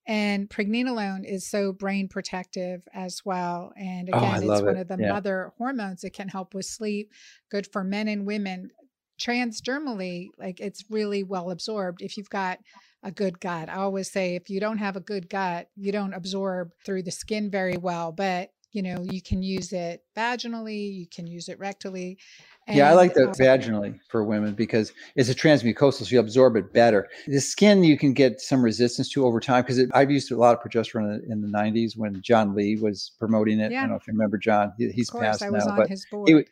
And 0.05 0.49
pregnenolone 0.49 1.23
is 1.25 1.47
so 1.47 1.71
brain 1.71 2.07
protective 2.07 2.81
as 2.93 3.21
well. 3.23 3.71
And 3.77 4.09
oh, 4.11 4.17
again, 4.17 4.49
oh, 4.49 4.53
it's 4.53 4.61
one 4.61 4.77
it. 4.77 4.81
of 4.81 4.87
the 4.89 4.97
yeah. 4.99 5.13
mother 5.13 5.53
hormones 5.57 6.01
that 6.01 6.13
can 6.13 6.27
help 6.27 6.53
with 6.53 6.65
sleep, 6.65 7.11
good 7.49 7.67
for 7.71 7.83
men 7.83 8.07
and 8.07 8.25
women. 8.25 8.69
Transdermally, 9.21 10.29
like 10.37 10.59
it's 10.59 10.83
really 10.89 11.23
well 11.23 11.51
absorbed 11.51 12.01
if 12.01 12.17
you've 12.17 12.29
got 12.29 12.59
a 13.03 13.11
good 13.11 13.39
gut. 13.39 13.69
I 13.69 13.75
always 13.75 14.11
say 14.11 14.35
if 14.35 14.49
you 14.49 14.59
don't 14.59 14.79
have 14.79 14.95
a 14.95 15.01
good 15.01 15.29
gut, 15.29 15.69
you 15.75 15.91
don't 15.91 16.13
absorb 16.13 16.71
through 16.85 17.03
the 17.03 17.11
skin 17.11 17.51
very 17.51 17.77
well, 17.77 18.11
but 18.11 18.49
you 18.73 18.81
know, 18.81 19.03
you 19.03 19.21
can 19.21 19.41
use 19.41 19.71
it 19.71 20.03
vaginally, 20.17 20.93
you 20.93 21.07
can 21.07 21.27
use 21.27 21.47
it 21.47 21.59
rectally. 21.59 22.17
And, 22.67 22.77
yeah, 22.77 22.89
I 22.89 22.93
like 22.93 23.13
the 23.13 23.29
uh, 23.29 23.33
vaginally 23.33 23.99
for 24.09 24.23
women 24.23 24.53
because 24.55 24.93
it's 25.15 25.29
a 25.29 25.35
transmucosal, 25.35 26.05
so 26.05 26.05
you 26.05 26.19
absorb 26.19 26.55
it 26.55 26.73
better. 26.73 27.07
The 27.27 27.39
skin 27.39 27.83
you 27.83 27.97
can 27.97 28.13
get 28.13 28.41
some 28.41 28.63
resistance 28.63 29.09
to 29.11 29.25
over 29.25 29.39
time 29.39 29.63
because 29.63 29.79
I've 29.93 30.09
used 30.09 30.31
a 30.31 30.37
lot 30.37 30.57
of 30.57 30.63
progesterone 30.63 31.21
in 31.29 31.41
the, 31.41 31.53
90s 31.53 31.95
when 31.95 32.19
John 32.21 32.55
Lee 32.55 32.77
was 32.77 33.11
promoting 33.19 33.59
it. 33.59 33.71
Yeah. 33.71 33.79
I 33.79 33.81
don't 33.81 33.91
know 33.91 33.97
if 33.97 34.07
you 34.07 34.13
remember 34.13 34.37
John. 34.37 34.73
He, 34.77 34.89
he's 34.89 35.09
course, 35.09 35.23
passed 35.23 35.43
I 35.43 35.51
was 35.51 35.65
now, 35.65 35.73
on 35.73 35.77
but 35.77 35.89
his 35.89 36.05
board. 36.09 36.29
He, 36.29 36.45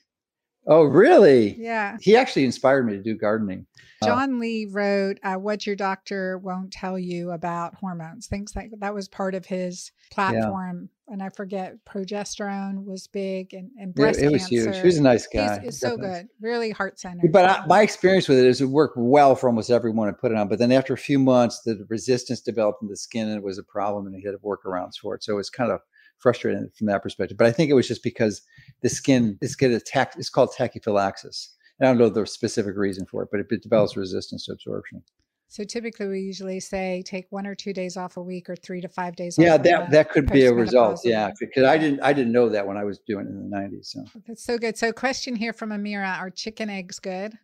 oh, 0.67 0.83
really? 0.83 1.55
Yeah. 1.57 1.97
He 1.99 2.15
actually 2.15 2.45
inspired 2.45 2.85
me 2.85 2.93
to 2.93 3.01
do 3.01 3.15
gardening. 3.15 3.65
Uh, 4.01 4.07
John 4.07 4.35
uh, 4.35 4.37
Lee 4.37 4.67
wrote 4.69 5.19
uh, 5.23 5.35
"What 5.35 5.65
Your 5.65 5.75
Doctor 5.75 6.37
Won't 6.37 6.71
Tell 6.71 6.97
You 6.97 7.31
About 7.31 7.75
Hormones." 7.75 8.27
Things 8.27 8.55
like 8.55 8.71
that 8.79 8.93
was 8.93 9.07
part 9.07 9.35
of 9.35 9.45
his 9.45 9.91
platform. 10.11 10.89
And 11.11 11.21
I 11.21 11.29
forget 11.29 11.75
progesterone 11.85 12.85
was 12.85 13.05
big 13.07 13.53
and, 13.53 13.69
and 13.77 13.93
breast 13.93 14.19
it, 14.19 14.27
it 14.27 14.31
was 14.31 14.43
cancer. 14.43 14.71
huge. 14.71 14.77
He 14.77 14.85
was 14.85 14.97
a 14.97 15.03
nice 15.03 15.27
guy. 15.27 15.59
He's, 15.59 15.77
so 15.77 15.97
good, 15.97 16.27
really 16.39 16.71
heart 16.71 16.99
centered. 16.99 17.31
But 17.33 17.45
I, 17.45 17.65
my 17.65 17.81
experience 17.81 18.29
with 18.29 18.39
it 18.39 18.45
is 18.45 18.61
it 18.61 18.65
worked 18.65 18.95
well 18.97 19.35
for 19.35 19.49
almost 19.49 19.69
everyone 19.69 20.07
I 20.07 20.13
put 20.13 20.31
it 20.31 20.37
on. 20.37 20.47
But 20.47 20.59
then 20.59 20.71
after 20.71 20.93
a 20.93 20.97
few 20.97 21.19
months, 21.19 21.61
the 21.65 21.85
resistance 21.89 22.39
developed 22.39 22.81
in 22.81 22.87
the 22.87 22.95
skin 22.95 23.27
and 23.27 23.35
it 23.35 23.43
was 23.43 23.57
a 23.57 23.63
problem, 23.63 24.07
and 24.07 24.15
he 24.15 24.25
had 24.25 24.35
workarounds 24.35 24.95
for 25.01 25.13
it. 25.15 25.23
So 25.23 25.37
it's 25.37 25.49
kind 25.49 25.71
of 25.71 25.81
frustrating 26.17 26.69
from 26.77 26.87
that 26.87 27.03
perspective. 27.03 27.37
But 27.37 27.47
I 27.47 27.51
think 27.51 27.69
it 27.69 27.73
was 27.73 27.87
just 27.87 28.03
because 28.03 28.41
the 28.81 28.89
skin 28.89 29.37
is 29.41 29.55
get 29.55 29.71
attacked. 29.71 30.15
It's 30.17 30.29
called 30.29 30.53
tachyphylaxis 30.55 31.49
And 31.79 31.89
I 31.89 31.91
don't 31.91 31.97
know 31.97 32.09
the 32.09 32.25
specific 32.25 32.77
reason 32.77 33.05
for 33.05 33.23
it, 33.23 33.29
but 33.31 33.41
it, 33.41 33.47
it 33.49 33.63
develops 33.63 33.95
mm. 33.95 33.97
resistance 33.97 34.45
to 34.45 34.53
absorption. 34.53 35.03
So 35.51 35.65
typically, 35.65 36.07
we 36.07 36.21
usually 36.21 36.61
say 36.61 37.03
take 37.05 37.27
one 37.29 37.45
or 37.45 37.55
two 37.55 37.73
days 37.73 37.97
off 37.97 38.15
a 38.15 38.21
week, 38.21 38.49
or 38.49 38.55
three 38.55 38.79
to 38.79 38.87
five 38.87 39.17
days. 39.17 39.37
Off. 39.37 39.43
Yeah, 39.43 39.57
that 39.57 39.91
that 39.91 40.09
could 40.09 40.31
be 40.31 40.45
a 40.45 40.53
result. 40.53 41.01
Yeah, 41.03 41.29
because 41.37 41.65
I 41.65 41.77
didn't 41.77 41.99
I 41.99 42.13
didn't 42.13 42.31
know 42.31 42.47
that 42.47 42.65
when 42.65 42.77
I 42.77 42.85
was 42.85 42.99
doing 42.99 43.25
it 43.25 43.31
in 43.31 43.49
the 43.49 43.57
'90s. 43.57 43.87
So 43.87 44.05
that's 44.25 44.45
so 44.45 44.57
good. 44.57 44.77
So, 44.77 44.93
question 44.93 45.35
here 45.35 45.51
from 45.51 45.71
Amira: 45.71 46.17
Are 46.19 46.29
chicken 46.29 46.69
eggs 46.69 46.99
good? 46.99 47.37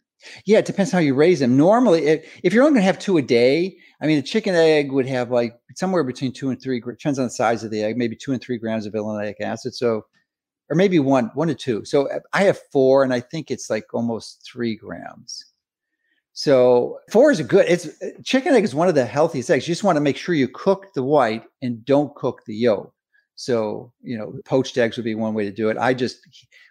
Yeah, 0.46 0.60
it 0.60 0.66
depends 0.66 0.90
how 0.90 1.00
you 1.00 1.16
raise 1.16 1.42
them. 1.42 1.58
Normally, 1.58 2.06
if, 2.06 2.40
if 2.44 2.54
you're 2.54 2.64
only 2.64 2.76
going 2.76 2.84
to 2.84 2.88
have 2.88 2.98
two 2.98 3.18
a 3.18 3.22
day, 3.22 3.78
I 4.02 4.08
mean, 4.08 4.20
a 4.20 4.22
chicken 4.22 4.56
egg 4.56 4.90
would 4.94 5.06
have 5.06 5.30
like 5.30 5.60
somewhere 5.76 6.06
between 6.06 6.32
two 6.32 6.50
and 6.50 6.62
three. 6.62 6.80
Depends 6.80 7.20
on 7.20 7.26
the 7.26 7.32
size 7.32 7.66
of 7.66 7.72
the 7.72 7.84
egg, 7.84 7.98
maybe 7.98 8.16
two 8.16 8.32
and 8.32 8.42
three 8.42 8.58
grams 8.58 8.86
of 8.86 8.94
linoleic 8.94 9.42
acid. 9.42 9.76
So 9.76 10.06
or 10.70 10.76
maybe 10.76 11.00
one, 11.00 11.32
one 11.34 11.48
to 11.50 11.56
two. 11.56 11.84
So 11.86 12.10
uh, 12.10 12.20
I 12.34 12.44
have 12.44 12.60
four, 12.72 13.04
and 13.04 13.14
I 13.14 13.20
think 13.20 13.52
it's 13.52 13.70
like 13.70 13.94
almost 13.94 14.48
three 14.50 14.76
grams. 14.78 15.47
So 16.38 17.00
four 17.10 17.32
is 17.32 17.40
a 17.40 17.44
good. 17.44 17.66
It's 17.68 17.90
chicken 18.24 18.54
egg 18.54 18.64
is 18.64 18.76
one 18.76 18.88
of 18.88 18.94
the 18.94 19.08
healthiest 19.08 19.50
eggs. 19.50 19.68
You 19.68 19.72
just 19.72 19.84
want 19.84 19.96
to 19.96 20.02
make 20.02 20.16
sure 20.16 20.36
you 20.36 20.48
cook 20.48 20.94
the 20.94 21.02
white 21.02 21.44
and 21.64 21.84
don't 21.84 22.14
cook 22.14 22.46
the 22.46 22.54
yolk. 22.54 22.94
So 23.34 23.92
you 24.04 24.16
know, 24.16 24.36
poached 24.46 24.78
eggs 24.78 24.98
would 24.98 25.04
be 25.04 25.16
one 25.16 25.34
way 25.34 25.46
to 25.46 25.52
do 25.52 25.70
it. 25.70 25.80
I 25.80 25.96
just 25.96 26.20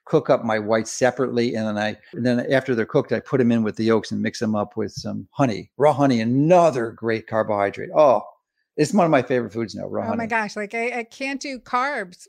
cook 0.05 0.31
up 0.31 0.45
my 0.45 0.61
whites 0.61 0.93
separately, 0.93 1.57
and 1.57 1.67
then 1.67 1.77
I 1.77 1.97
and 2.12 2.25
then 2.25 2.47
after 2.53 2.77
they're 2.77 2.87
cooked, 2.87 3.11
I 3.11 3.19
put 3.19 3.39
them 3.39 3.51
in 3.51 3.64
with 3.64 3.75
the 3.75 3.83
yolks 3.83 4.12
and 4.12 4.23
mix 4.23 4.39
them 4.39 4.55
up 4.55 4.77
with 4.77 4.93
some 4.93 5.27
honey, 5.33 5.69
raw 5.79 5.93
honey, 5.93 6.21
another 6.21 6.93
great 6.93 7.27
carbohydrate. 7.27 7.91
Oh, 7.93 8.23
it's 8.77 8.95
one 8.95 9.05
of 9.05 9.11
my 9.11 9.23
favorite 9.23 9.53
foods 9.53 9.75
now. 9.75 9.89
Raw 9.89 10.03
oh 10.03 10.07
honey. 10.07 10.07
oh 10.07 10.11
honey. 10.11 10.19
my 10.19 10.27
gosh, 10.27 10.55
like 10.55 10.75
I, 10.75 11.01
I 11.01 11.03
can't 11.03 11.41
do 11.41 11.59
carbs 11.59 12.29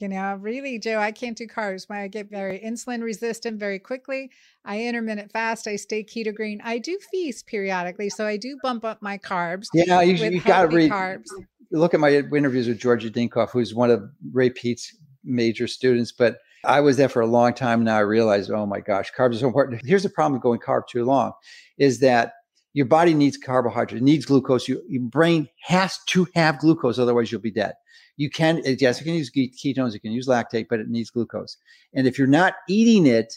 you 0.00 0.08
know, 0.08 0.34
really, 0.40 0.78
Joe, 0.78 0.98
I 0.98 1.12
can't 1.12 1.36
do 1.36 1.46
carbs. 1.46 1.88
Why? 1.88 2.02
I 2.02 2.08
get 2.08 2.30
very 2.30 2.58
insulin 2.58 3.02
resistant 3.02 3.58
very 3.58 3.78
quickly. 3.78 4.30
I 4.64 4.82
intermittent 4.82 5.32
fast. 5.32 5.66
I 5.66 5.76
stay 5.76 6.04
keto 6.04 6.34
green. 6.34 6.60
I 6.64 6.78
do 6.78 6.98
feast 7.10 7.46
periodically, 7.46 8.10
so 8.10 8.26
I 8.26 8.36
do 8.36 8.58
bump 8.62 8.84
up 8.84 9.02
my 9.02 9.18
carbs. 9.18 9.66
Yeah, 9.72 10.02
you, 10.02 10.14
you 10.14 10.40
got 10.40 10.62
to 10.62 10.68
read. 10.68 10.90
Carbs. 10.90 11.28
Look 11.72 11.94
at 11.94 12.00
my 12.00 12.10
interviews 12.10 12.66
with 12.66 12.80
Georgi 12.80 13.10
Dinkov, 13.10 13.50
who's 13.50 13.74
one 13.74 13.90
of 13.90 14.02
Ray 14.32 14.50
Peat's 14.50 14.96
major 15.24 15.66
students. 15.66 16.12
But 16.12 16.38
I 16.64 16.80
was 16.80 16.96
there 16.96 17.08
for 17.08 17.20
a 17.20 17.26
long 17.26 17.54
time. 17.54 17.84
Now 17.84 17.96
I 17.96 18.00
realize, 18.00 18.50
oh 18.50 18.66
my 18.66 18.80
gosh, 18.80 19.12
carbs 19.16 19.36
are 19.36 19.38
so 19.38 19.46
important. 19.46 19.80
Here's 19.84 20.02
the 20.02 20.10
problem 20.10 20.34
with 20.34 20.42
going 20.42 20.60
carb 20.60 20.88
too 20.88 21.04
long, 21.04 21.32
is 21.78 22.00
that 22.00 22.32
your 22.72 22.86
body 22.86 23.14
needs 23.14 23.36
carbohydrates, 23.36 24.04
needs 24.04 24.26
glucose. 24.26 24.68
You, 24.68 24.82
your 24.88 25.02
brain 25.02 25.48
has 25.62 25.98
to 26.08 26.26
have 26.34 26.58
glucose, 26.58 26.98
otherwise 26.98 27.30
you'll 27.32 27.40
be 27.40 27.50
dead 27.50 27.74
you 28.20 28.28
can 28.28 28.58
uh, 28.66 28.74
yes 28.78 29.00
you 29.00 29.06
can 29.06 29.14
use 29.14 29.30
ketones 29.30 29.94
you 29.94 30.00
can 30.00 30.12
use 30.12 30.28
lactate 30.28 30.66
but 30.68 30.78
it 30.78 30.90
needs 30.90 31.08
glucose. 31.08 31.56
And 31.94 32.06
if 32.06 32.18
you're 32.18 32.26
not 32.26 32.56
eating 32.68 33.06
it 33.06 33.32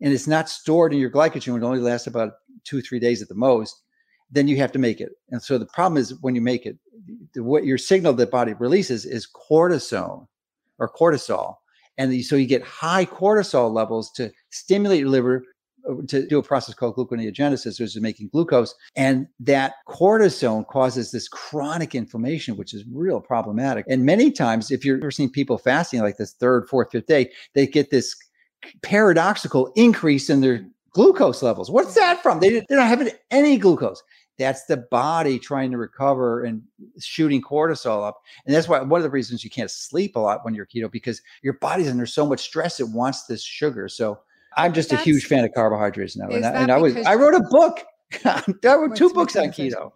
and 0.00 0.12
it's 0.12 0.26
not 0.26 0.48
stored 0.48 0.92
in 0.92 0.98
your 0.98 1.10
glycogen 1.10 1.56
it 1.56 1.62
only 1.62 1.78
lasts 1.78 2.08
about 2.08 2.32
two 2.64 2.82
three 2.82 2.98
days 2.98 3.22
at 3.22 3.28
the 3.28 3.36
most 3.36 3.82
then 4.30 4.48
you 4.48 4.56
have 4.58 4.72
to 4.72 4.78
make 4.78 5.00
it. 5.00 5.12
And 5.30 5.40
so 5.40 5.56
the 5.56 5.66
problem 5.66 5.96
is 5.96 6.20
when 6.20 6.34
you 6.34 6.40
make 6.40 6.66
it 6.66 6.76
what 7.36 7.64
your 7.64 7.78
signal 7.78 8.12
that 8.14 8.32
body 8.32 8.54
releases 8.54 9.06
is 9.06 9.28
cortisone 9.48 10.26
or 10.78 10.92
cortisol. 10.92 11.54
And 11.96 12.24
so 12.24 12.34
you 12.34 12.46
get 12.46 12.62
high 12.62 13.06
cortisol 13.06 13.72
levels 13.72 14.10
to 14.12 14.32
stimulate 14.50 15.00
your 15.00 15.08
liver 15.10 15.44
to 16.08 16.26
do 16.26 16.38
a 16.38 16.42
process 16.42 16.74
called 16.74 16.96
gluconeogenesis, 16.96 17.80
which 17.80 17.96
is 17.96 18.00
making 18.00 18.28
glucose. 18.28 18.74
And 18.96 19.26
that 19.40 19.74
cortisone 19.88 20.66
causes 20.66 21.10
this 21.10 21.28
chronic 21.28 21.94
inflammation, 21.94 22.56
which 22.56 22.74
is 22.74 22.84
real 22.92 23.20
problematic. 23.20 23.84
And 23.88 24.04
many 24.04 24.30
times, 24.30 24.70
if 24.70 24.84
you're 24.84 24.98
ever 24.98 25.10
seeing 25.10 25.30
people 25.30 25.58
fasting 25.58 26.00
like 26.00 26.16
this 26.16 26.32
third, 26.32 26.68
fourth, 26.68 26.90
fifth 26.92 27.06
day, 27.06 27.30
they 27.54 27.66
get 27.66 27.90
this 27.90 28.16
paradoxical 28.82 29.72
increase 29.76 30.28
in 30.30 30.40
their 30.40 30.66
glucose 30.92 31.42
levels. 31.42 31.70
What's 31.70 31.94
that 31.94 32.22
from? 32.22 32.40
They, 32.40 32.64
they're 32.68 32.78
not 32.78 32.88
having 32.88 33.10
any 33.30 33.56
glucose. 33.56 34.02
That's 34.38 34.64
the 34.66 34.76
body 34.76 35.38
trying 35.38 35.72
to 35.72 35.78
recover 35.78 36.44
and 36.44 36.62
shooting 37.00 37.42
cortisol 37.42 38.06
up. 38.06 38.20
And 38.46 38.54
that's 38.54 38.68
why 38.68 38.80
one 38.80 39.00
of 39.00 39.02
the 39.02 39.10
reasons 39.10 39.42
you 39.42 39.50
can't 39.50 39.70
sleep 39.70 40.14
a 40.14 40.20
lot 40.20 40.44
when 40.44 40.54
you're 40.54 40.66
keto 40.66 40.90
because 40.90 41.20
your 41.42 41.54
body's 41.54 41.88
under 41.88 42.06
so 42.06 42.24
much 42.24 42.40
stress, 42.40 42.78
it 42.78 42.88
wants 42.88 43.24
this 43.24 43.42
sugar. 43.42 43.88
So 43.88 44.20
I'm 44.58 44.72
just 44.72 44.92
a 44.92 44.96
huge 44.96 45.26
fan 45.26 45.44
of 45.44 45.52
carbohydrates 45.54 46.16
now, 46.16 46.28
and, 46.28 46.44
I, 46.44 46.50
and 46.62 46.72
I 46.72 46.76
was 46.78 46.96
I 46.96 47.14
wrote 47.14 47.34
a 47.34 47.42
book. 47.50 47.84
I 48.24 48.42
wrote 48.64 48.96
two 48.96 49.10
books 49.10 49.36
on 49.36 49.48
keto. 49.48 49.92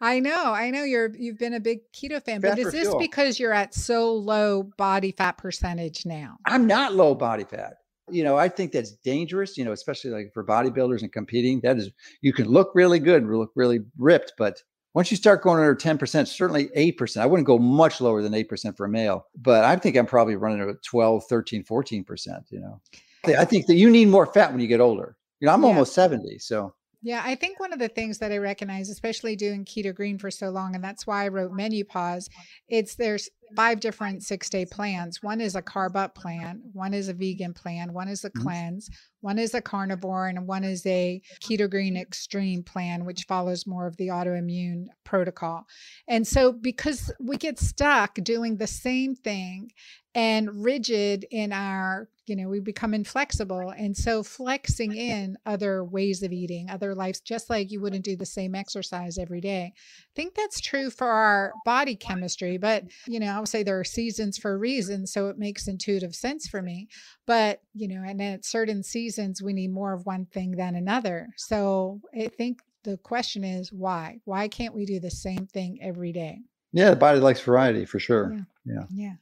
I 0.00 0.20
know, 0.20 0.52
I 0.52 0.70
know 0.70 0.82
you're 0.84 1.14
you've 1.16 1.38
been 1.38 1.54
a 1.54 1.60
big 1.60 1.80
keto 1.92 2.22
fan, 2.22 2.40
fat 2.40 2.56
but 2.56 2.58
is 2.58 2.72
this 2.72 2.88
fuel. 2.88 2.98
because 2.98 3.38
you're 3.38 3.52
at 3.52 3.74
so 3.74 4.14
low 4.14 4.62
body 4.62 5.12
fat 5.12 5.32
percentage 5.32 6.06
now? 6.06 6.38
I'm 6.46 6.66
not 6.66 6.94
low 6.94 7.14
body 7.14 7.44
fat. 7.44 7.74
You 8.08 8.24
know, 8.24 8.36
I 8.36 8.48
think 8.48 8.72
that's 8.72 8.92
dangerous, 8.92 9.56
you 9.56 9.64
know, 9.64 9.72
especially 9.72 10.10
like 10.10 10.32
for 10.32 10.44
bodybuilders 10.44 11.02
and 11.02 11.12
competing. 11.12 11.60
That 11.60 11.76
is 11.76 11.90
you 12.22 12.32
can 12.32 12.48
look 12.48 12.72
really 12.74 12.98
good, 12.98 13.24
look 13.24 13.52
really 13.54 13.80
ripped, 13.98 14.32
but 14.38 14.62
once 14.94 15.10
you 15.10 15.16
start 15.16 15.42
going 15.42 15.60
under 15.60 15.76
10%, 15.76 16.26
certainly 16.26 16.68
8%, 16.76 17.18
I 17.18 17.26
wouldn't 17.26 17.46
go 17.46 17.58
much 17.58 18.00
lower 18.00 18.22
than 18.22 18.32
8% 18.32 18.76
for 18.76 18.86
a 18.86 18.88
male, 18.88 19.26
but 19.36 19.64
I 19.64 19.76
think 19.76 19.96
I'm 19.96 20.06
probably 20.06 20.34
running 20.34 20.68
at 20.68 20.82
12, 20.82 21.24
13, 21.28 21.64
14%, 21.64 22.42
you 22.50 22.60
know. 22.60 22.80
I 23.26 23.44
think 23.44 23.66
that 23.66 23.74
you 23.74 23.90
need 23.90 24.08
more 24.08 24.26
fat 24.26 24.50
when 24.50 24.60
you 24.60 24.66
get 24.66 24.80
older. 24.80 25.16
You 25.40 25.46
know, 25.46 25.54
I'm 25.54 25.62
yeah. 25.62 25.68
almost 25.68 25.94
70. 25.94 26.38
So, 26.38 26.74
yeah, 27.02 27.22
I 27.24 27.34
think 27.34 27.58
one 27.58 27.72
of 27.72 27.78
the 27.78 27.88
things 27.88 28.18
that 28.18 28.30
I 28.30 28.36
recognize, 28.36 28.90
especially 28.90 29.34
doing 29.34 29.64
keto 29.64 29.94
green 29.94 30.18
for 30.18 30.30
so 30.30 30.50
long, 30.50 30.74
and 30.74 30.84
that's 30.84 31.06
why 31.06 31.24
I 31.24 31.28
wrote 31.28 31.52
MenuPause, 31.52 32.28
it's 32.68 32.94
there's 32.94 33.30
five 33.56 33.80
different 33.80 34.22
six 34.22 34.50
day 34.50 34.66
plans. 34.66 35.22
One 35.22 35.40
is 35.40 35.54
a 35.54 35.62
carb 35.62 35.96
up 35.96 36.14
plan, 36.14 36.60
one 36.72 36.92
is 36.92 37.08
a 37.08 37.14
vegan 37.14 37.54
plan, 37.54 37.94
one 37.94 38.08
is 38.08 38.24
a 38.24 38.30
mm-hmm. 38.30 38.42
cleanse, 38.42 38.90
one 39.22 39.38
is 39.38 39.54
a 39.54 39.62
carnivore, 39.62 40.28
and 40.28 40.46
one 40.46 40.62
is 40.62 40.84
a 40.84 41.22
keto 41.40 41.70
green 41.70 41.96
extreme 41.96 42.62
plan, 42.62 43.06
which 43.06 43.24
follows 43.24 43.66
more 43.66 43.86
of 43.86 43.96
the 43.96 44.08
autoimmune 44.08 44.86
protocol. 45.04 45.64
And 46.06 46.26
so, 46.26 46.52
because 46.52 47.10
we 47.18 47.38
get 47.38 47.58
stuck 47.58 48.14
doing 48.16 48.58
the 48.58 48.66
same 48.66 49.14
thing 49.14 49.70
and 50.14 50.64
rigid 50.64 51.24
in 51.30 51.52
our 51.52 52.08
you 52.30 52.36
know 52.36 52.48
we 52.48 52.60
become 52.60 52.94
inflexible 52.94 53.70
and 53.76 53.96
so 53.96 54.22
flexing 54.22 54.94
in 54.94 55.36
other 55.44 55.84
ways 55.84 56.22
of 56.22 56.32
eating 56.32 56.70
other 56.70 56.94
lives 56.94 57.20
just 57.20 57.50
like 57.50 57.70
you 57.70 57.80
wouldn't 57.80 58.04
do 58.04 58.16
the 58.16 58.24
same 58.24 58.54
exercise 58.54 59.18
every 59.18 59.40
day 59.40 59.72
i 59.74 60.12
think 60.14 60.34
that's 60.34 60.60
true 60.60 60.88
for 60.88 61.08
our 61.08 61.52
body 61.64 61.96
chemistry 61.96 62.56
but 62.56 62.84
you 63.06 63.20
know 63.20 63.26
I 63.26 63.38
would 63.38 63.48
say 63.48 63.62
there 63.62 63.80
are 63.80 63.84
seasons 63.84 64.38
for 64.38 64.52
a 64.52 64.58
reason 64.58 65.06
so 65.06 65.28
it 65.28 65.38
makes 65.38 65.68
intuitive 65.68 66.14
sense 66.14 66.46
for 66.46 66.62
me 66.62 66.88
but 67.26 67.60
you 67.74 67.88
know 67.88 68.02
and 68.06 68.22
at 68.22 68.44
certain 68.44 68.82
seasons 68.82 69.42
we 69.42 69.52
need 69.52 69.72
more 69.72 69.92
of 69.92 70.06
one 70.06 70.26
thing 70.26 70.52
than 70.52 70.76
another 70.76 71.28
so 71.36 72.00
i 72.16 72.28
think 72.28 72.62
the 72.82 72.96
question 72.98 73.44
is 73.44 73.72
why? 73.72 74.20
Why 74.24 74.48
can't 74.48 74.74
we 74.74 74.86
do 74.86 75.00
the 75.00 75.10
same 75.10 75.46
thing 75.46 75.78
every 75.82 76.12
day? 76.12 76.40
Yeah, 76.72 76.90
the 76.90 76.96
body 76.96 77.20
likes 77.20 77.40
variety 77.40 77.84
for 77.84 77.98
sure. 77.98 78.32
Yeah. 78.32 78.44
Yeah. 78.64 78.84
Yeah. 78.90 79.14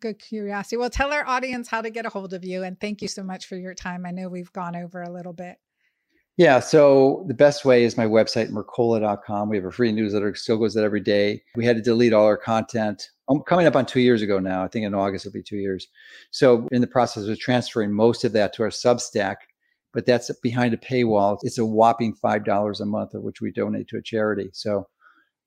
Good 0.00 0.18
curiosity. 0.18 0.76
Well, 0.76 0.90
tell 0.90 1.12
our 1.12 1.26
audience 1.26 1.68
how 1.68 1.82
to 1.82 1.90
get 1.90 2.06
a 2.06 2.08
hold 2.08 2.32
of 2.32 2.44
you. 2.44 2.62
And 2.62 2.78
thank 2.80 3.02
you 3.02 3.08
so 3.08 3.22
much 3.22 3.46
for 3.46 3.56
your 3.56 3.74
time. 3.74 4.04
I 4.06 4.10
know 4.10 4.28
we've 4.28 4.52
gone 4.52 4.76
over 4.76 5.02
a 5.02 5.10
little 5.10 5.32
bit. 5.32 5.56
Yeah, 6.36 6.58
so 6.58 7.24
the 7.28 7.34
best 7.34 7.64
way 7.64 7.84
is 7.84 7.96
my 7.96 8.06
website, 8.06 8.50
mercola.com. 8.50 9.48
We 9.48 9.56
have 9.56 9.66
a 9.66 9.70
free 9.70 9.92
newsletter, 9.92 10.34
still 10.34 10.58
goes 10.58 10.76
out 10.76 10.82
every 10.82 11.00
day. 11.00 11.40
We 11.54 11.64
had 11.64 11.76
to 11.76 11.82
delete 11.82 12.12
all 12.12 12.26
our 12.26 12.36
content. 12.36 13.08
I'm 13.28 13.40
coming 13.42 13.68
up 13.68 13.76
on 13.76 13.86
two 13.86 14.00
years 14.00 14.20
ago 14.20 14.40
now. 14.40 14.64
I 14.64 14.68
think 14.68 14.84
in 14.84 14.94
August 14.94 15.26
it'll 15.26 15.34
be 15.34 15.44
two 15.44 15.58
years. 15.58 15.86
So 16.32 16.66
in 16.72 16.80
the 16.80 16.88
process 16.88 17.28
of 17.28 17.38
transferring 17.38 17.92
most 17.92 18.24
of 18.24 18.32
that 18.32 18.52
to 18.54 18.64
our 18.64 18.70
Substack, 18.70 19.36
but 19.92 20.06
that's 20.06 20.28
behind 20.42 20.74
a 20.74 20.76
paywall. 20.76 21.38
It's 21.42 21.58
a 21.58 21.64
whopping 21.64 22.14
five 22.14 22.44
dollars 22.44 22.80
a 22.80 22.86
month, 22.86 23.14
of 23.14 23.22
which 23.22 23.40
we 23.40 23.52
donate 23.52 23.86
to 23.88 23.98
a 23.98 24.02
charity. 24.02 24.50
So, 24.52 24.88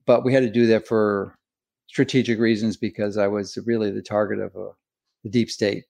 but 0.06 0.24
we 0.24 0.34
had 0.34 0.43
to 0.43 0.50
do 0.50 0.68
that 0.68 0.88
for 0.88 1.37
strategic 1.88 2.40
reasons 2.40 2.78
because 2.78 3.18
I 3.18 3.28
was 3.28 3.58
really 3.66 3.92
the 3.92 4.02
target 4.02 4.40
of 4.40 4.56
a, 4.56 4.70
the 5.24 5.30
deep 5.30 5.50
state, 5.50 5.86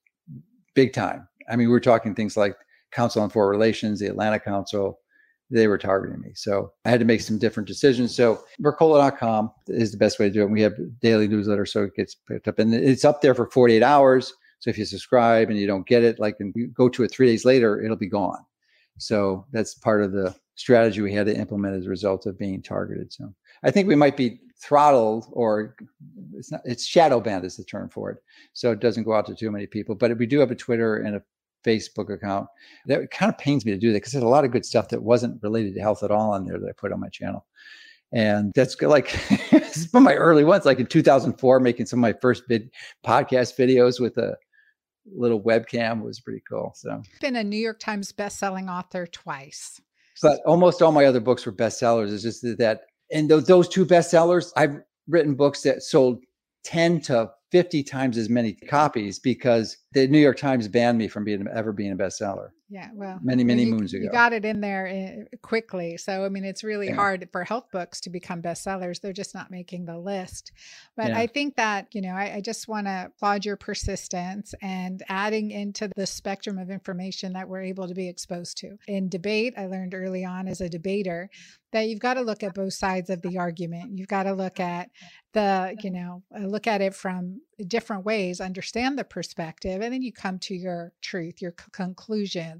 big 0.74 0.92
time. 0.92 1.28
I 1.50 1.56
mean, 1.56 1.70
we're 1.70 1.80
talking 1.80 2.14
things 2.14 2.36
like 2.36 2.56
Council 2.92 3.22
on 3.22 3.30
Foreign 3.30 3.50
Relations, 3.50 4.00
the 4.00 4.06
Atlantic 4.06 4.44
Council, 4.44 5.00
they 5.50 5.66
were 5.66 5.78
targeting 5.78 6.20
me. 6.20 6.32
So 6.34 6.72
I 6.84 6.90
had 6.90 7.00
to 7.00 7.06
make 7.06 7.20
some 7.20 7.38
different 7.38 7.66
decisions. 7.66 8.14
So 8.14 8.42
Mercola.com 8.60 9.50
is 9.68 9.92
the 9.92 9.98
best 9.98 10.18
way 10.18 10.28
to 10.28 10.32
do 10.32 10.42
it. 10.42 10.50
We 10.50 10.60
have 10.62 10.74
daily 11.00 11.26
newsletter, 11.26 11.64
so 11.64 11.84
it 11.84 11.94
gets 11.96 12.14
picked 12.14 12.48
up 12.48 12.58
and 12.58 12.74
it's 12.74 13.04
up 13.04 13.22
there 13.22 13.34
for 13.34 13.50
48 13.50 13.82
hours. 13.82 14.34
So 14.60 14.70
if 14.70 14.76
you 14.76 14.84
subscribe 14.84 15.48
and 15.48 15.58
you 15.58 15.66
don't 15.66 15.86
get 15.86 16.04
it, 16.04 16.18
like 16.18 16.36
and 16.40 16.52
you 16.54 16.68
go 16.68 16.88
to 16.88 17.04
it 17.04 17.10
three 17.10 17.26
days 17.26 17.44
later, 17.44 17.80
it'll 17.80 17.96
be 17.96 18.08
gone. 18.08 18.44
So 18.98 19.46
that's 19.52 19.74
part 19.74 20.02
of 20.02 20.12
the 20.12 20.34
strategy 20.56 21.00
we 21.00 21.14
had 21.14 21.26
to 21.26 21.36
implement 21.36 21.76
as 21.76 21.86
a 21.86 21.90
result 21.90 22.26
of 22.26 22.38
being 22.38 22.60
targeted. 22.60 23.12
So 23.12 23.32
I 23.62 23.70
think 23.70 23.88
we 23.88 23.96
might 23.96 24.16
be 24.16 24.40
throttled 24.60 25.26
or 25.32 25.76
it's 26.34 26.50
not 26.50 26.60
it's 26.64 26.84
shadow 26.84 27.20
banned 27.20 27.44
is 27.44 27.56
the 27.56 27.64
term 27.64 27.88
for 27.88 28.10
it. 28.10 28.18
So 28.52 28.72
it 28.72 28.80
doesn't 28.80 29.04
go 29.04 29.14
out 29.14 29.26
to 29.26 29.34
too 29.34 29.50
many 29.50 29.66
people. 29.66 29.94
But 29.94 30.16
we 30.18 30.26
do 30.26 30.38
have 30.40 30.50
a 30.50 30.56
Twitter 30.56 30.96
and 30.96 31.16
a 31.16 31.22
Facebook 31.64 32.12
account. 32.12 32.48
That 32.86 33.10
kind 33.10 33.30
of 33.30 33.38
pains 33.38 33.64
me 33.64 33.72
to 33.72 33.78
do 33.78 33.92
that 33.92 33.98
because 33.98 34.12
there's 34.12 34.24
a 34.24 34.28
lot 34.28 34.44
of 34.44 34.50
good 34.50 34.64
stuff 34.64 34.88
that 34.88 35.02
wasn't 35.02 35.42
related 35.42 35.74
to 35.74 35.80
health 35.80 36.02
at 36.02 36.10
all 36.10 36.32
on 36.32 36.44
there 36.44 36.58
that 36.58 36.68
I 36.68 36.72
put 36.72 36.92
on 36.92 37.00
my 37.00 37.08
channel. 37.08 37.46
And 38.12 38.52
that's 38.54 38.80
like 38.80 39.08
from 39.90 40.04
my 40.04 40.14
early 40.14 40.44
ones, 40.44 40.64
like 40.64 40.80
in 40.80 40.86
2004, 40.86 41.60
making 41.60 41.86
some 41.86 41.98
of 41.98 42.02
my 42.02 42.14
first 42.20 42.44
vid 42.48 42.70
podcast 43.04 43.58
videos 43.58 44.00
with 44.00 44.16
a 44.16 44.36
little 45.14 45.42
webcam 45.42 46.02
was 46.02 46.20
pretty 46.20 46.42
cool. 46.48 46.72
So, 46.74 47.02
been 47.20 47.36
a 47.36 47.44
New 47.44 47.58
York 47.58 47.80
Times 47.80 48.12
best-selling 48.12 48.68
author 48.68 49.06
twice. 49.06 49.80
But 50.22 50.40
almost 50.46 50.82
all 50.82 50.92
my 50.92 51.04
other 51.04 51.20
books 51.20 51.46
were 51.46 51.52
bestsellers. 51.52 52.12
It's 52.12 52.22
just 52.22 52.42
that, 52.58 52.80
and 53.10 53.30
those, 53.30 53.44
those 53.46 53.68
two 53.68 53.86
bestsellers, 53.86 54.52
I've 54.56 54.80
written 55.06 55.34
books 55.34 55.62
that 55.62 55.82
sold 55.82 56.22
10 56.64 57.00
to 57.02 57.30
50 57.50 57.82
times 57.82 58.18
as 58.18 58.28
many 58.28 58.52
copies 58.52 59.18
because 59.18 59.78
the 59.92 60.06
New 60.06 60.18
York 60.18 60.36
Times 60.36 60.68
banned 60.68 60.98
me 60.98 61.08
from 61.08 61.24
being 61.24 61.46
ever 61.48 61.72
being 61.72 61.92
a 61.92 61.96
bestseller. 61.96 62.50
Yeah, 62.70 62.90
well, 62.92 63.18
many 63.22 63.44
many 63.44 63.64
you, 63.64 63.72
moons 63.72 63.94
ago. 63.94 64.04
You 64.04 64.10
got 64.10 64.34
it 64.34 64.44
in 64.44 64.60
there 64.60 64.86
eh, 64.86 65.24
quickly. 65.40 65.96
So 65.96 66.24
I 66.26 66.28
mean, 66.28 66.44
it's 66.44 66.62
really 66.62 66.88
Yeah. 66.88 66.96
hard 66.96 67.26
for 67.32 67.42
health 67.44 67.70
books 67.72 67.98
to 68.02 68.10
become 68.10 68.42
bestsellers. 68.42 69.00
They're 69.00 69.12
just 69.14 69.34
not 69.34 69.50
making 69.50 69.86
the 69.86 69.98
list. 69.98 70.52
But 70.94 71.08
Yeah. 71.08 71.18
I 71.18 71.26
think 71.28 71.56
that 71.56 71.86
you 71.92 72.02
know, 72.02 72.10
I, 72.14 72.34
I 72.36 72.40
just 72.42 72.68
want 72.68 72.86
to 72.86 73.06
applaud 73.06 73.46
your 73.46 73.56
persistence 73.56 74.54
and 74.60 75.02
adding 75.08 75.50
into 75.50 75.88
the 75.96 76.06
spectrum 76.06 76.58
of 76.58 76.70
information 76.70 77.32
that 77.32 77.48
we're 77.48 77.62
able 77.62 77.88
to 77.88 77.94
be 77.94 78.06
exposed 78.08 78.58
to. 78.58 78.76
In 78.86 79.08
debate, 79.08 79.54
I 79.56 79.64
learned 79.66 79.94
early 79.94 80.26
on 80.26 80.46
as 80.46 80.60
a 80.60 80.68
debater 80.68 81.30
that 81.72 81.88
you've 81.88 82.00
got 82.00 82.14
to 82.14 82.22
look 82.22 82.42
at 82.42 82.54
both 82.54 82.72
sides 82.72 83.10
of 83.10 83.20
the 83.22 83.36
argument. 83.38 83.96
You've 83.98 84.08
got 84.08 84.22
to 84.24 84.32
look 84.32 84.60
at 84.60 84.90
the 85.34 85.76
you 85.82 85.90
know 85.90 86.22
uh, 86.36 86.46
look 86.46 86.66
at 86.66 86.80
it 86.80 86.94
from 86.94 87.40
different 87.66 88.04
ways 88.04 88.40
understand 88.40 88.98
the 88.98 89.04
perspective 89.04 89.82
and 89.82 89.92
then 89.92 90.00
you 90.00 90.12
come 90.12 90.38
to 90.38 90.54
your 90.54 90.92
truth 91.02 91.42
your 91.42 91.52
c- 91.60 91.66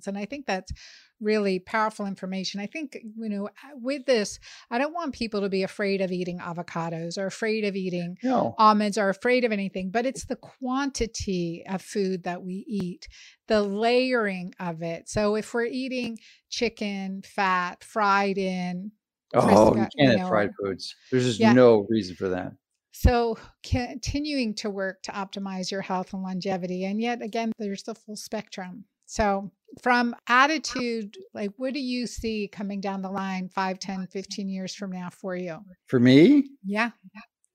and 0.07 0.17
i 0.17 0.25
think 0.25 0.47
that's 0.47 0.73
really 1.21 1.59
powerful 1.59 2.07
information 2.07 2.61
i 2.61 2.67
think 2.67 2.97
you 3.17 3.29
know 3.29 3.47
uh, 3.47 3.51
with 3.75 4.07
this 4.07 4.39
i 4.71 4.79
don't 4.79 4.95
want 4.95 5.13
people 5.13 5.41
to 5.41 5.49
be 5.49 5.63
afraid 5.65 6.01
of 6.01 6.13
eating 6.13 6.39
avocados 6.39 7.19
or 7.19 7.27
afraid 7.27 7.65
of 7.65 7.75
eating 7.75 8.17
No. 8.23 8.55
almonds 8.59 8.97
or 8.97 9.09
afraid 9.09 9.45
of 9.45 9.51
anything 9.51 9.91
but 9.91 10.07
it's 10.07 10.27
the 10.27 10.37
quantity 10.37 11.65
of 11.69 11.83
food 11.83 12.23
that 12.23 12.43
we 12.43 12.65
eat 12.69 13.09
the 13.49 13.63
layering 13.63 14.55
of 14.61 14.83
it 14.83 15.09
so 15.09 15.35
if 15.35 15.53
we're 15.53 15.65
eating 15.65 16.19
chicken 16.51 17.23
fat 17.23 17.83
fried 17.83 18.39
in 18.39 18.93
Oh, 19.35 19.41
Crisco, 19.43 19.77
you 19.77 19.83
you 19.83 19.89
can't 20.07 20.13
know, 20.17 20.19
have 20.21 20.29
fried 20.29 20.51
foods. 20.59 20.95
There's 21.11 21.25
just 21.25 21.39
Yeah. 21.39 21.53
no 21.53 21.87
reason 21.91 22.17
for 22.17 22.31
that. 22.31 22.55
So, 22.93 23.37
continuing 23.63 24.55
to 24.55 24.71
work 24.71 25.03
to 25.03 25.13
optimize 25.13 25.71
your 25.71 25.83
health 25.83 26.15
and 26.15 26.23
longevity. 26.23 26.85
And 26.87 26.99
yet 26.99 27.21
again, 27.21 27.53
there's 27.59 27.83
the 27.83 27.95
full 27.95 28.17
spectrum. 28.17 28.87
So, 29.09 29.51
from 29.83 30.15
attitude, 30.29 31.17
like 31.33 31.51
what 31.57 31.73
do 31.73 31.81
you 31.81 32.07
see 32.07 32.47
coming 32.47 32.81
down 32.81 33.01
the 33.01 33.11
line 33.11 33.49
5, 33.49 33.79
10, 33.79 34.07
15 34.09 34.49
years 34.49 34.75
from 34.75 34.93
now 34.93 35.09
for 35.11 35.35
you? 35.35 35.59
For 35.87 35.99
me, 35.99 36.45
Yeah. 36.65 36.91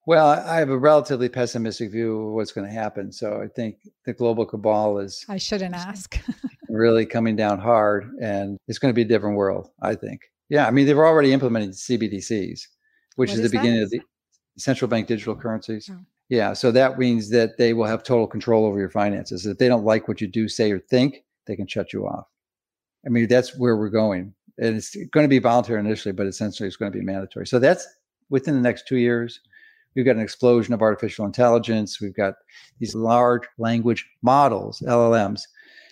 well, 0.07 0.27
I 0.27 0.57
have 0.57 0.69
a 0.69 0.77
relatively 0.77 1.29
pessimistic 1.29 1.91
view 1.91 2.27
of 2.27 2.33
what's 2.33 2.51
going 2.51 2.67
to 2.67 2.73
happen. 2.73 3.11
So 3.11 3.39
I 3.41 3.47
think 3.47 3.77
the 4.05 4.13
global 4.13 4.47
cabal 4.47 4.97
is 4.97 5.23
I 5.29 5.37
shouldn't 5.37 5.75
ask. 5.75 6.19
really 6.69 7.05
coming 7.05 7.35
down 7.35 7.59
hard 7.59 8.11
and 8.19 8.57
it's 8.67 8.79
going 8.79 8.91
to 8.91 8.95
be 8.95 9.03
a 9.03 9.07
different 9.07 9.37
world, 9.37 9.69
I 9.81 9.93
think. 9.93 10.21
Yeah, 10.49 10.65
I 10.67 10.71
mean, 10.71 10.87
they've 10.87 10.97
already 10.97 11.33
implemented 11.33 11.71
CBDCs, 11.71 12.61
which 13.15 13.31
is 13.31 13.37
the 13.37 13.43
that? 13.43 13.51
beginning 13.51 13.83
of 13.83 13.91
the 13.91 14.01
central 14.57 14.87
bank 14.89 15.07
digital 15.07 15.35
currencies. 15.35 15.87
Oh. 15.91 15.99
Yeah, 16.29 16.53
so 16.53 16.71
that 16.71 16.97
means 16.97 17.29
that 17.29 17.57
they 17.57 17.73
will 17.73 17.85
have 17.85 18.01
total 18.01 18.25
control 18.25 18.65
over 18.65 18.79
your 18.79 18.89
finances. 18.89 19.45
If 19.45 19.59
they 19.59 19.67
don't 19.67 19.83
like 19.83 20.07
what 20.07 20.19
you 20.19 20.27
do, 20.27 20.47
say, 20.47 20.71
or 20.71 20.79
think, 20.79 21.23
they 21.45 21.55
can 21.55 21.67
shut 21.67 21.93
you 21.93 22.07
off. 22.07 22.27
I 23.05 23.09
mean, 23.09 23.27
that's 23.27 23.57
where 23.57 23.75
we're 23.75 23.89
going. 23.89 24.33
And 24.57 24.75
it's 24.77 24.95
going 25.11 25.23
to 25.23 25.29
be 25.29 25.39
voluntary 25.39 25.79
initially, 25.79 26.13
but 26.13 26.27
essentially 26.27 26.67
it's 26.67 26.75
going 26.75 26.91
to 26.91 26.97
be 26.97 27.03
mandatory. 27.03 27.47
So 27.47 27.59
that's 27.59 27.87
within 28.29 28.55
the 28.55 28.61
next 28.61 28.87
two 28.87 28.97
years. 28.97 29.39
We've 29.95 30.05
got 30.05 30.15
an 30.15 30.21
explosion 30.21 30.73
of 30.73 30.81
artificial 30.81 31.25
intelligence. 31.25 32.01
We've 32.01 32.15
got 32.15 32.35
these 32.79 32.95
large 32.95 33.43
language 33.57 34.07
models, 34.21 34.81
LLMs, 34.85 35.41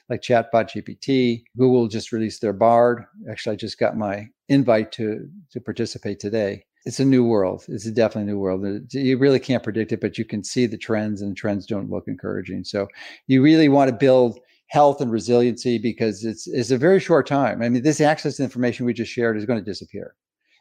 like 0.10 0.22
Chatbot 0.22 0.72
GPT. 0.72 1.44
Google 1.58 1.88
just 1.88 2.12
released 2.12 2.42
their 2.42 2.54
Bard. 2.54 3.06
Actually, 3.30 3.54
I 3.54 3.58
just 3.58 3.80
got 3.80 3.98
my 3.98 4.28
invite 4.50 4.92
to 4.94 5.30
to 5.52 5.62
participate 5.62 6.20
today. 6.20 6.66
It's 6.86 7.00
a 7.00 7.06
new 7.06 7.24
world. 7.24 7.64
It's 7.68 7.86
a 7.86 7.92
definitely 7.92 8.32
new 8.32 8.40
world. 8.40 8.66
You 8.92 9.18
really 9.20 9.40
can't 9.40 9.62
predict 9.62 9.92
it, 9.92 10.02
but 10.02 10.18
you 10.18 10.26
can 10.26 10.44
see 10.44 10.66
the 10.66 10.78
trends, 10.78 11.22
and 11.22 11.32
the 11.32 11.36
trends 11.36 11.68
don't 11.68 11.92
look 11.92 12.06
encouraging. 12.08 12.64
So 12.64 12.88
you 13.28 13.44
really 13.44 13.70
want 13.70 13.92
to 13.92 13.96
build 13.96 14.40
health 14.72 15.02
and 15.02 15.12
resiliency 15.12 15.78
because 15.78 16.24
it's 16.24 16.48
it's 16.48 16.72
a 16.72 16.78
very 16.78 17.00
short 17.00 17.28
time. 17.28 17.62
I 17.62 17.68
mean, 17.68 17.84
this 17.84 18.00
access 18.00 18.38
to 18.38 18.44
information 18.44 18.86
we 18.86 18.94
just 18.94 19.12
shared 19.12 19.38
is 19.38 19.46
going 19.46 19.60
to 19.60 19.66
disappear. 19.66 20.16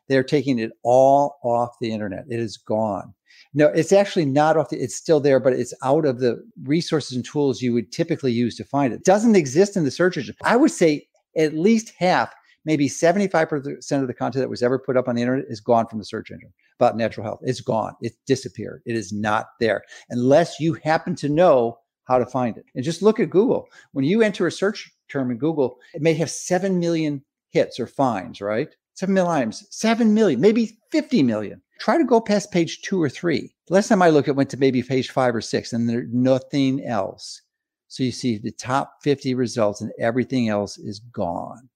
They're 0.09 0.25
taking 0.25 0.59
it 0.59 0.73
all 0.83 1.39
off 1.45 1.77
the 1.81 1.93
internet. 1.93 2.25
It 2.29 2.41
is 2.41 2.57
gone. 2.57 3.15
No, 3.55 3.69
it's 3.69 3.93
actually 3.93 4.25
not 4.25 4.57
off 4.57 4.71
the, 4.71 4.83
it's 4.83 4.97
still 4.97 5.21
there, 5.21 5.39
but 5.39 5.53
it's 5.53 5.73
out 5.85 6.05
of 6.05 6.19
the 6.19 6.43
resources 6.65 7.17
and 7.17 7.25
tools 7.25 7.63
you 7.63 7.73
would 7.73 7.93
typically 7.93 8.33
use 8.33 8.57
to 8.57 8.65
find 8.65 8.93
it. 8.93 8.97
It 8.97 9.05
doesn't 9.05 9.37
exist 9.37 9.77
in 9.77 9.85
the 9.85 9.91
search 9.93 10.17
engine. 10.17 10.35
I 10.43 10.57
would 10.57 10.73
say 10.73 11.07
at 11.37 11.55
least 11.55 11.93
half, 11.97 12.35
maybe 12.65 12.89
75% 12.89 14.03
of 14.03 14.09
the 14.09 14.15
content 14.15 14.43
that 14.43 14.51
was 14.51 14.63
ever 14.63 14.79
put 14.79 14.97
up 14.97 15.07
on 15.07 15.15
the 15.15 15.23
internet 15.23 15.47
is 15.49 15.61
gone 15.61 15.87
from 15.87 16.01
the 16.01 16.05
search 16.05 16.33
engine 16.33 16.53
about 16.81 16.97
natural 16.97 17.25
health. 17.25 17.41
It's 17.43 17.61
gone. 17.61 17.95
It's 18.01 18.17
disappeared. 18.27 18.83
It 18.87 18.97
is 18.97 19.13
not 19.13 19.47
there 19.61 19.85
unless 20.11 20.59
you 20.59 20.75
happen 20.83 21.15
to 21.17 21.29
know 21.29 21.79
how 22.11 22.19
to 22.19 22.27
find 22.27 22.57
it. 22.57 22.67
And 22.75 22.85
just 22.85 23.03
look 23.03 23.21
at 23.21 23.31
Google. 23.31 23.69
When 23.93 24.05
you 24.05 24.21
enter 24.21 24.47
a 24.47 24.53
search 24.53 24.91
term 25.09 25.31
in 25.31 25.39
Google, 25.39 25.79
it 25.95 26.03
may 26.03 26.13
have 26.15 26.29
7 26.29 26.79
million 26.81 27.23
hits 27.51 27.79
or 27.79 27.87
finds, 27.87 28.41
right? 28.41 28.75
7 28.95 29.15
million 29.15 29.33
items, 29.33 29.67
7 29.71 30.13
million, 30.13 30.41
maybe 30.41 30.77
50 30.91 31.23
million. 31.23 31.63
Try 31.79 31.99
to 31.99 32.05
go 32.05 32.21
past 32.21 32.51
page 32.51 32.83
two 32.83 33.01
or 33.01 33.09
three. 33.09 33.55
Last 33.71 33.89
time 33.89 34.03
I 34.03 34.11
looked, 34.11 34.29
it 34.29 34.37
went 34.37 34.51
to 34.51 34.57
maybe 34.57 34.83
page 34.83 35.11
five 35.11 35.35
or 35.35 35.41
six, 35.41 35.73
and 35.73 35.89
there's 35.89 36.09
nothing 36.13 36.85
else. 36.85 37.43
So 37.87 38.03
you 38.03 38.13
see 38.13 38.39
the 38.39 38.51
top 38.51 38.99
50 39.03 39.35
results, 39.35 39.81
and 39.81 39.93
everything 39.99 40.49
else 40.49 40.79
is 40.79 40.99
gone. 40.99 41.69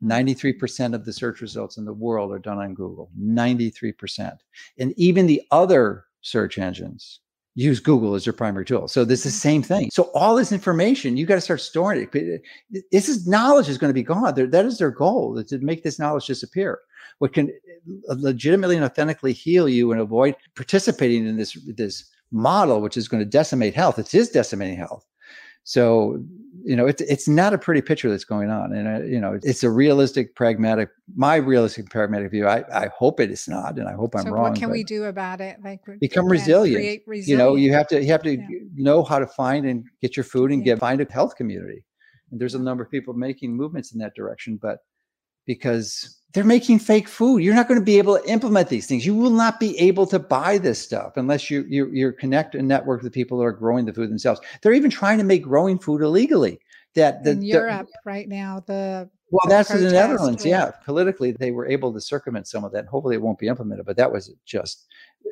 Hmm. 0.00 0.10
93% 0.10 0.94
of 0.94 1.04
the 1.04 1.12
search 1.12 1.42
results 1.42 1.76
in 1.76 1.84
the 1.84 1.92
world 1.92 2.32
are 2.32 2.38
done 2.38 2.58
on 2.58 2.74
Google. 2.74 3.10
93%. 3.20 4.38
And 4.78 4.94
even 4.96 5.26
the 5.26 5.42
other 5.50 6.06
search 6.22 6.58
engines 6.58 7.20
use 7.54 7.80
Google 7.80 8.14
as 8.14 8.24
your 8.24 8.32
primary 8.32 8.64
tool. 8.64 8.88
So 8.88 9.04
this 9.04 9.26
is 9.26 9.32
the 9.32 9.48
mm-hmm. 9.48 9.62
same 9.62 9.62
thing. 9.62 9.90
So 9.92 10.04
all 10.14 10.34
this 10.34 10.52
information, 10.52 11.16
you 11.16 11.26
got 11.26 11.34
to 11.34 11.40
start 11.40 11.60
storing 11.60 12.08
it. 12.12 12.42
This 12.90 13.08
is 13.08 13.26
knowledge 13.26 13.68
is 13.68 13.78
going 13.78 13.90
to 13.90 13.94
be 13.94 14.02
gone. 14.02 14.34
That 14.34 14.64
is 14.64 14.78
their 14.78 14.90
goal 14.90 15.38
is 15.38 15.46
to 15.46 15.58
make 15.58 15.82
this 15.82 15.98
knowledge 15.98 16.26
disappear. 16.26 16.80
What 17.18 17.34
can 17.34 17.52
uh, 18.08 18.16
legitimately 18.18 18.76
and 18.76 18.84
authentically 18.84 19.32
heal 19.32 19.68
you 19.68 19.92
and 19.92 20.00
avoid 20.00 20.34
participating 20.54 21.26
in 21.26 21.36
this 21.36 21.56
this 21.66 22.08
model, 22.32 22.80
which 22.80 22.96
is 22.96 23.08
going 23.08 23.22
to 23.22 23.28
decimate 23.28 23.74
health. 23.74 23.98
It 23.98 24.14
is 24.14 24.30
decimating 24.30 24.76
health. 24.76 25.06
So 25.64 26.22
you 26.64 26.76
know, 26.76 26.86
it's 26.86 27.00
it's 27.02 27.26
not 27.26 27.54
a 27.54 27.58
pretty 27.58 27.80
picture 27.80 28.10
that's 28.10 28.24
going 28.24 28.50
on, 28.50 28.72
and 28.72 28.88
uh, 28.88 29.04
you 29.04 29.18
know, 29.18 29.38
it's 29.42 29.62
a 29.62 29.70
realistic, 29.70 30.34
pragmatic. 30.34 30.90
My 31.14 31.36
realistic, 31.36 31.88
pragmatic 31.88 32.30
view. 32.30 32.46
I, 32.46 32.64
I 32.72 32.88
hope 32.96 33.20
it 33.20 33.30
is 33.30 33.48
not, 33.48 33.78
and 33.78 33.88
I 33.88 33.92
hope 33.92 34.14
I'm 34.14 34.24
so 34.24 34.30
wrong. 34.30 34.50
What 34.50 34.58
can 34.58 34.70
we 34.70 34.84
do 34.84 35.04
about 35.04 35.40
it? 35.40 35.58
Like 35.64 35.80
become 36.00 36.26
resilient. 36.26 37.02
resilient. 37.06 37.26
You 37.28 37.36
know, 37.36 37.56
you 37.56 37.72
have 37.72 37.88
to 37.88 38.02
you 38.02 38.12
have 38.12 38.22
to 38.24 38.36
yeah. 38.36 38.46
know 38.74 39.02
how 39.02 39.18
to 39.18 39.26
find 39.26 39.64
and 39.66 39.84
get 40.02 40.16
your 40.16 40.24
food 40.24 40.50
and 40.50 40.60
yeah. 40.60 40.74
get 40.74 40.80
find 40.80 41.00
a 41.00 41.10
health 41.10 41.36
community. 41.36 41.84
And 42.30 42.40
there's 42.40 42.54
a 42.54 42.58
number 42.58 42.82
of 42.82 42.90
people 42.90 43.14
making 43.14 43.56
movements 43.56 43.92
in 43.92 43.98
that 44.00 44.14
direction, 44.14 44.58
but 44.60 44.78
because 45.46 46.21
they're 46.32 46.44
making 46.44 46.78
fake 46.78 47.08
food. 47.08 47.42
You're 47.42 47.54
not 47.54 47.68
going 47.68 47.80
to 47.80 47.84
be 47.84 47.98
able 47.98 48.18
to 48.18 48.30
implement 48.30 48.68
these 48.68 48.86
things. 48.86 49.04
You 49.04 49.14
will 49.14 49.30
not 49.30 49.60
be 49.60 49.78
able 49.78 50.06
to 50.06 50.18
buy 50.18 50.58
this 50.58 50.80
stuff 50.80 51.16
unless 51.16 51.50
you 51.50 51.64
you 51.68 51.90
you 51.92 52.12
connect 52.12 52.54
and 52.54 52.66
network 52.66 53.02
with 53.02 53.12
people 53.12 53.38
that 53.38 53.44
are 53.44 53.52
growing 53.52 53.84
the 53.84 53.92
food 53.92 54.10
themselves. 54.10 54.40
They're 54.62 54.72
even 54.72 54.90
trying 54.90 55.18
to 55.18 55.24
make 55.24 55.42
growing 55.42 55.78
food 55.78 56.02
illegally. 56.02 56.60
That 56.94 57.24
the, 57.24 57.30
in 57.32 57.42
Europe 57.42 57.88
the, 57.88 57.98
right 58.04 58.28
now, 58.28 58.62
the 58.66 59.08
well, 59.30 59.40
that's 59.48 59.70
in 59.70 59.82
the 59.82 59.92
Netherlands. 59.92 60.44
Yeah, 60.44 60.72
politically 60.84 61.32
they 61.32 61.50
were 61.50 61.66
able 61.66 61.92
to 61.94 62.00
circumvent 62.00 62.48
some 62.48 62.64
of 62.64 62.72
that. 62.72 62.86
Hopefully, 62.86 63.14
it 63.14 63.22
won't 63.22 63.38
be 63.38 63.48
implemented. 63.48 63.86
But 63.86 63.96
that 63.96 64.12
was 64.12 64.32
just 64.44 64.86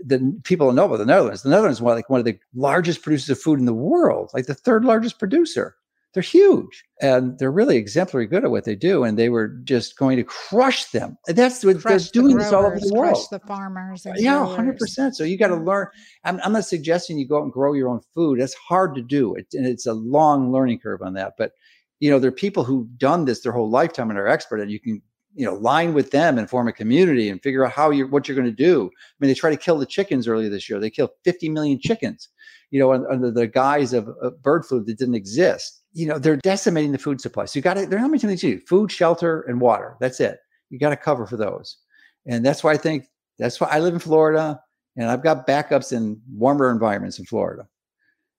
the 0.04 0.38
people 0.44 0.72
know 0.72 0.86
about 0.86 0.98
the 0.98 1.06
Netherlands. 1.06 1.42
The 1.42 1.50
Netherlands 1.50 1.82
was 1.82 1.96
like 1.96 2.08
one 2.08 2.20
of 2.20 2.26
the 2.26 2.38
largest 2.54 3.02
producers 3.02 3.30
of 3.30 3.40
food 3.40 3.58
in 3.58 3.66
the 3.66 3.74
world, 3.74 4.30
like 4.32 4.46
the 4.46 4.54
third 4.54 4.84
largest 4.84 5.18
producer 5.18 5.76
they're 6.12 6.22
huge 6.22 6.84
and 7.00 7.38
they're 7.38 7.52
really 7.52 7.76
exemplary 7.76 8.26
good 8.26 8.44
at 8.44 8.50
what 8.50 8.64
they 8.64 8.74
do 8.74 9.04
and 9.04 9.18
they 9.18 9.28
were 9.28 9.48
just 9.64 9.96
going 9.96 10.16
to 10.16 10.24
crush 10.24 10.86
them. 10.86 11.16
That's 11.26 11.64
what 11.64 11.80
crush 11.80 12.10
they're 12.10 12.22
doing 12.22 12.36
the 12.36 12.44
growers, 12.44 12.46
this 12.46 12.52
all 12.52 12.66
over 12.66 12.80
the 12.80 12.94
world. 12.94 13.26
the 13.30 13.38
farmers 13.40 14.06
yeah 14.16 14.38
growers. 14.38 14.78
100% 14.80 15.14
so 15.14 15.24
you 15.24 15.38
got 15.38 15.48
to 15.48 15.56
learn 15.56 15.86
I'm, 16.24 16.40
I'm, 16.42 16.52
not 16.52 16.64
suggesting 16.64 17.18
you 17.18 17.28
go 17.28 17.38
out 17.38 17.44
and 17.44 17.52
grow 17.52 17.74
your 17.74 17.88
own 17.88 18.00
food 18.14 18.40
that's 18.40 18.54
hard 18.54 18.94
to 18.96 19.02
do 19.02 19.34
it, 19.34 19.46
and 19.52 19.66
it's 19.66 19.86
a 19.86 19.92
long 19.92 20.50
learning 20.50 20.80
curve 20.80 21.02
on 21.02 21.14
that 21.14 21.34
but 21.38 21.52
you 22.00 22.10
know 22.10 22.18
there 22.18 22.28
are 22.28 22.32
people 22.32 22.64
who've 22.64 22.98
done 22.98 23.24
this 23.24 23.40
their 23.40 23.52
whole 23.52 23.70
lifetime 23.70 24.10
and 24.10 24.18
are 24.18 24.26
expert 24.28 24.60
and 24.60 24.70
you 24.70 24.80
can 24.80 25.00
you 25.34 25.46
know 25.46 25.54
line 25.54 25.94
with 25.94 26.10
them 26.10 26.38
and 26.38 26.50
form 26.50 26.66
a 26.66 26.72
community 26.72 27.28
and 27.28 27.42
figure 27.42 27.64
out 27.64 27.72
how 27.72 27.90
you 27.90 28.06
what 28.08 28.26
you're 28.26 28.36
going 28.36 28.44
to 28.44 28.52
do. 28.52 28.86
I 28.86 29.14
mean 29.20 29.28
they 29.28 29.34
tried 29.34 29.50
to 29.50 29.56
kill 29.56 29.78
the 29.78 29.86
chickens 29.86 30.26
earlier 30.26 30.48
this 30.48 30.68
year 30.68 30.80
they 30.80 30.90
killed 30.90 31.10
50 31.24 31.48
million 31.50 31.78
chickens 31.80 32.28
you 32.70 32.80
know 32.80 32.92
under 32.92 33.30
the 33.30 33.46
guise 33.46 33.92
of, 33.92 34.08
of 34.20 34.42
bird 34.42 34.64
flu 34.64 34.82
that 34.82 34.98
didn't 34.98 35.14
exist 35.14 35.79
you 35.92 36.06
know, 36.06 36.18
they're 36.18 36.36
decimating 36.36 36.92
the 36.92 36.98
food 36.98 37.20
supply. 37.20 37.44
So 37.44 37.58
you 37.58 37.62
got 37.62 37.74
to, 37.74 37.86
there 37.86 37.98
are 37.98 38.02
how 38.02 38.08
many 38.08 38.18
things 38.18 38.42
you 38.42 38.58
do? 38.58 38.66
Food, 38.66 38.92
shelter, 38.92 39.42
and 39.42 39.60
water. 39.60 39.96
That's 40.00 40.20
it. 40.20 40.38
You 40.70 40.78
got 40.78 40.90
to 40.90 40.96
cover 40.96 41.26
for 41.26 41.36
those. 41.36 41.78
And 42.26 42.44
that's 42.44 42.62
why 42.62 42.72
I 42.72 42.76
think 42.76 43.06
that's 43.38 43.60
why 43.60 43.68
I 43.70 43.80
live 43.80 43.94
in 43.94 44.00
Florida 44.00 44.60
and 44.96 45.08
I've 45.08 45.22
got 45.22 45.46
backups 45.46 45.92
in 45.92 46.20
warmer 46.32 46.70
environments 46.70 47.18
in 47.18 47.24
Florida, 47.24 47.66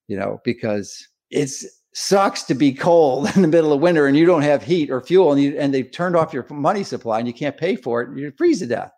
you 0.07 0.17
know, 0.17 0.39
because 0.43 1.07
it's 1.29 1.65
sucks 1.93 2.43
to 2.43 2.53
be 2.53 2.71
cold 2.71 3.29
in 3.35 3.41
the 3.41 3.47
middle 3.47 3.73
of 3.73 3.81
winter 3.81 4.07
and 4.07 4.15
you 4.15 4.25
don't 4.25 4.43
have 4.43 4.63
heat 4.63 4.89
or 4.89 5.01
fuel 5.01 5.33
and 5.33 5.41
you, 5.41 5.57
and 5.57 5.73
they've 5.73 5.91
turned 5.91 6.15
off 6.15 6.33
your 6.33 6.45
money 6.49 6.83
supply 6.83 7.19
and 7.19 7.27
you 7.27 7.33
can't 7.33 7.57
pay 7.57 7.75
for 7.75 8.01
it. 8.01 8.17
You 8.17 8.31
freeze 8.37 8.59
to 8.59 8.67
death. 8.67 8.91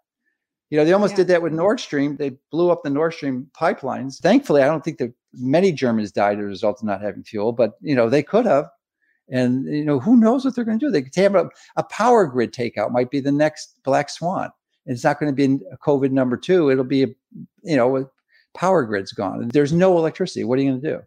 You 0.69 0.77
know, 0.77 0.85
they 0.85 0.93
almost 0.93 1.11
yeah. 1.11 1.17
did 1.17 1.27
that 1.27 1.41
with 1.41 1.53
Nord 1.53 1.79
Stream. 1.79 2.17
They 2.17 2.31
blew 2.51 2.71
up 2.71 2.81
the 2.83 2.89
Nord 2.89 3.13
Stream 3.13 3.47
pipelines. 3.57 4.19
Thankfully, 4.19 4.63
I 4.63 4.65
don't 4.65 4.83
think 4.83 4.97
that 4.97 5.13
many 5.33 5.71
Germans 5.71 6.11
died 6.11 6.39
as 6.39 6.45
a 6.45 6.47
result 6.47 6.79
of 6.79 6.85
not 6.85 7.01
having 7.01 7.23
fuel, 7.23 7.51
but 7.51 7.73
you 7.81 7.95
know, 7.95 8.09
they 8.09 8.23
could 8.23 8.45
have. 8.45 8.65
And 9.29 9.65
you 9.65 9.85
know, 9.85 9.99
who 9.99 10.17
knows 10.17 10.45
what 10.45 10.55
they're 10.55 10.65
going 10.65 10.79
to 10.79 10.85
do? 10.85 10.91
They 10.91 11.01
could 11.01 11.15
have 11.15 11.35
a, 11.35 11.49
a 11.77 11.83
power 11.83 12.27
grid 12.27 12.53
takeout 12.53 12.91
might 12.91 13.09
be 13.09 13.19
the 13.19 13.31
next 13.31 13.79
black 13.83 14.09
swan. 14.09 14.49
It's 14.85 15.03
not 15.03 15.19
going 15.19 15.33
to 15.33 15.35
be 15.35 15.63
a 15.71 15.77
COVID 15.77 16.11
number 16.11 16.35
two. 16.35 16.69
It'll 16.69 16.83
be 16.83 17.03
a, 17.03 17.07
you 17.63 17.77
know, 17.77 18.09
power 18.53 18.83
grid's 18.83 19.13
gone. 19.13 19.49
There's 19.53 19.71
no 19.71 19.97
electricity. 19.97 20.43
What 20.43 20.59
are 20.59 20.61
you 20.61 20.71
going 20.71 20.81
to 20.81 20.89
do? 20.97 20.99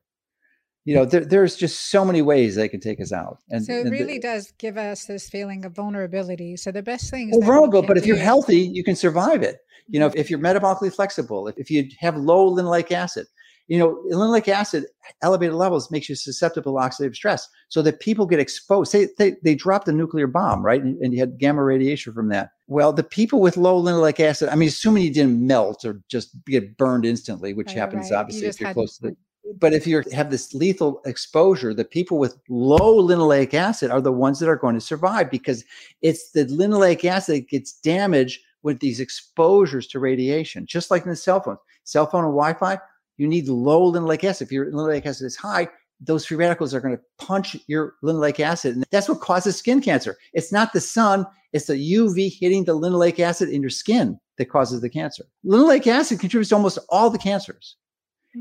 you 0.87 0.95
know, 0.95 1.05
there, 1.05 1.25
there's 1.25 1.57
just 1.57 1.91
so 1.91 2.05
many 2.05 2.23
ways 2.23 2.55
they 2.55 2.69
can 2.69 2.79
take 2.79 3.01
us 3.01 3.13
out. 3.13 3.39
And 3.51 3.65
so 3.65 3.73
it 3.73 3.91
really 3.91 4.15
the, 4.15 4.21
does 4.21 4.53
give 4.57 4.79
us 4.79 5.05
this 5.05 5.29
feeling 5.29 5.65
of 5.65 5.75
vulnerability. 5.75 6.57
So 6.57 6.71
the 6.71 6.83
best 6.83 7.11
thing 7.11 7.31
is 7.31 7.39
well, 7.39 7.45
vulnerable, 7.45 7.83
but 7.83 7.99
if 7.99 8.07
you're 8.07 8.17
healthy, 8.17 8.61
you 8.61 8.85
can 8.85 8.95
survive 8.95 9.43
it. 9.43 9.59
You 9.89 9.99
know, 9.99 10.09
mm-hmm. 10.09 10.17
if, 10.17 10.27
if 10.27 10.31
you're 10.31 10.39
metabolically 10.39 10.95
flexible, 10.95 11.49
if, 11.49 11.59
if 11.59 11.73
you 11.73 11.89
have 11.99 12.17
low 12.17 12.55
linoleic 12.55 12.93
acid, 12.93 13.27
you 13.69 13.79
know, 13.79 14.03
linoleic 14.13 14.49
acid 14.49 14.87
elevated 15.23 15.55
levels 15.55 15.91
makes 15.91 16.09
you 16.09 16.15
susceptible 16.15 16.75
to 16.75 16.79
oxidative 16.79 17.15
stress. 17.17 17.49
So 17.69 17.83
that 17.83 18.01
people 18.01 18.27
get 18.27 18.39
exposed. 18.39 18.93
Say 18.93 19.09
they, 19.19 19.37
they 19.43 19.55
dropped 19.55 19.89
a 19.89 19.93
nuclear 19.93 20.27
bomb, 20.27 20.65
right? 20.65 20.83
And, 20.83 20.97
and, 21.03 21.13
you 21.13 21.21
had 21.21 21.39
gamma 21.39 21.63
radiation 21.63 22.13
from 22.13 22.29
that. 22.29 22.51
Well, 22.69 22.93
the 22.93 23.03
people 23.03 23.41
with 23.41 23.57
low 23.57 23.83
linoleic 23.83 24.21
acid, 24.21 24.49
I 24.51 24.55
mean, 24.55 24.69
assuming 24.69 25.05
you 25.05 25.13
didn't 25.13 25.45
melt 25.45 25.85
or 25.85 26.01
just 26.09 26.31
get 26.45 26.77
burned 26.77 27.05
instantly, 27.05 27.55
which 27.55 27.69
right, 27.69 27.77
happens 27.77 28.11
right. 28.11 28.19
obviously 28.19 28.45
you 28.45 28.51
if 28.51 28.61
you're 28.61 28.73
close 28.73 28.99
to 28.99 29.09
the 29.09 29.17
but 29.59 29.73
if 29.73 29.87
you 29.87 30.03
have 30.13 30.31
this 30.31 30.55
lethal 30.55 31.01
exposure, 31.07 31.73
the 31.73 31.85
people 31.85 32.19
with 32.19 32.37
low 32.49 33.03
linoleic 33.03 33.55
acid 33.55 33.91
are 33.91 34.01
the 34.01 34.13
ones 34.13 34.41
that 34.41 34.49
are 34.49 34.57
going 34.57 34.75
to 34.75 34.81
survive 34.81 35.31
because 35.31 35.65
it's 36.03 36.33
the 36.33 36.47
linoleic 36.47 37.05
acid 37.05 37.37
that 37.37 37.49
gets 37.49 37.75
damaged 37.75 38.41
with 38.63 38.81
these 38.81 38.99
exposures 38.99 39.87
to 39.89 40.01
radiation, 40.01 40.67
just 40.67 40.91
like 40.91 41.05
in 41.05 41.11
the 41.11 41.17
cell 41.17 41.41
phone. 41.41 41.57
Cell 41.85 42.07
phone 42.07 42.25
and 42.25 42.33
Wi-Fi, 42.33 42.79
you 43.17 43.27
need 43.27 43.49
low 43.49 43.93
linoleic 43.93 44.25
acid. 44.25 44.47
If 44.47 44.53
your 44.53 44.71
linoleic 44.71 45.07
acid 45.07 45.27
is 45.27 45.37
high, 45.37 45.69
those 46.01 46.27
free 46.27 46.37
radicals 46.37 46.75
are 46.75 46.81
going 46.81 46.97
to 46.97 47.03
punch 47.19 47.57
your 47.67 47.95
linoleic 48.03 48.41
acid. 48.41 48.77
And 48.77 48.85
that's 48.91 49.09
what 49.09 49.21
causes 49.21 49.57
skin 49.57 49.81
cancer. 49.81 50.17
It's 50.35 50.53
not 50.53 50.73
the 50.73 50.81
sun, 50.81 51.27
it's 51.53 51.67
the 51.67 51.75
UV 51.75 52.39
hitting 52.39 52.65
the 52.65 52.79
linoleic 52.79 53.19
acid 53.19 53.49
in 53.49 53.63
your 53.63 53.71
skin 53.71 54.19
that 54.39 54.47
causes 54.47 54.81
the 54.81 54.91
cancer. 54.91 55.25
Linoleic 55.45 55.87
acid 55.87 56.21
contributes 56.21 56.51
to 56.51 56.57
almost 56.57 56.79
all 56.91 57.09
the 57.11 57.19
cancers. 57.19 57.77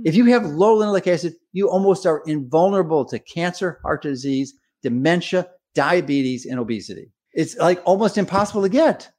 If 0.03 0.13
hmm. 0.13 0.19
you 0.19 0.25
have 0.33 0.45
low 0.45 0.77
linoleic 0.77 1.07
acid, 1.07 1.35
you 1.53 1.69
almost 1.69 2.05
are 2.05 2.23
invulnerable 2.25 3.05
to 3.05 3.19
cancer, 3.19 3.79
heart 3.83 4.01
disease, 4.01 4.53
dementia, 4.83 5.47
diabetes, 5.73 6.45
and 6.45 6.59
obesity. 6.59 7.11
It's 7.33 7.57
like 7.57 7.81
almost 7.85 8.17
impossible 8.17 8.61
to 8.63 8.69
get. 8.69 9.09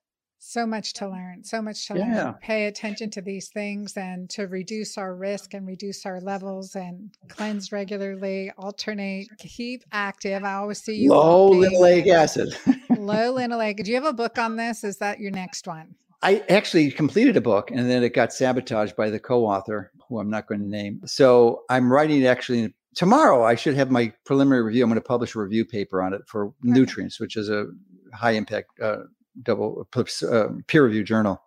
So 0.48 0.64
much 0.64 0.92
to 0.94 1.08
learn, 1.08 1.42
so 1.42 1.60
much 1.60 1.88
to 1.88 1.98
yeah. 1.98 2.24
learn. 2.24 2.34
Pay 2.40 2.66
attention 2.66 3.10
to 3.10 3.20
these 3.20 3.48
things 3.48 3.96
and 3.96 4.30
to 4.30 4.44
reduce 4.44 4.96
our 4.96 5.12
risk 5.12 5.54
and 5.54 5.66
reduce 5.66 6.06
our 6.06 6.20
levels 6.20 6.76
and 6.76 7.10
cleanse 7.26 7.72
regularly, 7.72 8.52
alternate, 8.56 9.26
keep 9.38 9.82
active. 9.90 10.44
I 10.44 10.54
always 10.54 10.80
see 10.80 10.98
you. 10.98 11.10
Low 11.10 11.50
linoleic 11.50 12.06
acid. 12.06 12.56
low 12.96 13.34
linoleic. 13.34 13.82
Do 13.82 13.90
you 13.90 13.96
have 13.96 14.06
a 14.06 14.12
book 14.12 14.38
on 14.38 14.54
this? 14.54 14.84
Is 14.84 14.98
that 14.98 15.18
your 15.18 15.32
next 15.32 15.66
one? 15.66 15.96
I 16.22 16.44
actually 16.48 16.92
completed 16.92 17.36
a 17.36 17.40
book 17.40 17.72
and 17.72 17.90
then 17.90 18.04
it 18.04 18.14
got 18.14 18.32
sabotaged 18.32 18.94
by 18.94 19.10
the 19.10 19.18
co-author, 19.18 19.90
who 20.08 20.20
I'm 20.20 20.30
not 20.30 20.46
going 20.46 20.60
to 20.60 20.68
name. 20.68 21.00
So 21.06 21.64
I'm 21.68 21.92
writing 21.92 22.24
actually 22.24 22.72
tomorrow. 22.94 23.42
I 23.42 23.56
should 23.56 23.74
have 23.74 23.90
my 23.90 24.12
preliminary 24.24 24.62
review. 24.62 24.84
I'm 24.84 24.90
going 24.90 24.94
to 24.94 25.04
publish 25.04 25.34
a 25.34 25.40
review 25.40 25.64
paper 25.64 26.00
on 26.00 26.14
it 26.14 26.22
for 26.28 26.52
Nutrients, 26.62 27.18
which 27.18 27.36
is 27.36 27.50
a 27.50 27.66
high 28.14 28.32
impact 28.32 28.70
uh, 28.80 28.98
double 29.42 29.88
uh, 29.96 30.48
peer 30.66 30.84
review 30.84 31.04
journal. 31.04 31.42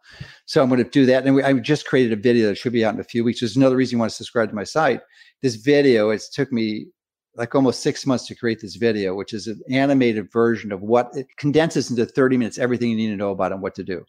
So 0.45 0.61
I'm 0.61 0.69
going 0.69 0.83
to 0.83 0.89
do 0.89 1.05
that. 1.07 1.25
And 1.25 1.35
we, 1.35 1.43
I 1.43 1.53
just 1.53 1.87
created 1.87 2.17
a 2.17 2.21
video 2.21 2.47
that 2.47 2.57
should 2.57 2.73
be 2.73 2.85
out 2.85 2.93
in 2.93 2.99
a 2.99 3.05
few 3.05 3.23
weeks. 3.23 3.39
There's 3.39 3.55
another 3.55 3.75
reason 3.75 3.97
you 3.97 3.99
want 3.99 4.11
to 4.11 4.15
subscribe 4.15 4.49
to 4.49 4.55
my 4.55 4.63
site. 4.63 5.01
This 5.41 5.55
video, 5.55 6.09
it 6.09 6.23
took 6.33 6.51
me 6.51 6.87
like 7.35 7.55
almost 7.55 7.81
six 7.81 8.05
months 8.05 8.27
to 8.27 8.35
create 8.35 8.59
this 8.61 8.75
video, 8.75 9.15
which 9.15 9.33
is 9.33 9.47
an 9.47 9.61
animated 9.69 10.31
version 10.31 10.71
of 10.71 10.81
what 10.81 11.09
it 11.13 11.27
condenses 11.37 11.89
into 11.89 12.05
30 12.05 12.37
minutes, 12.37 12.57
everything 12.57 12.89
you 12.89 12.97
need 12.97 13.09
to 13.09 13.15
know 13.15 13.31
about 13.31 13.51
and 13.51 13.61
what 13.61 13.75
to 13.75 13.83
do 13.83 14.03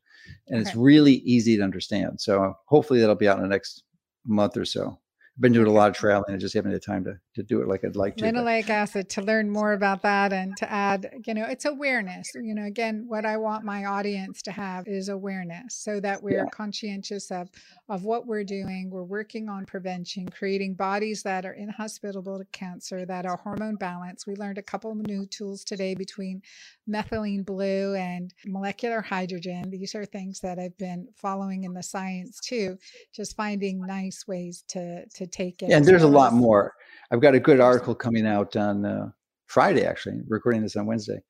and 0.48 0.60
okay. 0.60 0.68
it's 0.68 0.76
really 0.76 1.14
easy 1.14 1.56
to 1.56 1.62
understand. 1.62 2.20
So 2.20 2.54
hopefully 2.66 3.00
that'll 3.00 3.14
be 3.14 3.28
out 3.28 3.36
in 3.36 3.42
the 3.42 3.48
next 3.48 3.84
month 4.26 4.56
or 4.56 4.64
so. 4.64 4.98
Been 5.40 5.52
doing 5.52 5.68
a 5.68 5.72
lot 5.72 5.88
of 5.88 5.96
traveling 5.96 6.32
and 6.32 6.40
just 6.40 6.54
haven't 6.54 6.72
had 6.72 6.82
time 6.82 7.02
to, 7.04 7.18
to 7.34 7.42
do 7.42 7.62
it 7.62 7.68
like 7.68 7.82
I'd 7.82 7.96
like 7.96 8.16
to. 8.18 8.24
Linoleic 8.24 8.68
acid 8.68 9.08
to 9.10 9.22
learn 9.22 9.48
more 9.48 9.72
about 9.72 10.02
that 10.02 10.34
and 10.34 10.54
to 10.58 10.70
add, 10.70 11.10
you 11.26 11.32
know, 11.32 11.46
it's 11.46 11.64
awareness. 11.64 12.30
You 12.34 12.54
know, 12.54 12.66
again, 12.66 13.06
what 13.08 13.24
I 13.24 13.38
want 13.38 13.64
my 13.64 13.86
audience 13.86 14.42
to 14.42 14.52
have 14.52 14.86
is 14.86 15.08
awareness 15.08 15.76
so 15.76 15.98
that 16.00 16.22
we're 16.22 16.44
yeah. 16.44 16.50
conscientious 16.52 17.30
of 17.30 17.48
of 17.88 18.04
what 18.04 18.26
we're 18.26 18.44
doing. 18.44 18.90
We're 18.90 19.02
working 19.02 19.48
on 19.48 19.64
prevention, 19.64 20.28
creating 20.28 20.74
bodies 20.74 21.22
that 21.22 21.46
are 21.46 21.54
inhospitable 21.54 22.38
to 22.38 22.44
cancer, 22.52 23.06
that 23.06 23.24
are 23.24 23.38
hormone 23.38 23.76
balanced. 23.76 24.26
We 24.26 24.36
learned 24.36 24.58
a 24.58 24.62
couple 24.62 24.90
of 24.90 24.98
new 24.98 25.24
tools 25.24 25.64
today 25.64 25.94
between 25.94 26.42
methylene 26.86 27.46
blue 27.46 27.94
and 27.94 28.34
molecular 28.44 29.00
hydrogen. 29.00 29.70
These 29.70 29.94
are 29.94 30.04
things 30.04 30.40
that 30.40 30.58
I've 30.58 30.76
been 30.76 31.08
following 31.16 31.64
in 31.64 31.72
the 31.72 31.82
science 31.82 32.40
too, 32.40 32.76
just 33.14 33.36
finding 33.36 33.80
nice 33.80 34.26
ways 34.28 34.64
to 34.68 35.06
to 35.06 35.29
take 35.30 35.62
it. 35.62 35.70
Yeah, 35.70 35.76
and 35.76 35.84
there's 35.84 36.02
well 36.02 36.10
a 36.10 36.14
lot 36.14 36.32
more. 36.32 36.74
I've 37.10 37.20
got 37.20 37.34
a 37.34 37.40
good 37.40 37.60
article 37.60 37.94
coming 37.94 38.26
out 38.26 38.56
on 38.56 38.84
uh, 38.84 39.10
Friday, 39.46 39.84
actually, 39.84 40.20
recording 40.28 40.62
this 40.62 40.76
on 40.76 40.86
Wednesday. 40.86 41.20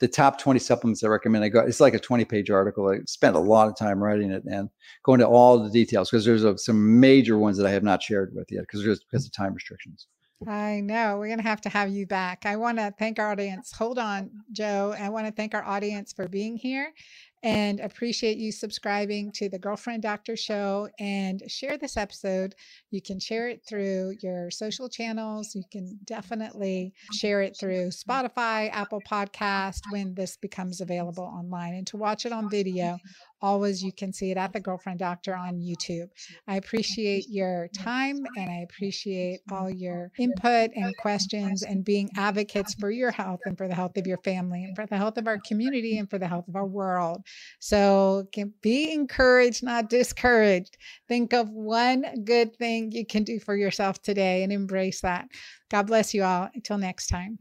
The 0.00 0.08
top 0.08 0.40
20 0.40 0.58
supplements 0.60 1.02
I 1.04 1.08
recommend. 1.08 1.44
I 1.44 1.48
got 1.48 1.68
it's 1.68 1.80
like 1.80 1.94
a 1.94 1.98
20 1.98 2.24
page 2.24 2.50
article. 2.50 2.88
I 2.88 2.98
spent 3.06 3.36
a 3.36 3.40
lot 3.40 3.68
of 3.68 3.76
time 3.76 4.02
writing 4.02 4.30
it 4.30 4.44
and 4.44 4.68
going 5.04 5.20
to 5.20 5.26
all 5.26 5.58
the 5.58 5.70
details 5.70 6.10
because 6.10 6.24
there's 6.24 6.44
a, 6.44 6.56
some 6.58 7.00
major 7.00 7.38
ones 7.38 7.56
that 7.56 7.66
I 7.66 7.70
have 7.70 7.82
not 7.82 8.02
shared 8.02 8.32
with 8.34 8.46
yet 8.50 8.62
because 8.62 8.82
just 8.82 9.04
because 9.10 9.26
of 9.26 9.32
time 9.32 9.54
restrictions. 9.54 10.06
I 10.46 10.80
know. 10.80 11.18
We're 11.18 11.26
going 11.26 11.38
to 11.38 11.44
have 11.44 11.60
to 11.62 11.68
have 11.68 11.90
you 11.90 12.06
back. 12.06 12.46
I 12.46 12.56
want 12.56 12.78
to 12.78 12.94
thank 12.96 13.18
our 13.18 13.32
audience. 13.32 13.72
Hold 13.72 13.98
on, 13.98 14.30
Joe. 14.52 14.94
I 14.98 15.08
want 15.08 15.26
to 15.26 15.32
thank 15.32 15.54
our 15.54 15.64
audience 15.64 16.12
for 16.12 16.28
being 16.28 16.56
here. 16.56 16.92
And 17.42 17.80
appreciate 17.80 18.38
you 18.38 18.50
subscribing 18.50 19.30
to 19.32 19.48
the 19.48 19.58
Girlfriend 19.58 20.02
Doctor 20.02 20.36
Show 20.36 20.88
and 20.98 21.42
share 21.48 21.78
this 21.78 21.96
episode. 21.96 22.54
You 22.90 23.00
can 23.00 23.20
share 23.20 23.48
it 23.48 23.62
through 23.68 24.16
your 24.20 24.50
social 24.50 24.88
channels. 24.88 25.54
You 25.54 25.64
can 25.70 25.98
definitely 26.04 26.92
share 27.12 27.42
it 27.42 27.56
through 27.58 27.88
Spotify, 27.88 28.70
Apple 28.72 29.02
Podcast 29.08 29.80
when 29.90 30.14
this 30.14 30.36
becomes 30.36 30.80
available 30.80 31.24
online. 31.24 31.74
And 31.74 31.86
to 31.88 31.96
watch 31.96 32.26
it 32.26 32.32
on 32.32 32.50
video, 32.50 32.98
always 33.40 33.82
you 33.82 33.92
can 33.92 34.12
see 34.12 34.30
it 34.30 34.36
at 34.36 34.52
the 34.52 34.60
girlfriend 34.60 34.98
doctor 34.98 35.34
on 35.34 35.60
youtube 35.60 36.08
i 36.48 36.56
appreciate 36.56 37.26
your 37.28 37.68
time 37.68 38.16
and 38.36 38.50
i 38.50 38.66
appreciate 38.68 39.40
all 39.52 39.70
your 39.70 40.10
input 40.18 40.70
and 40.74 40.96
questions 40.96 41.62
and 41.62 41.84
being 41.84 42.08
advocates 42.16 42.74
for 42.74 42.90
your 42.90 43.10
health 43.10 43.40
and 43.44 43.56
for 43.56 43.68
the 43.68 43.74
health 43.74 43.96
of 43.96 44.06
your 44.06 44.18
family 44.18 44.64
and 44.64 44.74
for 44.74 44.86
the 44.86 44.96
health 44.96 45.16
of 45.16 45.26
our 45.26 45.38
community 45.46 45.98
and 45.98 46.10
for 46.10 46.18
the 46.18 46.26
health 46.26 46.48
of 46.48 46.56
our 46.56 46.66
world 46.66 47.22
so 47.60 48.28
be 48.60 48.92
encouraged 48.92 49.62
not 49.62 49.90
discouraged. 49.90 50.76
Think 51.08 51.32
of 51.32 51.50
one 51.50 52.24
good 52.24 52.56
thing 52.56 52.92
you 52.92 53.06
can 53.06 53.24
do 53.24 53.40
for 53.40 53.56
yourself 53.56 54.02
today 54.02 54.42
and 54.42 54.52
embrace 54.52 55.00
that. 55.02 55.28
God 55.70 55.86
bless 55.86 56.14
you 56.14 56.22
all. 56.24 56.48
Until 56.54 56.78
next 56.78 57.08
time 57.08 57.38